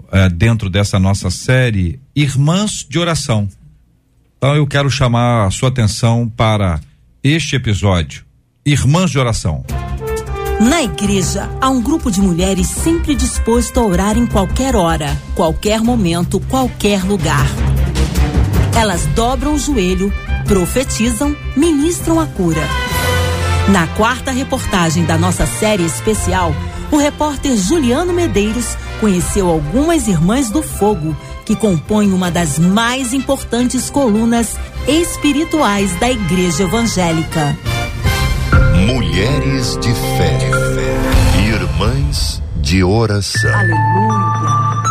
uh, 0.04 0.34
dentro 0.34 0.70
dessa 0.70 0.98
nossa 0.98 1.30
série 1.30 2.00
Irmãs 2.16 2.88
de 2.90 2.98
Oração. 2.98 3.50
Então 4.38 4.56
eu 4.56 4.66
quero 4.66 4.90
chamar 4.90 5.48
a 5.48 5.52
sua 5.52 5.68
atenção 5.68 6.30
para 6.30 6.80
este 7.22 7.58
episódio. 7.58 8.24
Irmãs 8.66 9.12
de 9.12 9.20
Oração. 9.20 9.66
Na 10.60 10.84
igreja, 10.84 11.50
há 11.62 11.70
um 11.70 11.82
grupo 11.82 12.12
de 12.12 12.22
mulheres 12.22 12.68
sempre 12.68 13.16
disposto 13.16 13.80
a 13.80 13.86
orar 13.86 14.18
em 14.18 14.26
qualquer 14.26 14.76
hora, 14.76 15.18
qualquer 15.34 15.80
momento, 15.80 16.38
qualquer 16.50 17.02
lugar. 17.06 17.48
Elas 18.76 19.06
dobram 19.16 19.54
o 19.54 19.58
joelho, 19.58 20.14
profetizam, 20.46 21.34
ministram 21.56 22.20
a 22.20 22.26
cura. 22.26 22.62
Na 23.70 23.88
quarta 23.88 24.32
reportagem 24.32 25.06
da 25.06 25.18
nossa 25.18 25.46
série 25.46 25.86
especial, 25.86 26.54
o 26.92 26.98
repórter 26.98 27.56
Juliano 27.56 28.12
Medeiros 28.12 28.76
conheceu 29.00 29.48
algumas 29.48 30.10
irmãs 30.10 30.50
do 30.50 30.62
fogo 30.62 31.16
que 31.46 31.56
compõem 31.56 32.12
uma 32.12 32.30
das 32.30 32.60
mais 32.60 33.14
importantes 33.14 33.90
colunas 33.90 34.58
espirituais 34.88 35.98
da 36.00 36.12
Igreja 36.12 36.64
Evangélica. 36.64 37.58
Mulheres 38.92 39.78
de 39.78 39.94
fé. 39.94 40.36
Irmãs 41.48 42.42
de 42.56 42.84
oração. 42.84 43.54
Aleluia. 43.54 44.84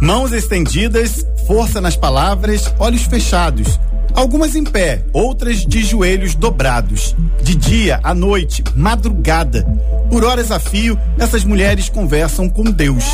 Mãos 0.00 0.32
estendidas, 0.32 1.26
força 1.46 1.82
nas 1.82 1.96
palavras, 1.96 2.72
olhos 2.78 3.02
fechados. 3.02 3.78
Algumas 4.14 4.56
em 4.56 4.64
pé, 4.64 5.04
outras 5.12 5.66
de 5.66 5.84
joelhos 5.84 6.34
dobrados. 6.34 7.14
De 7.42 7.54
dia, 7.54 8.00
à 8.02 8.14
noite, 8.14 8.64
madrugada. 8.74 9.66
Por 10.10 10.24
horas 10.24 10.50
a 10.50 10.58
fio, 10.58 10.98
essas 11.18 11.44
mulheres 11.44 11.90
conversam 11.90 12.48
com 12.48 12.64
Deus. 12.64 13.04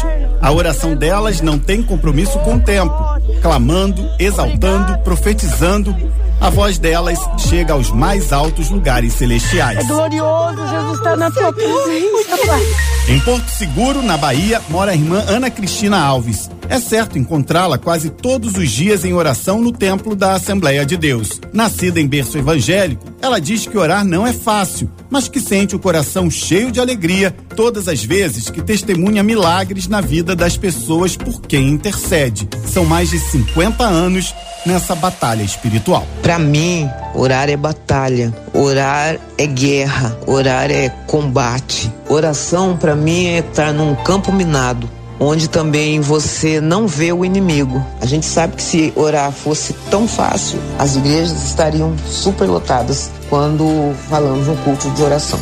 A 0.40 0.52
oração 0.52 0.94
delas 0.94 1.40
não 1.40 1.58
tem 1.58 1.82
compromisso 1.82 2.38
com 2.38 2.54
o 2.54 2.60
tempo. 2.60 2.94
Clamando, 3.42 4.08
exaltando, 4.20 4.98
profetizando, 4.98 5.94
a 6.40 6.50
voz 6.50 6.78
delas 6.78 7.18
chega 7.38 7.72
aos 7.72 7.90
mais 7.90 8.32
altos 8.32 8.70
lugares 8.70 9.14
celestiais. 9.14 9.78
É 9.78 9.84
glorioso, 9.84 10.66
Jesus 10.68 10.98
está 10.98 11.16
na 11.16 11.30
tua 11.30 11.52
presença, 11.52 12.46
Pai. 12.46 12.62
Em 13.08 13.20
Porto 13.20 13.48
Seguro, 13.48 14.02
na 14.02 14.16
Bahia, 14.16 14.60
mora 14.68 14.90
a 14.90 14.94
irmã 14.94 15.24
Ana 15.28 15.48
Cristina 15.50 15.98
Alves. 15.98 16.50
É 16.68 16.80
certo 16.80 17.16
encontrá-la 17.18 17.78
quase 17.78 18.10
todos 18.10 18.56
os 18.56 18.68
dias 18.70 19.04
em 19.04 19.12
oração 19.12 19.60
no 19.60 19.70
templo 19.70 20.16
da 20.16 20.32
Assembleia 20.32 20.84
de 20.84 20.96
Deus. 20.96 21.40
Nascida 21.52 22.00
em 22.00 22.06
berço 22.08 22.36
evangélico, 22.36 23.04
ela 23.26 23.40
diz 23.40 23.66
que 23.66 23.76
orar 23.76 24.04
não 24.04 24.24
é 24.24 24.32
fácil, 24.32 24.88
mas 25.10 25.26
que 25.26 25.40
sente 25.40 25.74
o 25.74 25.80
coração 25.80 26.30
cheio 26.30 26.70
de 26.70 26.80
alegria 26.80 27.34
todas 27.56 27.88
as 27.88 28.04
vezes 28.04 28.48
que 28.48 28.62
testemunha 28.62 29.22
milagres 29.22 29.88
na 29.88 30.00
vida 30.00 30.36
das 30.36 30.56
pessoas 30.56 31.16
por 31.16 31.40
quem 31.40 31.68
intercede. 31.68 32.48
São 32.66 32.84
mais 32.84 33.10
de 33.10 33.18
50 33.18 33.82
anos 33.84 34.32
nessa 34.64 34.94
batalha 34.94 35.42
espiritual. 35.42 36.06
Para 36.22 36.38
mim, 36.38 36.88
orar 37.14 37.50
é 37.50 37.56
batalha, 37.56 38.32
orar 38.54 39.18
é 39.36 39.46
guerra, 39.46 40.16
orar 40.26 40.70
é 40.70 40.88
combate. 40.88 41.92
Oração 42.08 42.76
para 42.76 42.94
mim 42.94 43.26
é 43.26 43.38
estar 43.38 43.72
num 43.72 43.94
campo 43.96 44.32
minado 44.32 44.88
onde 45.18 45.48
também 45.48 46.00
você 46.00 46.60
não 46.60 46.86
vê 46.86 47.12
o 47.12 47.24
inimigo. 47.24 47.84
A 48.00 48.06
gente 48.06 48.26
sabe 48.26 48.56
que 48.56 48.62
se 48.62 48.92
orar 48.96 49.32
fosse 49.32 49.72
tão 49.90 50.06
fácil, 50.06 50.58
as 50.78 50.96
igrejas 50.96 51.44
estariam 51.44 51.94
superlotadas 52.06 53.10
quando 53.28 53.94
falamos 54.08 54.46
no 54.46 54.56
culto 54.58 54.90
de 54.90 55.02
oração. 55.02 55.38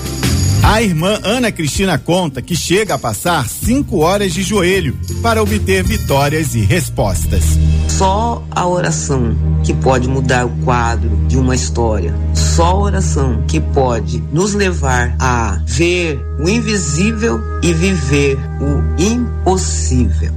A 0.67 0.81
irmã 0.81 1.21
Ana 1.23 1.53
Cristina 1.53 1.99
conta 1.99 2.41
que 2.41 2.57
chega 2.57 2.95
a 2.95 2.99
passar 2.99 3.47
cinco 3.47 3.99
horas 3.99 4.33
de 4.33 4.43
joelho 4.43 4.99
para 5.23 5.43
obter 5.43 5.85
vitórias 5.85 6.55
e 6.55 6.61
respostas. 6.61 7.45
Só 7.87 8.43
a 8.51 8.67
oração 8.67 9.37
que 9.63 9.75
pode 9.75 10.09
mudar 10.09 10.47
o 10.47 10.51
quadro 10.65 11.11
de 11.29 11.37
uma 11.37 11.55
história. 11.55 12.15
Só 12.33 12.65
a 12.65 12.77
oração 12.77 13.45
que 13.47 13.61
pode 13.61 14.25
nos 14.33 14.55
levar 14.55 15.15
a 15.21 15.61
ver 15.67 16.19
o 16.41 16.49
invisível 16.49 17.39
e 17.63 17.73
viver 17.75 18.39
o 18.59 19.01
impossível. 19.01 20.33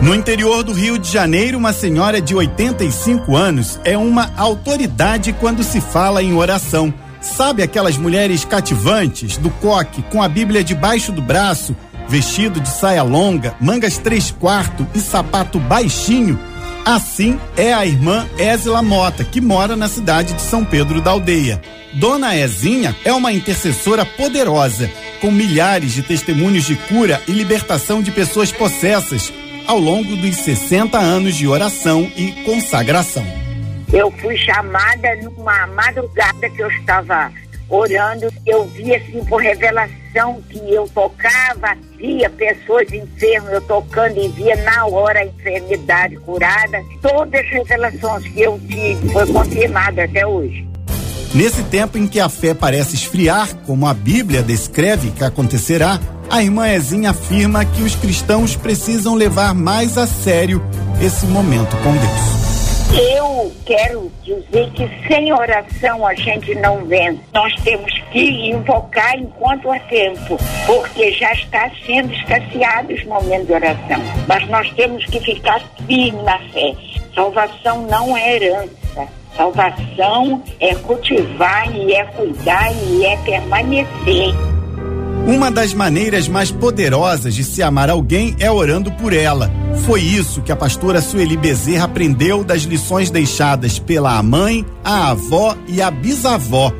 No 0.00 0.14
interior 0.14 0.62
do 0.62 0.72
Rio 0.72 0.96
de 0.96 1.10
Janeiro, 1.10 1.58
uma 1.58 1.72
senhora 1.72 2.20
de 2.20 2.32
85 2.32 3.34
anos 3.34 3.80
é 3.84 3.98
uma 3.98 4.30
autoridade 4.36 5.32
quando 5.32 5.64
se 5.64 5.80
fala 5.80 6.22
em 6.22 6.32
oração. 6.32 6.94
Sabe 7.20 7.62
aquelas 7.62 7.96
mulheres 7.96 8.44
cativantes 8.44 9.36
do 9.36 9.50
coque 9.50 10.02
com 10.02 10.22
a 10.22 10.28
Bíblia 10.28 10.62
debaixo 10.62 11.10
do 11.12 11.20
braço, 11.20 11.76
vestido 12.08 12.60
de 12.60 12.68
saia 12.68 13.02
longa, 13.02 13.54
mangas 13.60 13.98
três 13.98 14.30
quartos 14.30 14.86
e 14.94 15.00
sapato 15.00 15.58
baixinho? 15.58 16.38
Assim 16.84 17.38
é 17.56 17.72
a 17.72 17.84
irmã 17.84 18.26
Ézila 18.38 18.82
Mota, 18.82 19.24
que 19.24 19.40
mora 19.40 19.76
na 19.76 19.88
cidade 19.88 20.32
de 20.32 20.42
São 20.42 20.64
Pedro 20.64 21.00
da 21.00 21.10
Aldeia. 21.10 21.60
Dona 21.94 22.36
Ezinha 22.36 22.94
é 23.04 23.12
uma 23.12 23.32
intercessora 23.32 24.04
poderosa, 24.04 24.90
com 25.20 25.30
milhares 25.30 25.92
de 25.92 26.02
testemunhos 26.02 26.64
de 26.64 26.76
cura 26.76 27.20
e 27.26 27.32
libertação 27.32 28.02
de 28.02 28.10
pessoas 28.10 28.52
possessas 28.52 29.32
ao 29.66 29.78
longo 29.78 30.16
dos 30.16 30.36
60 30.36 30.98
anos 30.98 31.36
de 31.36 31.46
oração 31.46 32.10
e 32.16 32.32
consagração. 32.44 33.47
Eu 33.92 34.10
fui 34.10 34.36
chamada 34.36 35.16
numa 35.22 35.66
madrugada 35.68 36.48
que 36.50 36.62
eu 36.62 36.70
estava 36.70 37.32
orando, 37.70 38.32
eu 38.46 38.64
vi 38.66 38.94
assim 38.94 39.24
por 39.24 39.40
revelação 39.42 40.42
que 40.48 40.58
eu 40.72 40.88
tocava, 40.88 41.76
via 41.96 42.30
pessoas 42.30 42.90
enfermas, 42.92 43.52
eu 43.52 43.60
tocando 43.62 44.18
e 44.18 44.28
via 44.28 44.56
na 44.56 44.86
hora 44.86 45.20
a 45.20 45.26
enfermidade 45.26 46.16
curada. 46.16 46.82
Todas 47.02 47.40
as 47.40 47.50
revelações 47.50 48.24
que 48.28 48.40
eu 48.40 48.58
tive 48.66 49.12
foi 49.12 49.26
confirmada 49.26 50.04
até 50.04 50.26
hoje. 50.26 50.66
Nesse 51.34 51.62
tempo 51.64 51.98
em 51.98 52.06
que 52.06 52.20
a 52.20 52.28
fé 52.28 52.54
parece 52.54 52.94
esfriar, 52.94 53.54
como 53.66 53.86
a 53.86 53.92
Bíblia 53.92 54.42
descreve 54.42 55.10
que 55.10 55.22
acontecerá, 55.22 56.00
a 56.30 56.42
irmã 56.42 56.68
Ezinha 56.68 57.10
afirma 57.10 57.64
que 57.64 57.82
os 57.82 57.94
cristãos 57.94 58.56
precisam 58.56 59.14
levar 59.14 59.54
mais 59.54 59.98
a 59.98 60.06
sério 60.06 60.62
esse 61.02 61.26
momento 61.26 61.76
com 61.78 61.92
Deus. 61.92 62.38
Eu 62.98 63.37
quero 63.68 64.10
dizer 64.22 64.70
que 64.70 64.88
sem 65.06 65.30
oração 65.30 66.06
a 66.06 66.14
gente 66.14 66.54
não 66.54 66.86
vence. 66.86 67.20
Nós 67.34 67.54
temos 67.56 67.92
que 68.10 68.48
invocar 68.48 69.14
enquanto 69.18 69.70
há 69.70 69.78
tempo, 69.80 70.38
porque 70.66 71.12
já 71.12 71.30
está 71.34 71.70
sendo 71.84 72.10
escasseado 72.14 72.94
os 72.94 73.04
momentos 73.04 73.46
de 73.46 73.52
oração. 73.52 74.00
Mas 74.26 74.48
nós 74.48 74.72
temos 74.72 75.04
que 75.04 75.20
ficar 75.20 75.60
firmes 75.86 76.24
na 76.24 76.38
fé. 76.48 76.72
Salvação 77.14 77.82
não 77.82 78.16
é 78.16 78.36
herança. 78.36 79.06
Salvação 79.36 80.42
é 80.58 80.74
cultivar 80.76 81.70
e 81.76 81.92
é 81.92 82.04
cuidar 82.04 82.72
e 82.72 83.04
é 83.04 83.16
permanecer. 83.18 84.57
Uma 85.26 85.50
das 85.50 85.74
maneiras 85.74 86.26
mais 86.26 86.50
poderosas 86.50 87.34
de 87.34 87.44
se 87.44 87.62
amar 87.62 87.90
alguém 87.90 88.34
é 88.38 88.50
orando 88.50 88.90
por 88.92 89.12
ela. 89.12 89.50
Foi 89.84 90.00
isso 90.00 90.42
que 90.42 90.50
a 90.50 90.56
pastora 90.56 91.00
Sueli 91.00 91.36
Bezerra 91.36 91.84
aprendeu 91.84 92.42
das 92.42 92.62
lições 92.62 93.10
deixadas 93.10 93.78
pela 93.78 94.22
mãe, 94.22 94.64
a 94.82 95.10
avó 95.10 95.56
e 95.66 95.82
a 95.82 95.90
bisavó. 95.90 96.72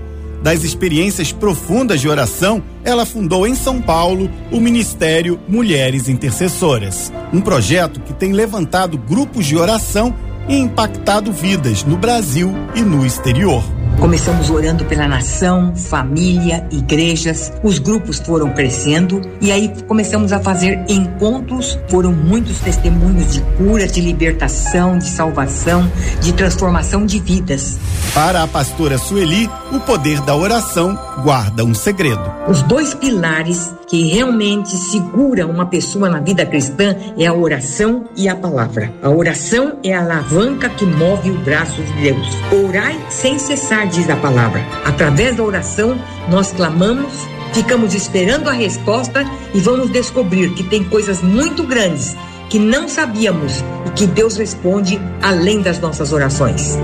Das 0.42 0.62
experiências 0.62 1.32
profundas 1.32 2.00
de 2.00 2.08
oração, 2.08 2.62
ela 2.84 3.04
fundou 3.04 3.46
em 3.46 3.54
São 3.54 3.82
Paulo 3.82 4.30
o 4.52 4.60
Ministério 4.60 5.38
Mulheres 5.48 6.08
Intercessoras, 6.08 7.12
um 7.32 7.40
projeto 7.40 8.00
que 8.00 8.12
tem 8.12 8.32
levantado 8.32 8.96
grupos 8.96 9.46
de 9.46 9.56
oração 9.56 10.14
e 10.48 10.56
impactado 10.56 11.32
vidas 11.32 11.84
no 11.84 11.96
Brasil 11.96 12.54
e 12.74 12.82
no 12.82 13.04
exterior. 13.04 13.62
Começamos 14.00 14.48
orando 14.48 14.84
pela 14.84 15.08
nação, 15.08 15.74
família, 15.74 16.64
igrejas. 16.70 17.52
Os 17.64 17.80
grupos 17.80 18.20
foram 18.20 18.50
crescendo 18.50 19.20
e 19.40 19.50
aí 19.50 19.72
começamos 19.88 20.32
a 20.32 20.38
fazer 20.38 20.84
encontros. 20.88 21.76
Foram 21.88 22.12
muitos 22.12 22.60
testemunhos 22.60 23.32
de 23.32 23.40
cura, 23.56 23.88
de 23.88 24.00
libertação, 24.00 24.98
de 24.98 25.08
salvação, 25.08 25.90
de 26.22 26.32
transformação 26.32 27.04
de 27.04 27.18
vidas. 27.18 27.76
Para 28.14 28.44
a 28.44 28.46
pastora 28.46 28.98
Sueli, 28.98 29.50
o 29.72 29.80
poder 29.80 30.20
da 30.20 30.34
oração 30.36 30.96
guarda 31.24 31.64
um 31.64 31.74
segredo. 31.74 32.22
Os 32.48 32.62
dois 32.62 32.94
pilares 32.94 33.74
que 33.88 34.08
realmente 34.08 34.76
segura 34.76 35.46
uma 35.46 35.66
pessoa 35.66 36.08
na 36.08 36.20
vida 36.20 36.44
cristã 36.44 36.94
é 37.16 37.26
a 37.26 37.32
oração 37.32 38.04
e 38.16 38.28
a 38.28 38.36
palavra. 38.36 38.92
A 39.02 39.08
oração 39.08 39.78
é 39.82 39.94
a 39.94 40.02
alavanca 40.02 40.68
que 40.68 40.84
move 40.84 41.30
o 41.30 41.38
braço 41.40 41.82
de 41.82 41.92
Deus. 42.02 42.28
Orai 42.66 42.98
sem 43.08 43.38
cessar, 43.38 43.88
diz 43.88 44.08
a 44.10 44.16
palavra. 44.16 44.60
Através 44.84 45.36
da 45.36 45.42
oração, 45.42 45.98
nós 46.30 46.52
clamamos, 46.52 47.12
ficamos 47.52 47.94
esperando 47.94 48.48
a 48.48 48.52
resposta 48.52 49.24
e 49.54 49.60
vamos 49.60 49.90
descobrir 49.90 50.52
que 50.54 50.62
tem 50.62 50.84
coisas 50.84 51.22
muito 51.22 51.62
grandes 51.62 52.14
que 52.48 52.58
não 52.58 52.88
sabíamos 52.88 53.62
e 53.86 53.90
que 53.90 54.06
Deus 54.06 54.36
responde 54.36 54.98
além 55.22 55.60
das 55.60 55.78
nossas 55.78 56.12
orações. 56.12 56.76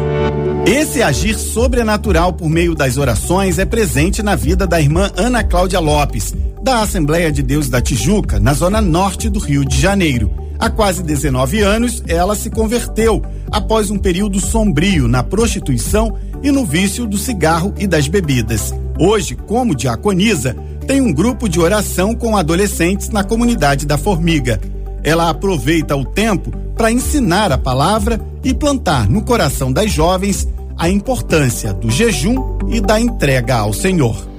Esse 0.67 1.03
agir 1.03 1.39
sobrenatural 1.39 2.33
por 2.33 2.49
meio 2.49 2.75
das 2.75 2.97
orações 2.97 3.59
é 3.59 3.65
presente 3.65 4.23
na 4.23 4.35
vida 4.35 4.67
da 4.67 4.81
irmã 4.81 5.11
Ana 5.17 5.45
Cláudia 5.45 5.79
Lopes, 5.79 6.35
da 6.65 6.81
Assembleia 6.81 7.31
de 7.31 7.43
Deus 7.43 7.69
da 7.69 7.79
Tijuca, 7.79 8.41
na 8.41 8.55
zona 8.55 8.81
norte 8.81 9.29
do 9.29 9.39
Rio 9.39 9.67
de 9.67 9.79
Janeiro. 9.79 10.33
Há 10.59 10.71
quase 10.71 11.03
19 11.03 11.61
anos, 11.61 12.03
ela 12.09 12.35
se 12.35 12.49
converteu 12.49 13.23
após 13.53 13.91
um 13.91 13.99
período 13.99 14.41
sombrio 14.41 15.07
na 15.07 15.23
prostituição 15.23 16.17
e 16.43 16.51
no 16.51 16.65
vício 16.65 17.07
do 17.07 17.19
cigarro 17.19 17.75
e 17.77 17.87
das 17.87 18.09
bebidas. 18.09 18.73
Hoje, 18.99 19.35
como 19.35 19.75
diaconisa, 19.75 20.57
tem 20.87 21.03
um 21.03 21.13
grupo 21.13 21.51
de 21.51 21.61
oração 21.61 22.15
com 22.15 22.35
adolescentes 22.35 23.11
na 23.11 23.23
comunidade 23.23 23.85
da 23.85 23.99
Formiga. 23.99 24.59
Ela 25.03 25.29
aproveita 25.29 25.95
o 25.95 26.03
tempo 26.03 26.51
para 26.75 26.91
ensinar 26.91 27.53
a 27.53 27.59
palavra 27.59 28.19
e 28.43 28.55
plantar 28.55 29.07
no 29.07 29.21
coração 29.21 29.71
das 29.71 29.93
jovens 29.93 30.49
a 30.79 30.89
importância 30.89 31.75
do 31.75 31.91
jejum 31.91 32.37
e 32.71 32.81
da 32.81 32.99
entrega 32.99 33.57
ao 33.57 33.75
Senhor. 33.75 34.34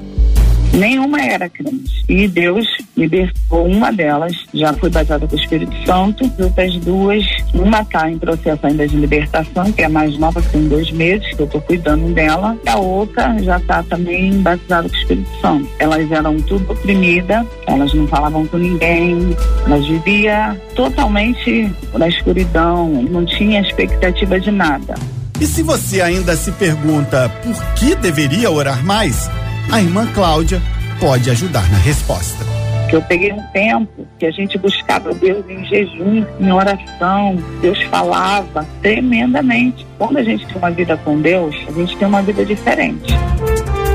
Nenhuma 0.73 1.21
era 1.21 1.49
crente. 1.49 2.03
E 2.07 2.27
Deus 2.27 2.67
libertou 2.95 3.65
uma 3.65 3.91
delas, 3.91 4.33
já 4.53 4.73
foi 4.73 4.89
batizada 4.89 5.27
com 5.27 5.35
o 5.35 5.39
Espírito 5.39 5.75
Santo. 5.85 6.31
Outras 6.39 6.75
duas, 6.77 7.25
uma 7.53 7.81
está 7.81 8.09
em 8.09 8.17
processo 8.17 8.65
ainda 8.65 8.87
de 8.87 8.95
libertação, 8.97 9.71
que 9.71 9.81
é 9.81 9.85
a 9.85 9.89
mais 9.89 10.17
nova, 10.17 10.41
tem 10.41 10.67
dois 10.67 10.91
meses, 10.91 11.27
que 11.35 11.41
eu 11.41 11.45
estou 11.45 11.61
cuidando 11.61 12.13
dela. 12.13 12.57
A 12.65 12.77
outra 12.77 13.37
já 13.39 13.57
está 13.57 13.83
também 13.83 14.41
batizada 14.41 14.89
com 14.89 14.95
o 14.95 14.99
Espírito 14.99 15.29
Santo. 15.41 15.67
Elas 15.79 16.11
eram 16.11 16.39
tudo 16.41 16.71
oprimidas, 16.71 17.45
elas 17.67 17.93
não 17.93 18.07
falavam 18.07 18.45
com 18.47 18.57
ninguém, 18.57 19.35
elas 19.65 19.85
viviam 19.87 20.55
totalmente 20.75 21.71
na 21.93 22.07
escuridão, 22.07 22.87
não 23.03 23.25
tinha 23.25 23.61
expectativa 23.61 24.39
de 24.39 24.51
nada. 24.51 24.95
E 25.39 25.45
se 25.45 25.61
você 25.61 26.01
ainda 26.01 26.35
se 26.35 26.51
pergunta 26.53 27.29
por 27.43 27.73
que 27.73 27.93
deveria 27.95 28.49
orar 28.49 28.83
mais? 28.85 29.29
A 29.71 29.81
irmã 29.81 30.05
Cláudia 30.13 30.61
pode 30.99 31.29
ajudar 31.29 31.69
na 31.71 31.77
resposta. 31.77 32.45
Eu 32.91 33.01
peguei 33.01 33.33
um 33.33 33.41
tempo 33.47 34.07
que 34.19 34.25
a 34.25 34.31
gente 34.31 34.57
buscava 34.57 35.13
Deus 35.13 35.43
em 35.49 35.65
jejum, 35.65 36.25
em 36.39 36.51
oração. 36.51 37.37
Deus 37.61 37.81
falava 37.83 38.65
tremendamente. 38.81 39.85
Quando 39.97 40.17
a 40.17 40.23
gente 40.23 40.45
tem 40.45 40.57
uma 40.57 40.71
vida 40.71 40.95
com 40.97 41.19
Deus, 41.19 41.55
a 41.67 41.71
gente 41.71 41.97
tem 41.97 42.07
uma 42.07 42.21
vida 42.21 42.45
diferente. 42.45 43.13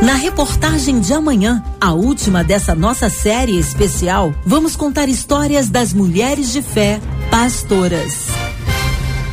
Na 0.03 0.15
reportagem 0.15 1.01
de 1.01 1.13
amanhã, 1.13 1.63
a 1.81 1.93
última 1.93 2.43
dessa 2.43 2.75
nossa 2.75 3.09
série 3.09 3.59
especial, 3.59 4.33
vamos 4.45 4.75
contar 4.75 5.09
histórias 5.09 5.69
das 5.69 5.93
mulheres 5.93 6.53
de 6.53 6.63
fé 6.63 6.99
pastoras. 7.31 8.40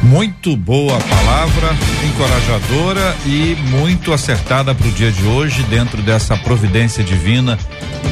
Muito 0.02 0.56
boa 0.56 0.98
palavra, 1.00 1.76
encorajadora 2.08 3.16
e 3.26 3.58
muito 3.70 4.14
acertada 4.14 4.74
para 4.74 4.88
o 4.88 4.92
dia 4.92 5.12
de 5.12 5.24
hoje, 5.24 5.64
dentro 5.64 6.02
dessa 6.02 6.38
providência 6.38 7.04
divina, 7.04 7.58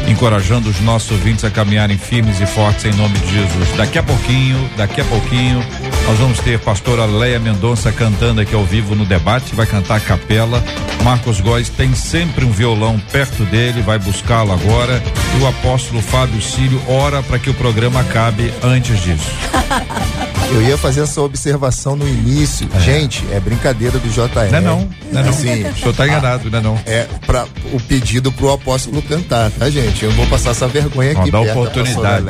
encorajando 0.07 0.69
os 0.69 0.81
nossos 0.81 1.11
ouvintes 1.11 1.45
a 1.45 1.51
caminharem 1.51 1.97
firmes 1.97 2.41
e 2.41 2.45
fortes 2.45 2.85
em 2.85 2.93
nome 2.93 3.17
de 3.19 3.33
Jesus. 3.33 3.77
Daqui 3.77 3.99
a 3.99 4.03
pouquinho, 4.03 4.69
daqui 4.75 4.99
a 4.99 5.05
pouquinho, 5.05 5.63
nós 6.07 6.17
vamos 6.17 6.39
ter 6.39 6.59
pastora 6.59 7.05
Leia 7.05 7.39
Mendonça 7.39 7.91
cantando 7.91 8.41
aqui 8.41 8.55
ao 8.55 8.65
vivo 8.65 8.95
no 8.95 9.05
debate, 9.05 9.55
vai 9.55 9.65
cantar 9.65 9.97
a 9.97 9.99
capela. 9.99 10.63
Marcos 11.03 11.39
Góes 11.39 11.69
tem 11.69 11.93
sempre 11.93 12.43
um 12.43 12.51
violão 12.51 12.99
perto 13.11 13.43
dele, 13.45 13.81
vai 13.81 13.99
buscá-lo 13.99 14.51
agora. 14.51 15.01
E 15.37 15.43
o 15.43 15.47
apóstolo 15.47 16.01
Fábio 16.01 16.41
Cílio 16.41 16.81
ora 16.87 17.21
para 17.21 17.37
que 17.37 17.49
o 17.49 17.53
programa 17.53 18.01
acabe 18.01 18.51
antes 18.63 19.01
disso. 19.01 19.29
Eu 20.51 20.61
ia 20.61 20.77
fazer 20.77 21.01
essa 21.01 21.21
observação 21.21 21.95
no 21.95 22.07
início. 22.07 22.67
É. 22.75 22.79
Gente, 22.79 23.23
é 23.31 23.39
brincadeira 23.39 23.97
do 23.97 24.09
JR. 24.09 24.51
Não 24.51 24.57
é 24.57 24.61
não, 24.61 24.89
não, 25.11 25.19
é 25.19 25.23
não. 25.23 25.29
Assim, 25.29 25.63
o 25.63 25.75
senhor 25.75 25.93
tá 25.93 26.07
enganado, 26.07 26.49
não 26.49 26.59
é 26.59 26.61
não. 26.61 26.79
É 26.85 27.07
para 27.25 27.45
o 27.73 27.79
pedido 27.79 28.31
pro 28.31 28.51
apóstolo 28.51 29.01
cantar, 29.01 29.51
tá 29.51 29.69
gente? 29.69 30.03
Eu 30.03 30.09
não 30.09 30.17
vou 30.17 30.27
passar 30.27 30.51
essa 30.51 30.67
vergonha 30.67 31.13
não, 31.13 31.21
aqui. 31.21 31.31
Dá 31.31 31.39
oportunidade. 31.39 32.25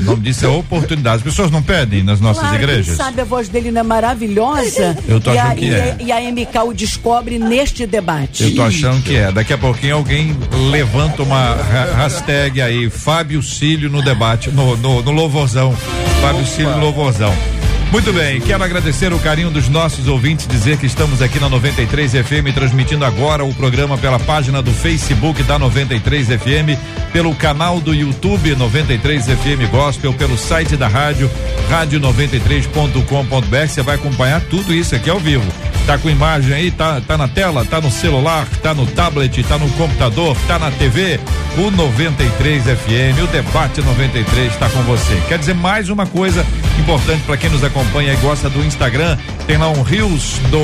O 0.00 0.04
nome 0.04 0.22
disso 0.22 0.46
é 0.46 0.48
oportunidade. 0.48 1.16
As 1.16 1.22
pessoas 1.22 1.50
não 1.50 1.62
pedem 1.62 2.02
nas 2.02 2.20
nossas 2.20 2.42
claro, 2.42 2.56
igrejas? 2.56 2.96
sabe, 2.96 3.20
a 3.20 3.24
voz 3.24 3.48
dele 3.48 3.70
não 3.70 3.80
é 3.80 3.84
maravilhosa? 3.84 4.96
Eu 5.06 5.20
tô 5.20 5.30
achando 5.30 5.52
a, 5.52 5.54
que 5.54 5.74
é. 5.74 5.96
E 6.00 6.12
a 6.12 6.20
MK 6.20 6.58
o 6.66 6.72
descobre 6.72 7.38
neste 7.38 7.86
debate. 7.86 8.44
Eu 8.44 8.54
tô 8.54 8.62
achando 8.62 9.02
que 9.02 9.16
é. 9.16 9.30
Daqui 9.30 9.52
a 9.52 9.58
pouquinho 9.58 9.96
alguém 9.96 10.36
levanta 10.70 11.22
uma 11.22 11.56
hashtag 11.96 12.60
aí, 12.60 12.90
Fábio 12.90 13.42
Cílio 13.42 13.90
no 13.90 14.02
debate, 14.02 14.50
no, 14.50 14.76
no, 14.76 15.02
no 15.02 15.10
louvorzão. 15.10 15.74
Fábio 16.20 16.44
no 16.66 16.78
louvorzão. 16.78 17.59
Muito 17.92 18.12
bem, 18.12 18.40
quero 18.40 18.62
agradecer 18.62 19.12
o 19.12 19.18
carinho 19.18 19.50
dos 19.50 19.68
nossos 19.68 20.06
ouvintes, 20.06 20.46
dizer 20.46 20.76
que 20.76 20.86
estamos 20.86 21.20
aqui 21.20 21.40
na 21.40 21.48
93 21.48 22.12
FM, 22.12 22.54
transmitindo 22.54 23.04
agora 23.04 23.44
o 23.44 23.52
programa 23.52 23.98
pela 23.98 24.16
página 24.20 24.62
do 24.62 24.70
Facebook 24.70 25.42
da 25.42 25.58
93 25.58 26.28
FM, 26.28 26.78
pelo 27.12 27.34
canal 27.34 27.80
do 27.80 27.92
YouTube 27.92 28.54
93 28.54 29.26
FM 29.26 29.68
Gospel, 29.72 30.14
pelo 30.14 30.38
site 30.38 30.76
da 30.76 30.86
rádio, 30.86 31.28
rádio93.com.br. 31.68 33.66
Você 33.66 33.82
vai 33.82 33.96
acompanhar 33.96 34.40
tudo 34.42 34.72
isso 34.72 34.94
aqui 34.94 35.10
ao 35.10 35.18
vivo. 35.18 35.52
Tá 35.84 35.98
com 35.98 36.08
imagem 36.08 36.54
aí, 36.54 36.70
tá, 36.70 37.00
tá 37.00 37.18
na 37.18 37.26
tela, 37.26 37.64
tá 37.64 37.80
no 37.80 37.90
celular, 37.90 38.46
tá 38.62 38.72
no 38.72 38.86
tablet, 38.86 39.42
tá 39.42 39.58
no 39.58 39.68
computador, 39.70 40.36
tá 40.46 40.60
na 40.60 40.70
TV. 40.70 41.18
O 41.58 41.68
93 41.72 42.62
FM, 42.62 43.24
o 43.24 43.26
debate 43.26 43.82
93 43.82 44.52
está 44.52 44.68
com 44.68 44.80
você. 44.82 45.20
Quer 45.26 45.38
dizer 45.38 45.54
mais 45.54 45.88
uma 45.88 46.06
coisa 46.06 46.46
importante 46.78 47.24
para 47.24 47.36
quem 47.36 47.50
nos 47.50 47.64
acompanha 47.64 47.79
e 47.80 48.16
gosta 48.16 48.48
do 48.50 48.64
Instagram, 48.64 49.16
tem 49.46 49.56
lá 49.56 49.70
um 49.70 49.82
Rios 49.82 50.38
do 50.50 50.58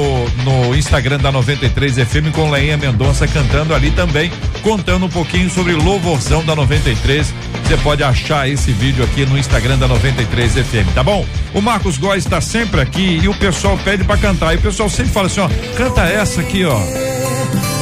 no 0.44 0.74
Instagram 0.74 1.18
da 1.18 1.32
93 1.32 1.96
FM 1.96 2.34
com 2.34 2.50
Leinha 2.50 2.76
Mendonça 2.76 3.26
cantando 3.26 3.74
ali 3.74 3.90
também, 3.90 4.30
contando 4.62 5.06
um 5.06 5.08
pouquinho 5.08 5.48
sobre 5.48 5.72
louvorzão 5.72 6.44
da 6.44 6.54
93. 6.54 7.32
Você 7.64 7.76
pode 7.78 8.02
achar 8.02 8.48
esse 8.48 8.70
vídeo 8.70 9.02
aqui 9.02 9.24
no 9.24 9.38
Instagram 9.38 9.78
da 9.78 9.88
93 9.88 10.52
FM, 10.52 10.94
tá 10.94 11.02
bom? 11.02 11.26
O 11.54 11.60
Marcos 11.60 11.98
Góes 11.98 12.24
está 12.24 12.40
sempre 12.40 12.80
aqui 12.80 13.18
e 13.22 13.28
o 13.28 13.34
pessoal 13.34 13.78
pede 13.78 14.04
para 14.04 14.18
cantar. 14.18 14.54
E 14.54 14.58
o 14.58 14.60
pessoal 14.60 14.88
sempre 14.88 15.12
fala 15.12 15.26
assim, 15.26 15.40
ó, 15.40 15.48
canta 15.76 16.02
essa 16.02 16.40
aqui, 16.40 16.64
ó. 16.64 16.78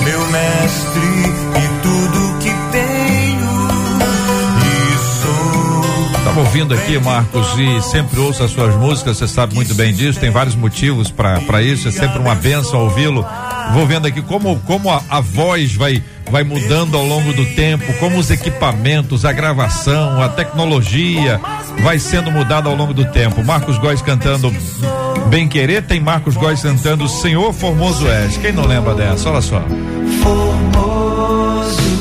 Meu 0.05 0.27
mestre 0.29 1.74
Estava 6.35 6.49
ouvindo 6.49 6.75
aqui, 6.75 6.99
Marcos, 6.99 7.47
e 7.57 7.81
sempre 7.83 8.19
ouço 8.19 8.43
as 8.43 8.51
suas 8.51 8.75
músicas, 8.75 9.19
você 9.19 9.29
sabe 9.29 9.55
muito 9.55 9.73
bem 9.73 9.95
disso, 9.95 10.19
tem 10.19 10.33
vários 10.33 10.57
motivos 10.57 11.09
para 11.09 11.63
isso, 11.63 11.87
é 11.87 11.93
sempre 11.93 12.19
uma 12.19 12.35
benção 12.35 12.81
ouvi-lo. 12.81 13.25
Vou 13.73 13.87
vendo 13.87 14.09
aqui 14.09 14.21
como, 14.21 14.59
como 14.67 14.91
a, 14.91 15.01
a 15.09 15.21
voz 15.21 15.77
vai, 15.77 16.03
vai 16.29 16.43
mudando 16.43 16.97
ao 16.97 17.07
longo 17.07 17.33
do 17.33 17.47
tempo, 17.55 17.85
como 18.01 18.19
os 18.19 18.33
equipamentos, 18.33 19.25
a 19.25 19.31
gravação, 19.31 20.21
a 20.21 20.29
tecnologia 20.29 21.41
vai 21.85 22.01
sendo 22.01 22.33
mudada 22.33 22.69
ao 22.69 22.75
longo 22.75 22.93
do 22.93 23.05
tempo. 23.05 23.45
Marcos 23.45 23.79
Góes 23.79 24.03
cantando 24.03 24.53
Bem 25.29 25.47
Querer, 25.47 25.85
tem 25.85 26.01
Marcos 26.01 26.37
Góes 26.37 26.61
cantando 26.61 27.09
Senhor 27.09 27.53
Formoso 27.53 28.09
És. 28.09 28.37
Quem 28.39 28.51
não 28.51 28.67
lembra 28.67 28.93
dessa? 28.93 29.31
Olha 29.31 29.41
só. 29.41 29.63
Formoso 30.21 31.94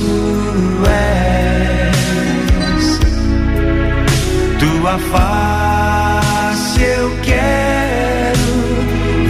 tua 4.93 4.99
face 4.99 6.81
eu 6.81 7.17
quero 7.23 8.39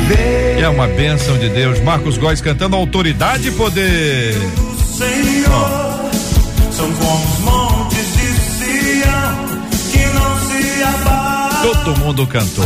ver. 0.08 0.60
É 0.60 0.70
uma 0.70 0.88
bênção 0.88 1.38
de 1.38 1.50
Deus. 1.50 1.80
Marcos 1.82 2.18
Góes 2.18 2.42
cantando 2.42 2.76
Autoridade 2.76 3.50
e 3.50 3.52
Poder. 3.52 4.34
Senhor, 4.98 5.50
oh. 5.50 6.72
são 6.72 6.92
como 6.92 7.26
os 7.26 7.40
montes 7.40 8.14
de 8.14 8.34
Sião 8.42 9.36
que 9.92 10.06
não 10.14 10.40
se 10.48 10.84
abalam. 10.84 11.62
Todo 11.62 12.00
mundo 12.00 12.28
cantou 12.28 12.66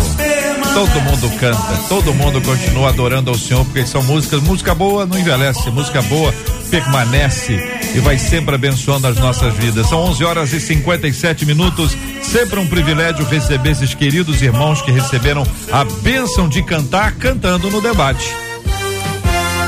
todo 0.77 1.01
mundo 1.01 1.31
canta, 1.39 1.79
todo 1.89 2.13
mundo 2.13 2.39
continua 2.39 2.89
adorando 2.89 3.31
ao 3.31 3.37
Senhor, 3.37 3.65
porque 3.65 3.83
são 3.83 4.03
músicas, 4.03 4.43
música 4.43 4.75
boa 4.75 5.07
não 5.07 5.17
envelhece, 5.17 5.71
música 5.71 6.03
boa 6.03 6.31
permanece 6.69 7.53
e 7.95 7.99
vai 7.99 8.17
sempre 8.17 8.55
abençoando 8.55 9.07
as 9.07 9.17
nossas 9.17 9.53
vidas. 9.55 9.87
São 9.87 9.99
11 9.99 10.23
horas 10.23 10.53
e 10.53 10.59
57 10.59 11.45
minutos. 11.45 11.97
Sempre 12.21 12.59
um 12.59 12.67
privilégio 12.67 13.25
receber 13.25 13.71
esses 13.71 13.93
queridos 13.93 14.41
irmãos 14.41 14.81
que 14.81 14.91
receberam 14.91 15.43
a 15.71 15.83
bênção 16.01 16.47
de 16.47 16.61
cantar 16.63 17.15
cantando 17.15 17.69
no 17.69 17.81
debate. 17.81 18.27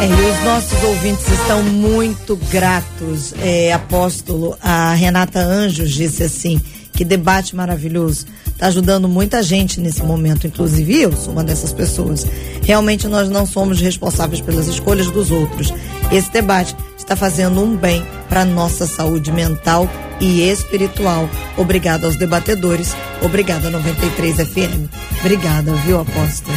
É, 0.01 0.05
e 0.05 0.31
os 0.31 0.43
nossos 0.45 0.83
ouvintes 0.83 1.27
estão 1.27 1.61
muito 1.63 2.35
gratos. 2.49 3.33
É, 3.41 3.73
apóstolo, 3.73 4.57
a 4.61 4.93
Renata 4.93 5.39
Anjos 5.39 5.91
disse 5.91 6.23
assim: 6.23 6.61
que 6.93 7.05
debate 7.05 7.55
maravilhoso 7.55 8.25
está 8.45 8.67
ajudando 8.67 9.07
muita 9.07 9.41
gente 9.41 9.79
nesse 9.79 10.03
momento, 10.03 10.45
inclusive 10.45 11.01
eu 11.01 11.15
sou 11.15 11.31
uma 11.31 11.45
dessas 11.45 11.71
pessoas. 11.71 12.25
Realmente 12.61 13.07
nós 13.07 13.29
não 13.29 13.45
somos 13.45 13.79
responsáveis 13.79 14.41
pelas 14.41 14.67
escolhas 14.67 15.09
dos 15.09 15.31
outros. 15.31 15.73
Esse 16.11 16.29
debate 16.29 16.75
está 17.09 17.15
fazendo 17.15 17.59
um 17.59 17.75
bem 17.75 18.05
para 18.29 18.45
nossa 18.45 18.85
saúde 18.85 19.31
mental 19.31 19.89
e 20.21 20.47
espiritual. 20.47 21.27
Obrigada 21.57 22.05
aos 22.05 22.15
debatedores, 22.15 22.95
obrigada 23.23 23.71
93 23.71 24.35
FM. 24.35 24.87
Obrigada, 25.19 25.73
viu, 25.73 25.99
apóstolo? 25.99 26.55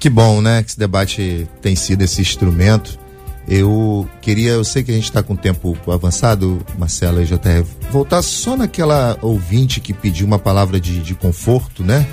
Que 0.00 0.10
bom, 0.10 0.42
né, 0.42 0.64
que 0.64 0.70
esse 0.70 0.78
debate 0.78 1.48
tem 1.62 1.76
sido 1.76 2.02
esse 2.02 2.20
instrumento 2.20 2.98
eu 3.46 4.08
queria, 4.22 4.52
eu 4.52 4.64
sei 4.64 4.82
que 4.82 4.90
a 4.90 4.94
gente 4.94 5.04
está 5.04 5.22
com 5.22 5.36
tempo 5.36 5.76
avançado, 5.86 6.64
Marcela 6.78 7.22
e 7.22 7.26
JR, 7.26 7.62
voltar 7.90 8.22
só 8.22 8.56
naquela 8.56 9.18
ouvinte 9.20 9.80
que 9.80 9.92
pediu 9.92 10.26
uma 10.26 10.38
palavra 10.38 10.80
de, 10.80 11.00
de 11.00 11.14
conforto, 11.14 11.84
né? 11.84 12.06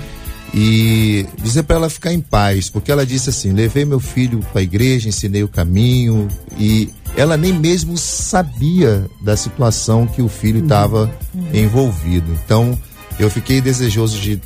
E 0.54 1.26
dizer 1.42 1.62
para 1.62 1.76
ela 1.76 1.88
ficar 1.88 2.12
em 2.12 2.20
paz, 2.20 2.68
porque 2.68 2.92
ela 2.92 3.06
disse 3.06 3.30
assim: 3.30 3.52
levei 3.52 3.86
meu 3.86 3.98
filho 3.98 4.40
para 4.52 4.60
a 4.60 4.62
igreja, 4.62 5.08
ensinei 5.08 5.42
o 5.42 5.48
caminho, 5.48 6.28
e 6.58 6.90
ela 7.16 7.36
nem 7.36 7.52
mesmo 7.52 7.96
sabia 7.96 9.06
da 9.20 9.36
situação 9.36 10.06
que 10.06 10.22
o 10.22 10.28
filho 10.28 10.62
estava 10.62 11.10
uhum. 11.34 11.48
envolvido. 11.52 12.32
Então, 12.44 12.78
eu 13.18 13.30
fiquei 13.30 13.60
desejoso 13.60 14.18
de 14.18 14.40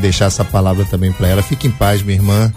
deixar 0.00 0.26
essa 0.26 0.44
palavra 0.44 0.84
também 0.84 1.12
para 1.12 1.28
ela. 1.28 1.42
Fique 1.42 1.66
em 1.66 1.72
paz, 1.72 2.02
minha 2.02 2.16
irmã 2.18 2.52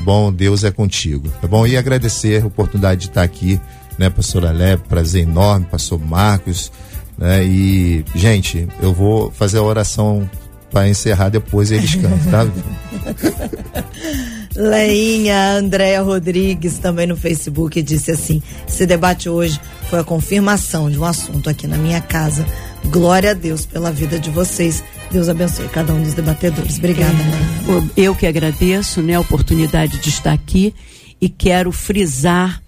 bom? 0.00 0.32
Deus 0.32 0.64
é 0.64 0.70
contigo, 0.70 1.28
tá 1.40 1.46
bom? 1.46 1.66
E 1.66 1.76
agradecer 1.76 2.42
a 2.42 2.46
oportunidade 2.46 3.02
de 3.02 3.06
estar 3.08 3.22
aqui, 3.22 3.60
né, 3.98 4.10
pastor 4.10 4.46
Alé, 4.46 4.76
prazer 4.76 5.22
enorme, 5.22 5.66
pastor 5.70 6.00
Marcos, 6.00 6.72
né? 7.16 7.44
E, 7.44 8.04
gente, 8.14 8.66
eu 8.80 8.92
vou 8.92 9.30
fazer 9.30 9.58
a 9.58 9.62
oração 9.62 10.28
para 10.70 10.88
encerrar 10.88 11.28
depois 11.28 11.70
eles 11.70 11.94
cantam, 11.94 12.30
tá? 12.30 12.46
Leinha 14.54 15.52
Andréa 15.52 16.02
Rodrigues 16.02 16.78
também 16.78 17.06
no 17.06 17.16
Facebook 17.16 17.80
disse 17.82 18.10
assim: 18.10 18.42
esse 18.66 18.86
debate 18.86 19.28
hoje 19.28 19.60
foi 19.88 20.00
a 20.00 20.04
confirmação 20.04 20.90
de 20.90 20.98
um 20.98 21.04
assunto 21.04 21.48
aqui 21.48 21.66
na 21.66 21.76
minha 21.76 22.00
casa. 22.00 22.46
Glória 22.86 23.32
a 23.32 23.34
Deus 23.34 23.64
pela 23.64 23.92
vida 23.92 24.18
de 24.18 24.30
vocês. 24.30 24.82
Deus 25.10 25.28
abençoe 25.28 25.68
cada 25.68 25.92
um 25.92 26.02
dos 26.02 26.14
debatedores. 26.14 26.78
Obrigada, 26.78 27.12
é, 27.12 28.00
Eu 28.00 28.14
que 28.14 28.26
agradeço 28.26 29.02
né, 29.02 29.14
a 29.14 29.20
oportunidade 29.20 29.98
de 29.98 30.08
estar 30.08 30.32
aqui 30.32 30.74
e 31.20 31.28
quero 31.28 31.70
frisar 31.70 32.62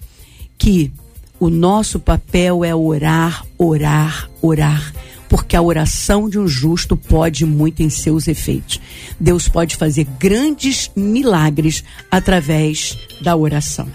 que 0.59 0.93
o 1.41 1.49
nosso 1.49 1.99
papel 1.99 2.65
é 2.65 2.75
orar, 2.75 3.45
orar, 3.59 4.31
orar. 4.41 4.93
Porque 5.33 5.57
a 5.57 5.63
oração 5.63 6.29
de 6.29 6.39
um 6.39 6.47
justo 6.47 6.95
pode 6.95 7.47
muito 7.47 7.83
em 7.83 7.89
seus 7.89 8.29
efeitos. 8.29 8.79
Deus 9.19 9.49
pode 9.49 9.77
fazer 9.77 10.05
grandes 10.21 10.91
milagres 10.95 11.83
através 12.11 12.99
da 13.19 13.35
oração. 13.35 13.89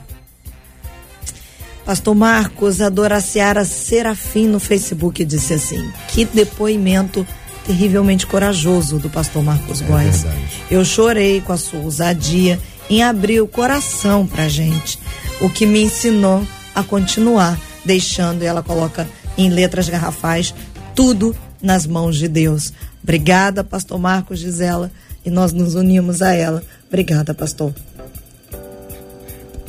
Pastor 1.86 2.16
Marcos, 2.16 2.82
a 2.82 2.90
Doraciara 2.90 3.64
Serafim 3.66 4.48
no 4.48 4.60
Facebook 4.60 5.24
disse 5.24 5.54
assim: 5.54 5.88
que 6.08 6.26
depoimento 6.26 7.26
terrivelmente 7.68 8.26
corajoso 8.26 8.98
do 8.98 9.08
pastor 9.08 9.44
Marcos 9.44 9.84
é 9.84 9.86
Góes. 9.86 10.26
Eu 10.72 10.84
chorei 10.84 11.40
com 11.42 11.54
a 11.54 11.58
sua 11.58 11.82
ousadia 11.82 12.60
em 12.90 13.04
abrir 13.04 13.42
o 13.42 13.48
coração 13.48 14.26
pra 14.26 14.50
gente, 14.50 14.98
o 15.40 15.52
que 15.52 15.68
me 15.68 15.84
ensinou 15.84 16.44
a 16.74 16.82
continuar 16.82 17.60
deixando, 17.86 18.42
e 18.42 18.48
ela 18.48 18.64
coloca 18.64 19.08
em 19.38 19.50
letras 19.52 19.88
garrafais, 19.88 20.52
tudo 20.98 21.36
nas 21.62 21.86
mãos 21.86 22.18
de 22.18 22.28
Deus. 22.28 22.74
Obrigada, 23.04 23.64
pastor 23.64 24.00
Marcos, 24.00 24.40
diz 24.40 24.60
ela, 24.60 24.92
e 25.24 25.30
nós 25.30 25.54
nos 25.54 25.76
unimos 25.76 26.24
a 26.24 26.34
ela. 26.34 26.64
Obrigada, 26.88 27.36
pastor. 27.36 27.72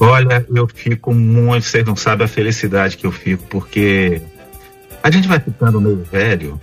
Olha, 0.00 0.46
eu 0.54 0.66
fico 0.66 1.12
muito, 1.12 1.64
vocês 1.64 1.84
não 1.84 1.94
sabem 1.94 2.24
a 2.24 2.28
felicidade 2.28 2.96
que 2.96 3.06
eu 3.06 3.12
fico, 3.12 3.44
porque 3.50 4.22
a 5.02 5.10
gente 5.10 5.28
vai 5.28 5.38
ficando 5.38 5.78
meio 5.78 6.02
velho 6.10 6.58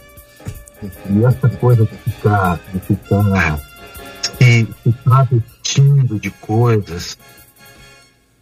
e 0.81 1.23
essa 1.23 1.47
coisa 1.49 1.85
de 1.85 1.95
ficar, 1.97 2.59
de 2.73 2.79
ficar 2.79 3.59
se, 4.39 4.67
se 4.83 4.91
travestindo 5.03 6.19
de 6.19 6.31
coisas, 6.31 7.17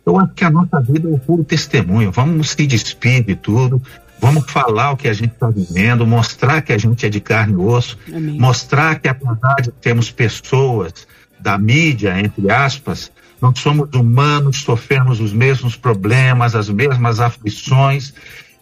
eu 0.05 0.17
acho 0.19 0.33
que 0.33 0.45
a 0.45 0.49
nossa 0.49 0.79
vida 0.79 1.09
é 1.09 1.11
o 1.11 1.19
puro 1.19 1.43
testemunho. 1.43 2.11
Vamos 2.11 2.51
se 2.51 2.65
despedir 2.65 3.25
de 3.25 3.35
tudo, 3.35 3.81
vamos 4.23 4.49
falar 4.49 4.91
o 4.91 4.97
que 4.97 5.07
a 5.07 5.13
gente 5.13 5.33
está 5.33 5.49
vivendo, 5.49 6.07
mostrar 6.07 6.61
que 6.61 6.71
a 6.71 6.77
gente 6.77 7.05
é 7.05 7.09
de 7.09 7.19
carne 7.19 7.53
e 7.53 7.57
osso, 7.57 7.97
Amém. 8.07 8.39
mostrar 8.39 8.99
que 8.99 9.07
apesar 9.07 9.55
de 9.61 9.71
termos 9.71 10.09
pessoas 10.09 11.07
da 11.39 11.57
mídia, 11.57 12.19
entre 12.19 12.49
aspas, 12.49 13.11
nós 13.41 13.59
somos 13.59 13.93
humanos, 13.93 14.61
sofremos 14.61 15.19
os 15.19 15.33
mesmos 15.33 15.75
problemas, 15.75 16.55
as 16.55 16.69
mesmas 16.69 17.19
aflições, 17.19 18.13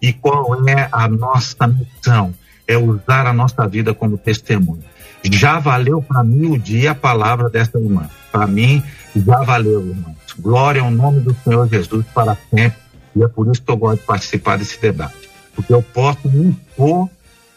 e 0.02 0.12
qual 0.12 0.68
é 0.68 0.90
a 0.92 1.08
nossa 1.08 1.68
missão? 1.68 2.34
é 2.68 2.78
usar 2.78 3.28
a 3.28 3.34
nossa 3.34 3.68
vida 3.68 3.94
como 3.94 4.18
testemunho. 4.18 4.84
Já 5.24 5.60
valeu 5.60 6.02
para 6.02 6.24
mim 6.24 6.48
o 6.52 6.58
dia 6.58 6.92
a 6.92 6.96
palavra 6.96 7.50
dessa 7.50 7.78
irmã. 7.78 8.10
Para 8.32 8.48
mim, 8.48 8.82
já 9.16 9.44
valeu, 9.44 9.82
irmãos. 9.82 10.16
Glória 10.40 10.82
ao 10.82 10.90
nome 10.90 11.20
do 11.20 11.36
Senhor 11.44 11.68
Jesus 11.68 12.06
para 12.14 12.38
sempre. 12.50 12.80
E 13.16 13.24
é 13.24 13.28
por 13.28 13.48
isso 13.52 13.62
que 13.62 13.70
eu 13.70 13.78
gosto 13.78 14.00
de 14.00 14.06
participar 14.06 14.58
desse 14.58 14.82
debate. 14.82 15.30
Porque 15.56 15.74
eu 15.74 15.82
posso 15.82 16.30
me 16.30 16.48
impor 16.48 17.10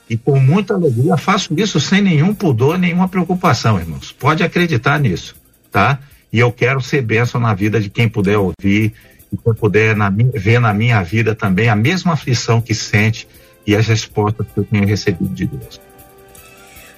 e 0.09 0.17
com 0.17 0.39
muita 0.39 0.75
alegria 0.75 1.17
faço 1.17 1.55
isso 1.59 1.81
sem 1.81 2.03
nenhum 2.03 2.35
pudor, 2.35 2.79
nenhuma 2.79 3.09
preocupação, 3.09 3.79
irmãos. 3.79 4.13
Pode 4.13 4.43
acreditar 4.43 4.99
nisso, 4.99 5.35
tá? 5.71 5.99
E 6.33 6.39
eu 6.39 6.53
quero 6.53 6.81
ser 6.81 7.03
bênção 7.03 7.41
na 7.41 7.55
vida 7.55 7.81
de 7.81 7.89
quem 7.89 8.09
puder 8.09 8.37
ouvir 8.37 8.93
e 9.33 9.37
quem 9.37 9.55
puder 9.55 9.97
na, 9.97 10.11
ver 10.11 10.61
na 10.61 10.75
minha 10.75 11.03
vida 11.03 11.35
também 11.35 11.69
a 11.69 11.77
mesma 11.77 12.13
aflição 12.13 12.61
que 12.61 12.75
sente 12.75 13.27
e 13.67 13.75
as 13.75 13.87
respostas 13.87 14.47
que 14.53 14.61
eu 14.61 14.65
tenho 14.65 14.87
recebido 14.87 15.33
de 15.33 15.47
Deus. 15.47 15.81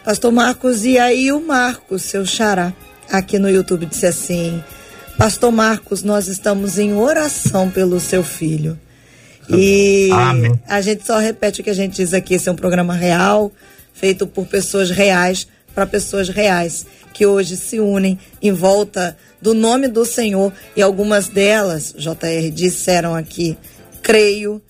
Pastor 0.05 0.33
Marcos, 0.33 0.85
e 0.85 0.99
aí 0.99 1.33
o 1.33 1.45
Marcos, 1.45 2.03
seu 2.03 2.25
xará, 2.25 2.73
aqui 3.11 3.39
no 3.39 3.51
YouTube 3.51 3.87
disse 3.87 4.07
assim: 4.07 4.63
Pastor 5.19 5.51
Marcos, 5.53 6.03
nós 6.03 6.29
estamos 6.29 6.79
em 6.79 6.95
oração 6.95 7.71
pelo 7.71 7.99
seu 7.99 8.23
filho. 8.23 8.79
E 9.49 10.11
Amém. 10.13 10.61
a 10.67 10.81
gente 10.81 11.07
só 11.07 11.19
repete 11.19 11.61
o 11.61 11.65
que 11.65 11.71
a 11.71 11.75
gente 11.75 11.97
diz 11.97 12.13
aqui: 12.13 12.35
esse 12.35 12.49
é 12.49 12.53
um 12.53 12.57
programa 12.57 12.95
real, 12.95 13.53
feito 13.93 14.27
por 14.27 14.47
pessoas 14.47 14.91
reais, 14.91 15.47
para 15.75 15.87
pessoas 15.87 16.29
reais, 16.29 16.87
que 17.13 17.27
hoje 17.27 17.57
se 17.57 17.79
unem 17.79 18.19
em 18.43 18.53
volta 18.53 19.17
do 19.41 19.55
nome 19.55 19.89
do 19.89 20.05
Senhor. 20.05 20.53
E 20.75 20.83
algumas 20.83 21.29
delas, 21.29 21.95
JR, 21.97 22.51
disseram 22.53 23.15
aqui: 23.15 23.57
creio 24.03 24.61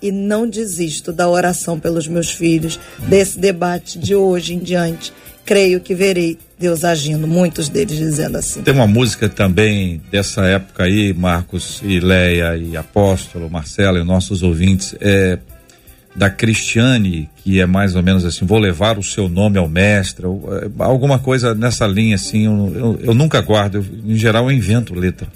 e 0.00 0.12
não 0.12 0.48
desisto 0.48 1.12
da 1.12 1.28
oração 1.28 1.80
pelos 1.80 2.06
meus 2.06 2.30
filhos, 2.30 2.78
desse 3.08 3.38
debate 3.38 3.98
de 3.98 4.14
hoje 4.14 4.54
em 4.54 4.58
diante, 4.58 5.12
creio 5.44 5.80
que 5.80 5.94
verei 5.94 6.38
Deus 6.58 6.84
agindo, 6.84 7.26
muitos 7.26 7.68
deles 7.68 7.98
dizendo 7.98 8.38
assim. 8.38 8.62
Tem 8.62 8.72
uma 8.72 8.86
música 8.86 9.28
também 9.28 10.00
dessa 10.10 10.42
época 10.46 10.84
aí, 10.84 11.12
Marcos 11.12 11.82
e 11.84 12.00
Leia 12.00 12.56
e 12.56 12.76
Apóstolo, 12.76 13.50
Marcela 13.50 13.98
e 13.98 14.04
nossos 14.04 14.42
ouvintes, 14.42 14.94
é 15.00 15.38
da 16.14 16.30
Cristiane, 16.30 17.28
que 17.44 17.60
é 17.60 17.66
mais 17.66 17.94
ou 17.94 18.02
menos 18.02 18.24
assim, 18.24 18.46
vou 18.46 18.58
levar 18.58 18.98
o 18.98 19.02
seu 19.02 19.28
nome 19.28 19.58
ao 19.58 19.68
mestre, 19.68 20.24
é, 20.24 20.82
alguma 20.82 21.18
coisa 21.18 21.54
nessa 21.54 21.86
linha 21.86 22.14
assim, 22.14 22.46
eu, 22.46 22.72
eu, 22.74 23.00
eu 23.02 23.14
nunca 23.14 23.38
guardo, 23.42 23.76
eu, 23.76 23.84
em 24.12 24.16
geral 24.16 24.50
eu 24.50 24.56
invento 24.56 24.94
letra. 24.94 25.28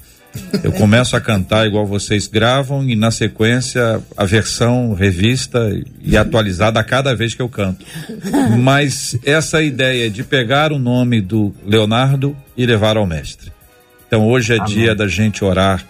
Eu 0.63 0.73
começo 0.73 1.17
a 1.17 1.21
cantar 1.21 1.67
igual 1.67 1.87
vocês 1.87 2.27
gravam 2.27 2.89
e 2.89 2.95
na 2.95 3.11
sequência 3.11 4.01
a 4.17 4.25
versão 4.25 4.93
revista 4.93 5.59
e 6.01 6.17
atualizada 6.17 6.79
a 6.79 6.85
cada 6.85 7.15
vez 7.15 7.35
que 7.35 7.43
eu 7.43 7.49
canto. 7.49 7.85
Mas 8.59 9.19
essa 9.25 9.63
ideia 9.63 10.11
de 10.11 10.23
pegar 10.23 10.73
o 10.73 10.79
nome 10.79 11.21
do 11.21 11.53
Leonardo 11.65 12.37
e 12.57 12.67
levar 12.67 12.97
ao 12.97 13.07
mestre. 13.07 13.51
Então 14.07 14.27
hoje 14.29 14.53
é 14.53 14.57
Amém. 14.57 14.69
dia 14.69 14.95
da 14.95 15.09
gente 15.09 15.45
orar 15.45 15.85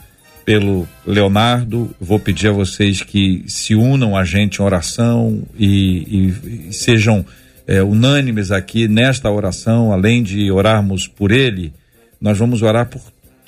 pelo 0.45 0.87
Leonardo. 1.07 1.95
Vou 2.01 2.19
pedir 2.19 2.49
a 2.49 2.53
vocês 2.53 3.03
que 3.03 3.45
se 3.47 3.75
unam 3.75 4.17
a 4.17 4.25
gente 4.25 4.61
em 4.61 4.65
oração 4.65 5.43
e, 5.59 6.35
e, 6.47 6.69
e 6.69 6.73
sejam 6.73 7.25
é, 7.67 7.83
unânimes 7.83 8.51
aqui 8.51 8.89
nesta 8.89 9.31
oração. 9.31 9.93
Além 9.93 10.23
de 10.23 10.51
orarmos 10.51 11.07
por 11.07 11.31
ele, 11.31 11.73
nós 12.21 12.37
vamos 12.39 12.63
orar 12.63 12.87
por 12.87 13.01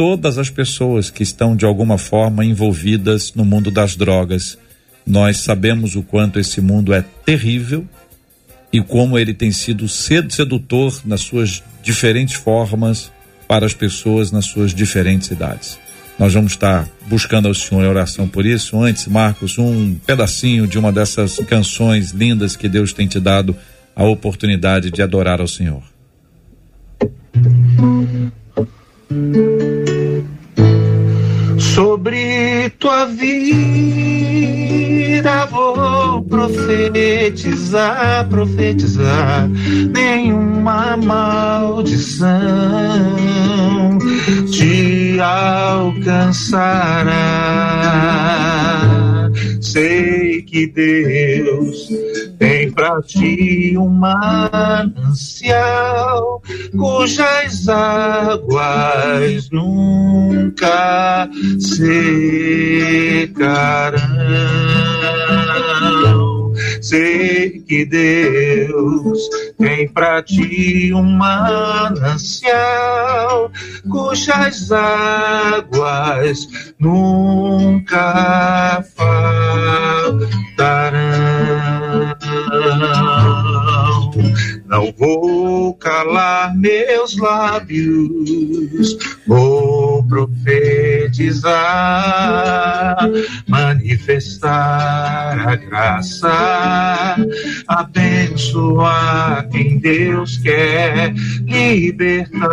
todas 0.02 0.36
as 0.36 0.50
pessoas 0.50 1.10
que 1.10 1.22
estão 1.22 1.54
de 1.54 1.64
alguma 1.64 1.96
forma 1.96 2.44
envolvidas 2.44 3.34
no 3.34 3.44
mundo 3.44 3.70
das 3.70 3.94
drogas. 3.94 4.58
Nós 5.06 5.36
sabemos 5.36 5.94
o 5.94 6.02
quanto 6.02 6.40
esse 6.40 6.60
mundo 6.60 6.92
é 6.92 7.04
terrível 7.24 7.86
e 8.72 8.80
como 8.82 9.16
ele 9.16 9.32
tem 9.32 9.52
sido 9.52 9.88
sedutor 9.88 11.00
nas 11.04 11.20
suas 11.20 11.62
diferentes 11.84 12.34
formas 12.34 13.12
para 13.46 13.64
as 13.64 13.74
pessoas 13.74 14.32
nas 14.32 14.46
suas 14.46 14.74
diferentes 14.74 15.30
idades. 15.30 15.78
Nós 16.18 16.34
vamos 16.34 16.54
estar 16.54 16.88
buscando 17.06 17.46
ao 17.46 17.54
Senhor 17.54 17.84
em 17.84 17.88
oração 17.88 18.26
por 18.26 18.44
isso. 18.44 18.76
Antes, 18.82 19.06
Marcos, 19.06 19.56
um 19.56 19.94
pedacinho 20.04 20.66
de 20.66 20.80
uma 20.80 20.90
dessas 20.90 21.36
canções 21.46 22.10
lindas 22.10 22.56
que 22.56 22.68
Deus 22.68 22.92
tem 22.92 23.06
te 23.06 23.20
dado 23.20 23.56
a 23.94 24.02
oportunidade 24.02 24.90
de 24.90 25.00
adorar 25.00 25.40
ao 25.40 25.46
Senhor. 25.46 25.84
Sobre 31.58 32.70
tua 32.78 33.06
vida 33.06 34.12
vou 35.46 36.22
profetizar, 36.24 38.28
profetizar. 38.28 39.48
Nenhuma 39.92 40.96
maldição 40.96 42.28
te 44.50 45.18
alcançará. 45.20 47.12
Sei 49.62 50.42
que 50.42 50.66
Deus 50.66 51.88
tem 52.36 52.70
pra 52.72 53.00
ti 53.00 53.74
um 53.78 53.88
manancial 53.88 55.52
cujas 56.76 57.68
águas 57.68 59.48
nunca 59.50 61.30
secarão. 61.60 62.02
Sei 66.82 67.60
que 67.60 67.84
Deus 67.84 69.20
tem 69.56 69.88
pra 69.88 70.20
ti 70.20 70.92
um 70.92 71.04
manancial 71.04 72.52
cujas 73.88 74.72
águas 74.72 76.40
nunca 76.80 78.02
faltarão. 78.96 80.42
Não 84.72 84.90
vou 84.96 85.74
calar 85.74 86.56
meus 86.56 87.14
lábios, 87.18 88.96
vou 89.26 90.02
profetizar, 90.04 91.50
manifestar 93.46 95.46
a 95.46 95.56
graça, 95.56 97.16
abençoar 97.68 99.46
quem 99.50 99.78
Deus 99.78 100.38
quer 100.38 101.12
libertar. 101.44 102.46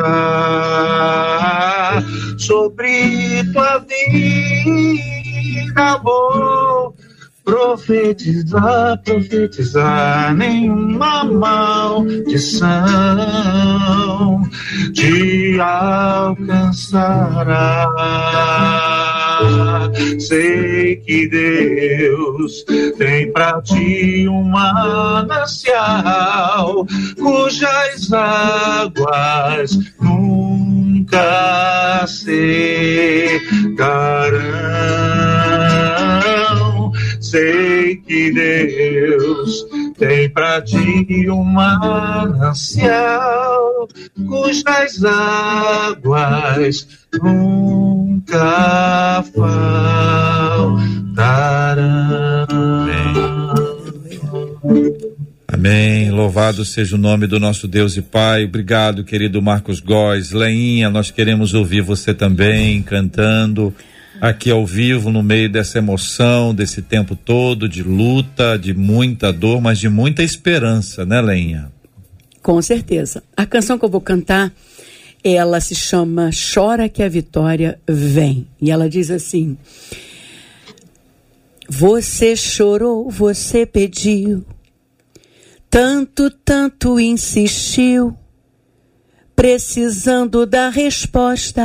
Sobre 2.38 3.46
tua 3.54 3.78
vida, 3.78 5.98
vou 6.04 6.94
profetizar, 7.50 9.02
profetizar, 9.04 10.36
nenhuma 10.36 11.24
maldição 11.24 12.68
te 14.94 15.60
alcançará. 15.60 16.70
Sei 20.20 20.98
que 20.98 21.28
Deus 21.28 22.64
tem 22.98 23.32
para 23.32 23.60
ti 23.62 24.28
um 24.30 24.44
manancial 24.44 25.66
cujas 27.18 28.14
águas 28.14 29.80
nunca 30.00 31.26
secarão 32.06 33.60
sei 37.30 37.98
que 37.98 38.32
Deus 38.32 39.66
tem 39.98 40.30
para 40.30 40.62
ti 40.62 41.30
um 41.30 41.44
manancial 41.44 43.00
cujas 44.28 45.04
águas 45.04 46.88
nunca 47.22 48.44
faltarão. 49.34 50.90
Amém. 55.52 56.10
Louvado 56.12 56.64
seja 56.64 56.96
o 56.96 57.00
nome 57.00 57.28
do 57.28 57.40
nosso 57.40 57.68
Deus 57.68 57.98
e 57.98 58.02
Pai. 58.02 58.46
Obrigado, 58.46 59.04
querido 59.04 59.42
Marcos 59.42 59.80
Góes. 59.80 60.32
Leinha, 60.32 60.90
nós 60.90 61.12
queremos 61.12 61.54
ouvir 61.54 61.82
você 61.82 62.14
também 62.14 62.82
cantando 62.82 63.74
aqui 64.22 64.52
ao 64.52 64.66
vivo, 64.66 65.12
no 65.12 65.24
meio 65.24 65.50
dessa 65.50 65.78
emoção, 65.78 66.54
desse 66.54 66.82
tempo 66.82 67.16
todo 67.16 67.68
de 67.70 67.84
luta, 67.84 68.58
de 68.58 68.74
muita 68.74 69.32
dor, 69.32 69.62
mas 69.62 69.80
de 69.80 69.90
muita 69.90 70.24
esperança, 70.24 71.06
né, 71.06 71.22
Leinha? 71.22 71.72
Com 72.42 72.62
certeza. 72.62 73.24
A 73.36 73.46
canção 73.46 73.78
que 73.78 73.86
eu 73.86 73.90
vou 73.90 74.02
cantar, 74.02 74.52
ela 75.24 75.60
se 75.60 75.76
chama 75.76 76.30
Chora 76.54 76.90
que 76.90 77.04
a 77.04 77.10
Vitória 77.10 77.80
Vem. 77.88 78.48
E 78.62 78.72
ela 78.72 78.90
diz 78.90 79.12
assim: 79.12 79.58
Você 81.68 82.36
chorou, 82.36 83.10
você 83.10 83.66
pediu, 83.66 84.46
tanto, 85.70 86.30
tanto 86.30 87.00
insistiu, 87.00 88.18
precisando 89.36 90.46
da 90.46 90.70
resposta 90.70 91.62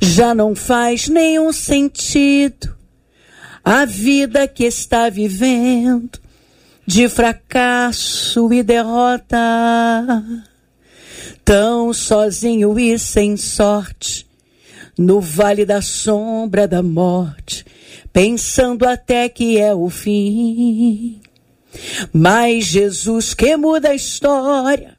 já 0.00 0.34
não 0.34 0.54
faz 0.54 1.08
nenhum 1.08 1.52
sentido 1.52 2.74
a 3.64 3.84
vida 3.84 4.48
que 4.48 4.64
está 4.64 5.08
vivendo 5.08 6.18
de 6.86 7.08
fracasso 7.08 8.52
e 8.52 8.62
derrota. 8.62 9.38
Tão 11.44 11.92
sozinho 11.92 12.78
e 12.78 12.98
sem 12.98 13.36
sorte, 13.36 14.26
no 14.96 15.20
vale 15.20 15.64
da 15.64 15.82
sombra 15.82 16.66
da 16.66 16.82
morte, 16.82 17.64
pensando 18.12 18.86
até 18.86 19.28
que 19.28 19.58
é 19.58 19.74
o 19.74 19.88
fim. 19.88 21.20
Mas 22.12 22.66
Jesus 22.66 23.34
que 23.34 23.56
muda 23.56 23.90
a 23.90 23.94
história, 23.94 24.96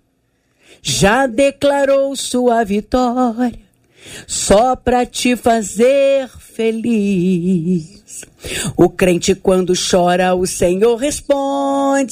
já 0.82 1.28
declarou 1.28 2.16
sua 2.16 2.64
vitória 2.64 3.71
só 4.28 4.76
para 4.76 5.06
te 5.06 5.36
fazer 5.36 6.28
feliz. 6.28 8.26
O 8.76 8.90
crente, 8.90 9.36
quando 9.36 9.74
chora, 9.74 10.34
o 10.36 10.46
Senhor 10.46 10.96
responde. 10.96 12.12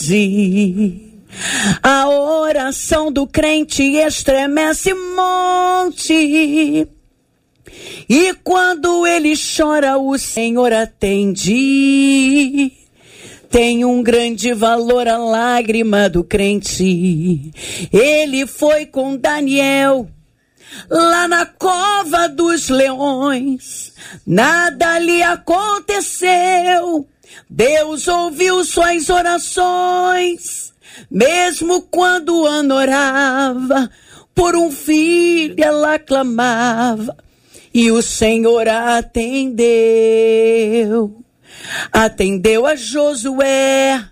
A 1.81 2.09
oração 2.09 3.11
do 3.11 3.27
crente 3.27 3.83
estremece 3.83 4.93
monte. 4.93 6.87
E 8.09 8.33
quando 8.43 9.05
ele 9.05 9.33
chora, 9.35 9.97
o 9.97 10.17
Senhor 10.17 10.73
atende. 10.73 12.71
Tem 13.49 13.83
um 13.85 14.01
grande 14.03 14.53
valor 14.53 15.07
a 15.07 15.17
lágrima 15.17 16.09
do 16.09 16.23
crente. 16.23 17.51
Ele 17.91 18.45
foi 18.45 18.85
com 18.85 19.17
Daniel 19.17 20.07
lá 20.89 21.27
na 21.27 21.45
cova 21.45 22.27
dos 22.27 22.69
leões. 22.69 23.93
Nada 24.25 24.97
lhe 24.99 25.21
aconteceu. 25.21 27.07
Deus 27.49 28.07
ouviu 28.07 28.63
suas 28.63 29.09
orações, 29.09 30.73
mesmo 31.09 31.81
quando 31.83 32.45
Ana 32.45 32.75
orava, 32.75 33.89
por 34.33 34.55
um 34.55 34.71
filho 34.71 35.55
ela 35.63 35.99
clamava, 35.99 37.15
e 37.73 37.91
o 37.91 38.01
Senhor 38.01 38.67
atendeu. 38.67 39.65
Atendeu 41.91 42.65
a 42.65 42.75
Josué, 42.75 44.03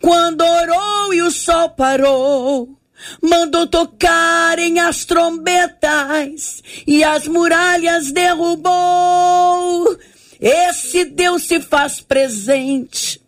quando 0.00 0.40
orou 0.42 1.12
e 1.12 1.20
o 1.22 1.30
sol 1.30 1.70
parou 1.70 2.75
mandou 3.22 3.66
tocarem 3.66 4.78
as 4.80 5.04
trombetas 5.04 6.62
e 6.86 7.02
as 7.04 7.26
muralhas 7.26 8.12
derrubou. 8.12 9.96
Esse 10.40 11.04
Deus 11.04 11.44
se 11.44 11.60
faz 11.60 12.00
presente, 12.00 13.20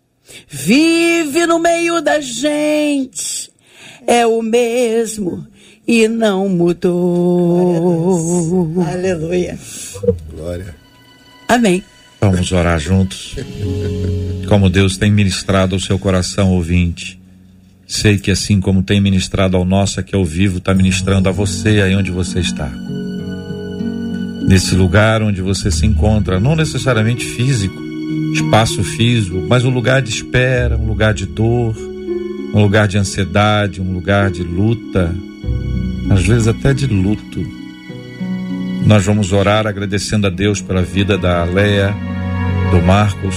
vive 0.47 1.45
no 1.45 1.59
meio 1.59 2.01
da 2.01 2.19
gente, 2.19 3.51
é 4.05 4.25
o 4.25 4.41
mesmo 4.41 5.47
e 5.87 6.07
não 6.07 6.47
mudou. 6.47 7.89
Aleluia. 8.87 9.57
Glória. 10.31 10.75
Amém. 11.47 11.83
Vamos 12.21 12.51
orar 12.51 12.79
juntos. 12.79 13.35
Como 14.47 14.69
Deus 14.69 14.97
tem 14.97 15.11
ministrado 15.11 15.73
ao 15.75 15.79
seu 15.79 15.97
coração 15.97 16.51
ouvinte. 16.51 17.18
Sei 17.89 18.19
que 18.19 18.29
assim 18.29 18.61
como 18.61 18.83
tem 18.83 19.01
ministrado 19.01 19.57
ao 19.57 19.65
nosso 19.65 19.99
aqui 19.99 20.15
ao 20.15 20.23
vivo, 20.23 20.59
está 20.59 20.75
ministrando 20.75 21.27
a 21.27 21.31
você 21.31 21.81
aí 21.81 21.95
onde 21.95 22.11
você 22.11 22.39
está. 22.39 22.71
Nesse 24.47 24.75
lugar 24.75 25.23
onde 25.23 25.41
você 25.41 25.71
se 25.71 25.87
encontra, 25.87 26.39
não 26.39 26.55
necessariamente 26.55 27.25
físico, 27.25 27.81
espaço 28.31 28.83
físico, 28.83 29.43
mas 29.49 29.65
um 29.65 29.71
lugar 29.71 30.03
de 30.03 30.11
espera, 30.11 30.77
um 30.77 30.85
lugar 30.85 31.15
de 31.15 31.25
dor, 31.25 31.75
um 32.53 32.61
lugar 32.61 32.87
de 32.87 32.99
ansiedade, 32.99 33.81
um 33.81 33.91
lugar 33.91 34.29
de 34.29 34.43
luta, 34.43 35.11
às 36.11 36.21
vezes 36.21 36.47
até 36.47 36.75
de 36.75 36.85
luto. 36.85 37.43
Nós 38.85 39.03
vamos 39.03 39.33
orar 39.33 39.65
agradecendo 39.65 40.27
a 40.27 40.29
Deus 40.29 40.61
pela 40.61 40.83
vida 40.83 41.17
da 41.17 41.43
Leia, 41.43 41.91
do 42.69 42.83
Marcos, 42.83 43.35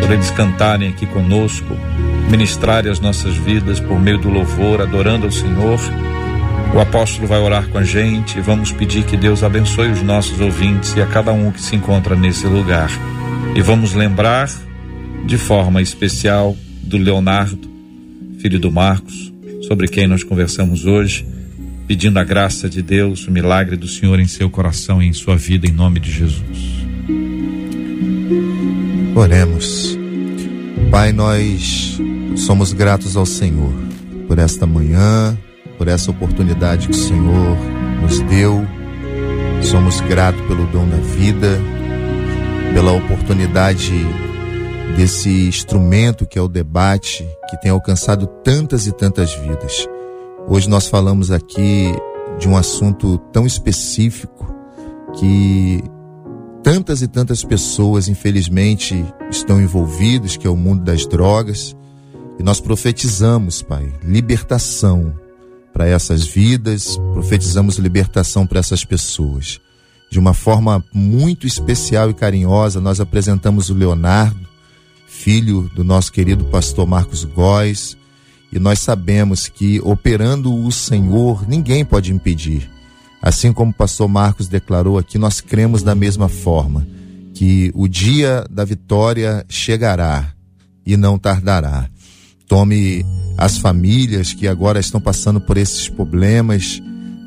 por 0.00 0.10
eles 0.10 0.32
cantarem 0.32 0.88
aqui 0.88 1.06
conosco 1.06 1.76
ministrarem 2.32 2.90
as 2.90 2.98
nossas 2.98 3.36
vidas 3.36 3.78
por 3.78 4.00
meio 4.00 4.16
do 4.16 4.30
louvor, 4.30 4.80
adorando 4.80 5.26
ao 5.26 5.30
Senhor. 5.30 5.78
O 6.74 6.80
apóstolo 6.80 7.28
vai 7.28 7.38
orar 7.38 7.68
com 7.68 7.76
a 7.76 7.84
gente 7.84 8.38
e 8.38 8.40
vamos 8.40 8.72
pedir 8.72 9.04
que 9.04 9.18
Deus 9.18 9.42
abençoe 9.42 9.90
os 9.90 10.00
nossos 10.00 10.40
ouvintes 10.40 10.96
e 10.96 11.02
a 11.02 11.06
cada 11.06 11.30
um 11.30 11.52
que 11.52 11.60
se 11.60 11.76
encontra 11.76 12.16
nesse 12.16 12.46
lugar. 12.46 12.90
E 13.54 13.60
vamos 13.60 13.92
lembrar 13.92 14.48
de 15.26 15.36
forma 15.36 15.82
especial 15.82 16.56
do 16.82 16.96
Leonardo, 16.96 17.70
filho 18.38 18.58
do 18.58 18.72
Marcos, 18.72 19.30
sobre 19.68 19.86
quem 19.86 20.06
nós 20.06 20.24
conversamos 20.24 20.86
hoje, 20.86 21.26
pedindo 21.86 22.18
a 22.18 22.24
graça 22.24 22.66
de 22.66 22.80
Deus, 22.80 23.28
o 23.28 23.30
milagre 23.30 23.76
do 23.76 23.86
Senhor 23.86 24.18
em 24.18 24.26
seu 24.26 24.48
coração 24.48 25.02
e 25.02 25.06
em 25.06 25.12
sua 25.12 25.36
vida, 25.36 25.66
em 25.66 25.72
nome 25.72 26.00
de 26.00 26.10
Jesus. 26.10 26.40
Oremos. 29.14 30.01
Pai, 30.92 31.10
nós 31.10 31.98
Somos 32.36 32.72
gratos 32.72 33.16
ao 33.16 33.24
Senhor 33.24 33.72
por 34.28 34.38
esta 34.38 34.66
manhã, 34.66 35.38
por 35.78 35.88
essa 35.88 36.10
oportunidade 36.10 36.88
que 36.88 36.94
o 36.94 36.96
Senhor 36.96 37.56
nos 38.00 38.20
deu. 38.20 38.66
Somos 39.62 40.00
gratos 40.02 40.40
pelo 40.42 40.66
dom 40.66 40.86
da 40.86 40.96
vida, 40.96 41.58
pela 42.74 42.92
oportunidade 42.92 43.92
desse 44.96 45.48
instrumento 45.48 46.26
que 46.26 46.38
é 46.38 46.42
o 46.42 46.48
debate, 46.48 47.26
que 47.48 47.60
tem 47.60 47.70
alcançado 47.70 48.26
tantas 48.26 48.86
e 48.86 48.92
tantas 48.92 49.34
vidas. 49.34 49.86
Hoje 50.46 50.68
nós 50.68 50.88
falamos 50.88 51.30
aqui 51.30 51.94
de 52.38 52.48
um 52.48 52.56
assunto 52.56 53.18
tão 53.32 53.46
específico 53.46 54.54
que 55.18 55.82
tantas 56.62 57.02
e 57.02 57.08
tantas 57.08 57.44
pessoas, 57.44 58.08
infelizmente, 58.08 59.04
estão 59.30 59.60
envolvidas, 59.60 60.36
que 60.36 60.46
é 60.46 60.50
o 60.50 60.56
mundo 60.56 60.84
das 60.84 61.06
drogas. 61.06 61.76
E 62.38 62.42
nós 62.42 62.60
profetizamos, 62.60 63.62
Pai, 63.62 63.92
libertação 64.02 65.14
para 65.72 65.86
essas 65.86 66.24
vidas, 66.26 66.96
profetizamos 67.12 67.78
libertação 67.78 68.46
para 68.46 68.60
essas 68.60 68.84
pessoas. 68.84 69.60
De 70.10 70.18
uma 70.18 70.34
forma 70.34 70.84
muito 70.92 71.46
especial 71.46 72.10
e 72.10 72.14
carinhosa, 72.14 72.80
nós 72.80 73.00
apresentamos 73.00 73.70
o 73.70 73.74
Leonardo, 73.74 74.46
filho 75.06 75.70
do 75.74 75.82
nosso 75.82 76.12
querido 76.12 76.44
pastor 76.44 76.86
Marcos 76.86 77.24
Góes, 77.24 77.96
e 78.52 78.58
nós 78.58 78.80
sabemos 78.80 79.48
que 79.48 79.80
operando 79.80 80.54
o 80.54 80.70
Senhor, 80.70 81.48
ninguém 81.48 81.84
pode 81.84 82.12
impedir. 82.12 82.70
Assim 83.22 83.52
como 83.52 83.70
o 83.70 83.74
pastor 83.74 84.08
Marcos 84.08 84.48
declarou 84.48 84.98
aqui, 84.98 85.16
nós 85.16 85.40
cremos 85.40 85.84
da 85.84 85.94
mesma 85.94 86.28
forma, 86.28 86.84
que 87.32 87.70
o 87.72 87.86
dia 87.86 88.44
da 88.50 88.64
vitória 88.64 89.46
chegará 89.48 90.34
e 90.84 90.96
não 90.96 91.16
tardará. 91.16 91.88
Tome 92.48 93.06
as 93.38 93.58
famílias 93.58 94.32
que 94.32 94.48
agora 94.48 94.80
estão 94.80 95.00
passando 95.00 95.40
por 95.40 95.56
esses 95.56 95.88
problemas, 95.88 96.82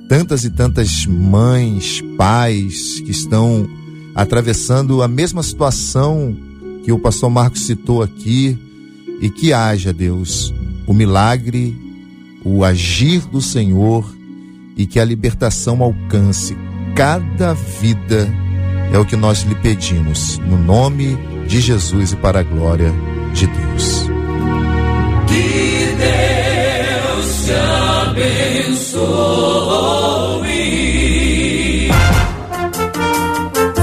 tantas 0.09 0.43
e 0.43 0.49
tantas 0.49 1.05
mães, 1.05 2.03
pais 2.17 2.99
que 2.99 3.11
estão 3.11 3.65
atravessando 4.13 5.01
a 5.01 5.07
mesma 5.07 5.41
situação 5.41 6.35
que 6.83 6.91
o 6.91 6.99
pastor 6.99 7.29
Marcos 7.29 7.65
citou 7.65 8.03
aqui, 8.03 8.59
e 9.21 9.29
que 9.29 9.53
haja, 9.53 9.93
Deus, 9.93 10.53
o 10.85 10.93
milagre, 10.93 11.73
o 12.43 12.65
agir 12.65 13.21
do 13.27 13.41
Senhor 13.41 14.05
e 14.75 14.85
que 14.85 14.99
a 14.99 15.05
libertação 15.05 15.81
alcance 15.81 16.55
cada 16.95 17.53
vida, 17.53 18.27
é 18.91 18.97
o 18.97 19.05
que 19.05 19.15
nós 19.15 19.41
lhe 19.43 19.55
pedimos, 19.55 20.37
no 20.39 20.57
nome 20.57 21.17
de 21.47 21.59
Jesus 21.59 22.13
e 22.13 22.15
para 22.15 22.39
a 22.39 22.43
glória 22.43 22.91
de 23.33 23.47
Deus. 23.47 24.09
Que 25.27 25.95
Deus 25.97 27.45
te 27.45 27.51
abençoe. 28.09 28.95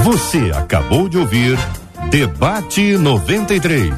Você 0.04 0.50
acabou 0.54 1.08
de 1.08 1.18
ouvir 1.18 1.58
Debate 2.10 2.96
93. 2.98 3.92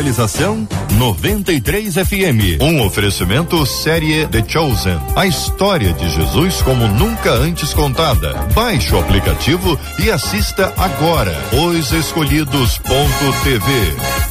Realização 0.00 0.66
93 0.92 1.92
FM. 1.92 2.62
Um 2.62 2.86
oferecimento 2.86 3.66
série 3.66 4.26
The 4.28 4.42
Chosen. 4.48 4.98
A 5.14 5.26
história 5.26 5.92
de 5.92 6.08
Jesus 6.08 6.62
como 6.62 6.88
nunca 6.88 7.34
antes 7.34 7.74
contada. 7.74 8.32
Baixe 8.54 8.94
o 8.94 8.98
aplicativo 8.98 9.78
e 9.98 10.10
assista 10.10 10.72
agora. 10.78 11.36
Os 11.52 11.92
Escolhidos.tv. 11.92 14.29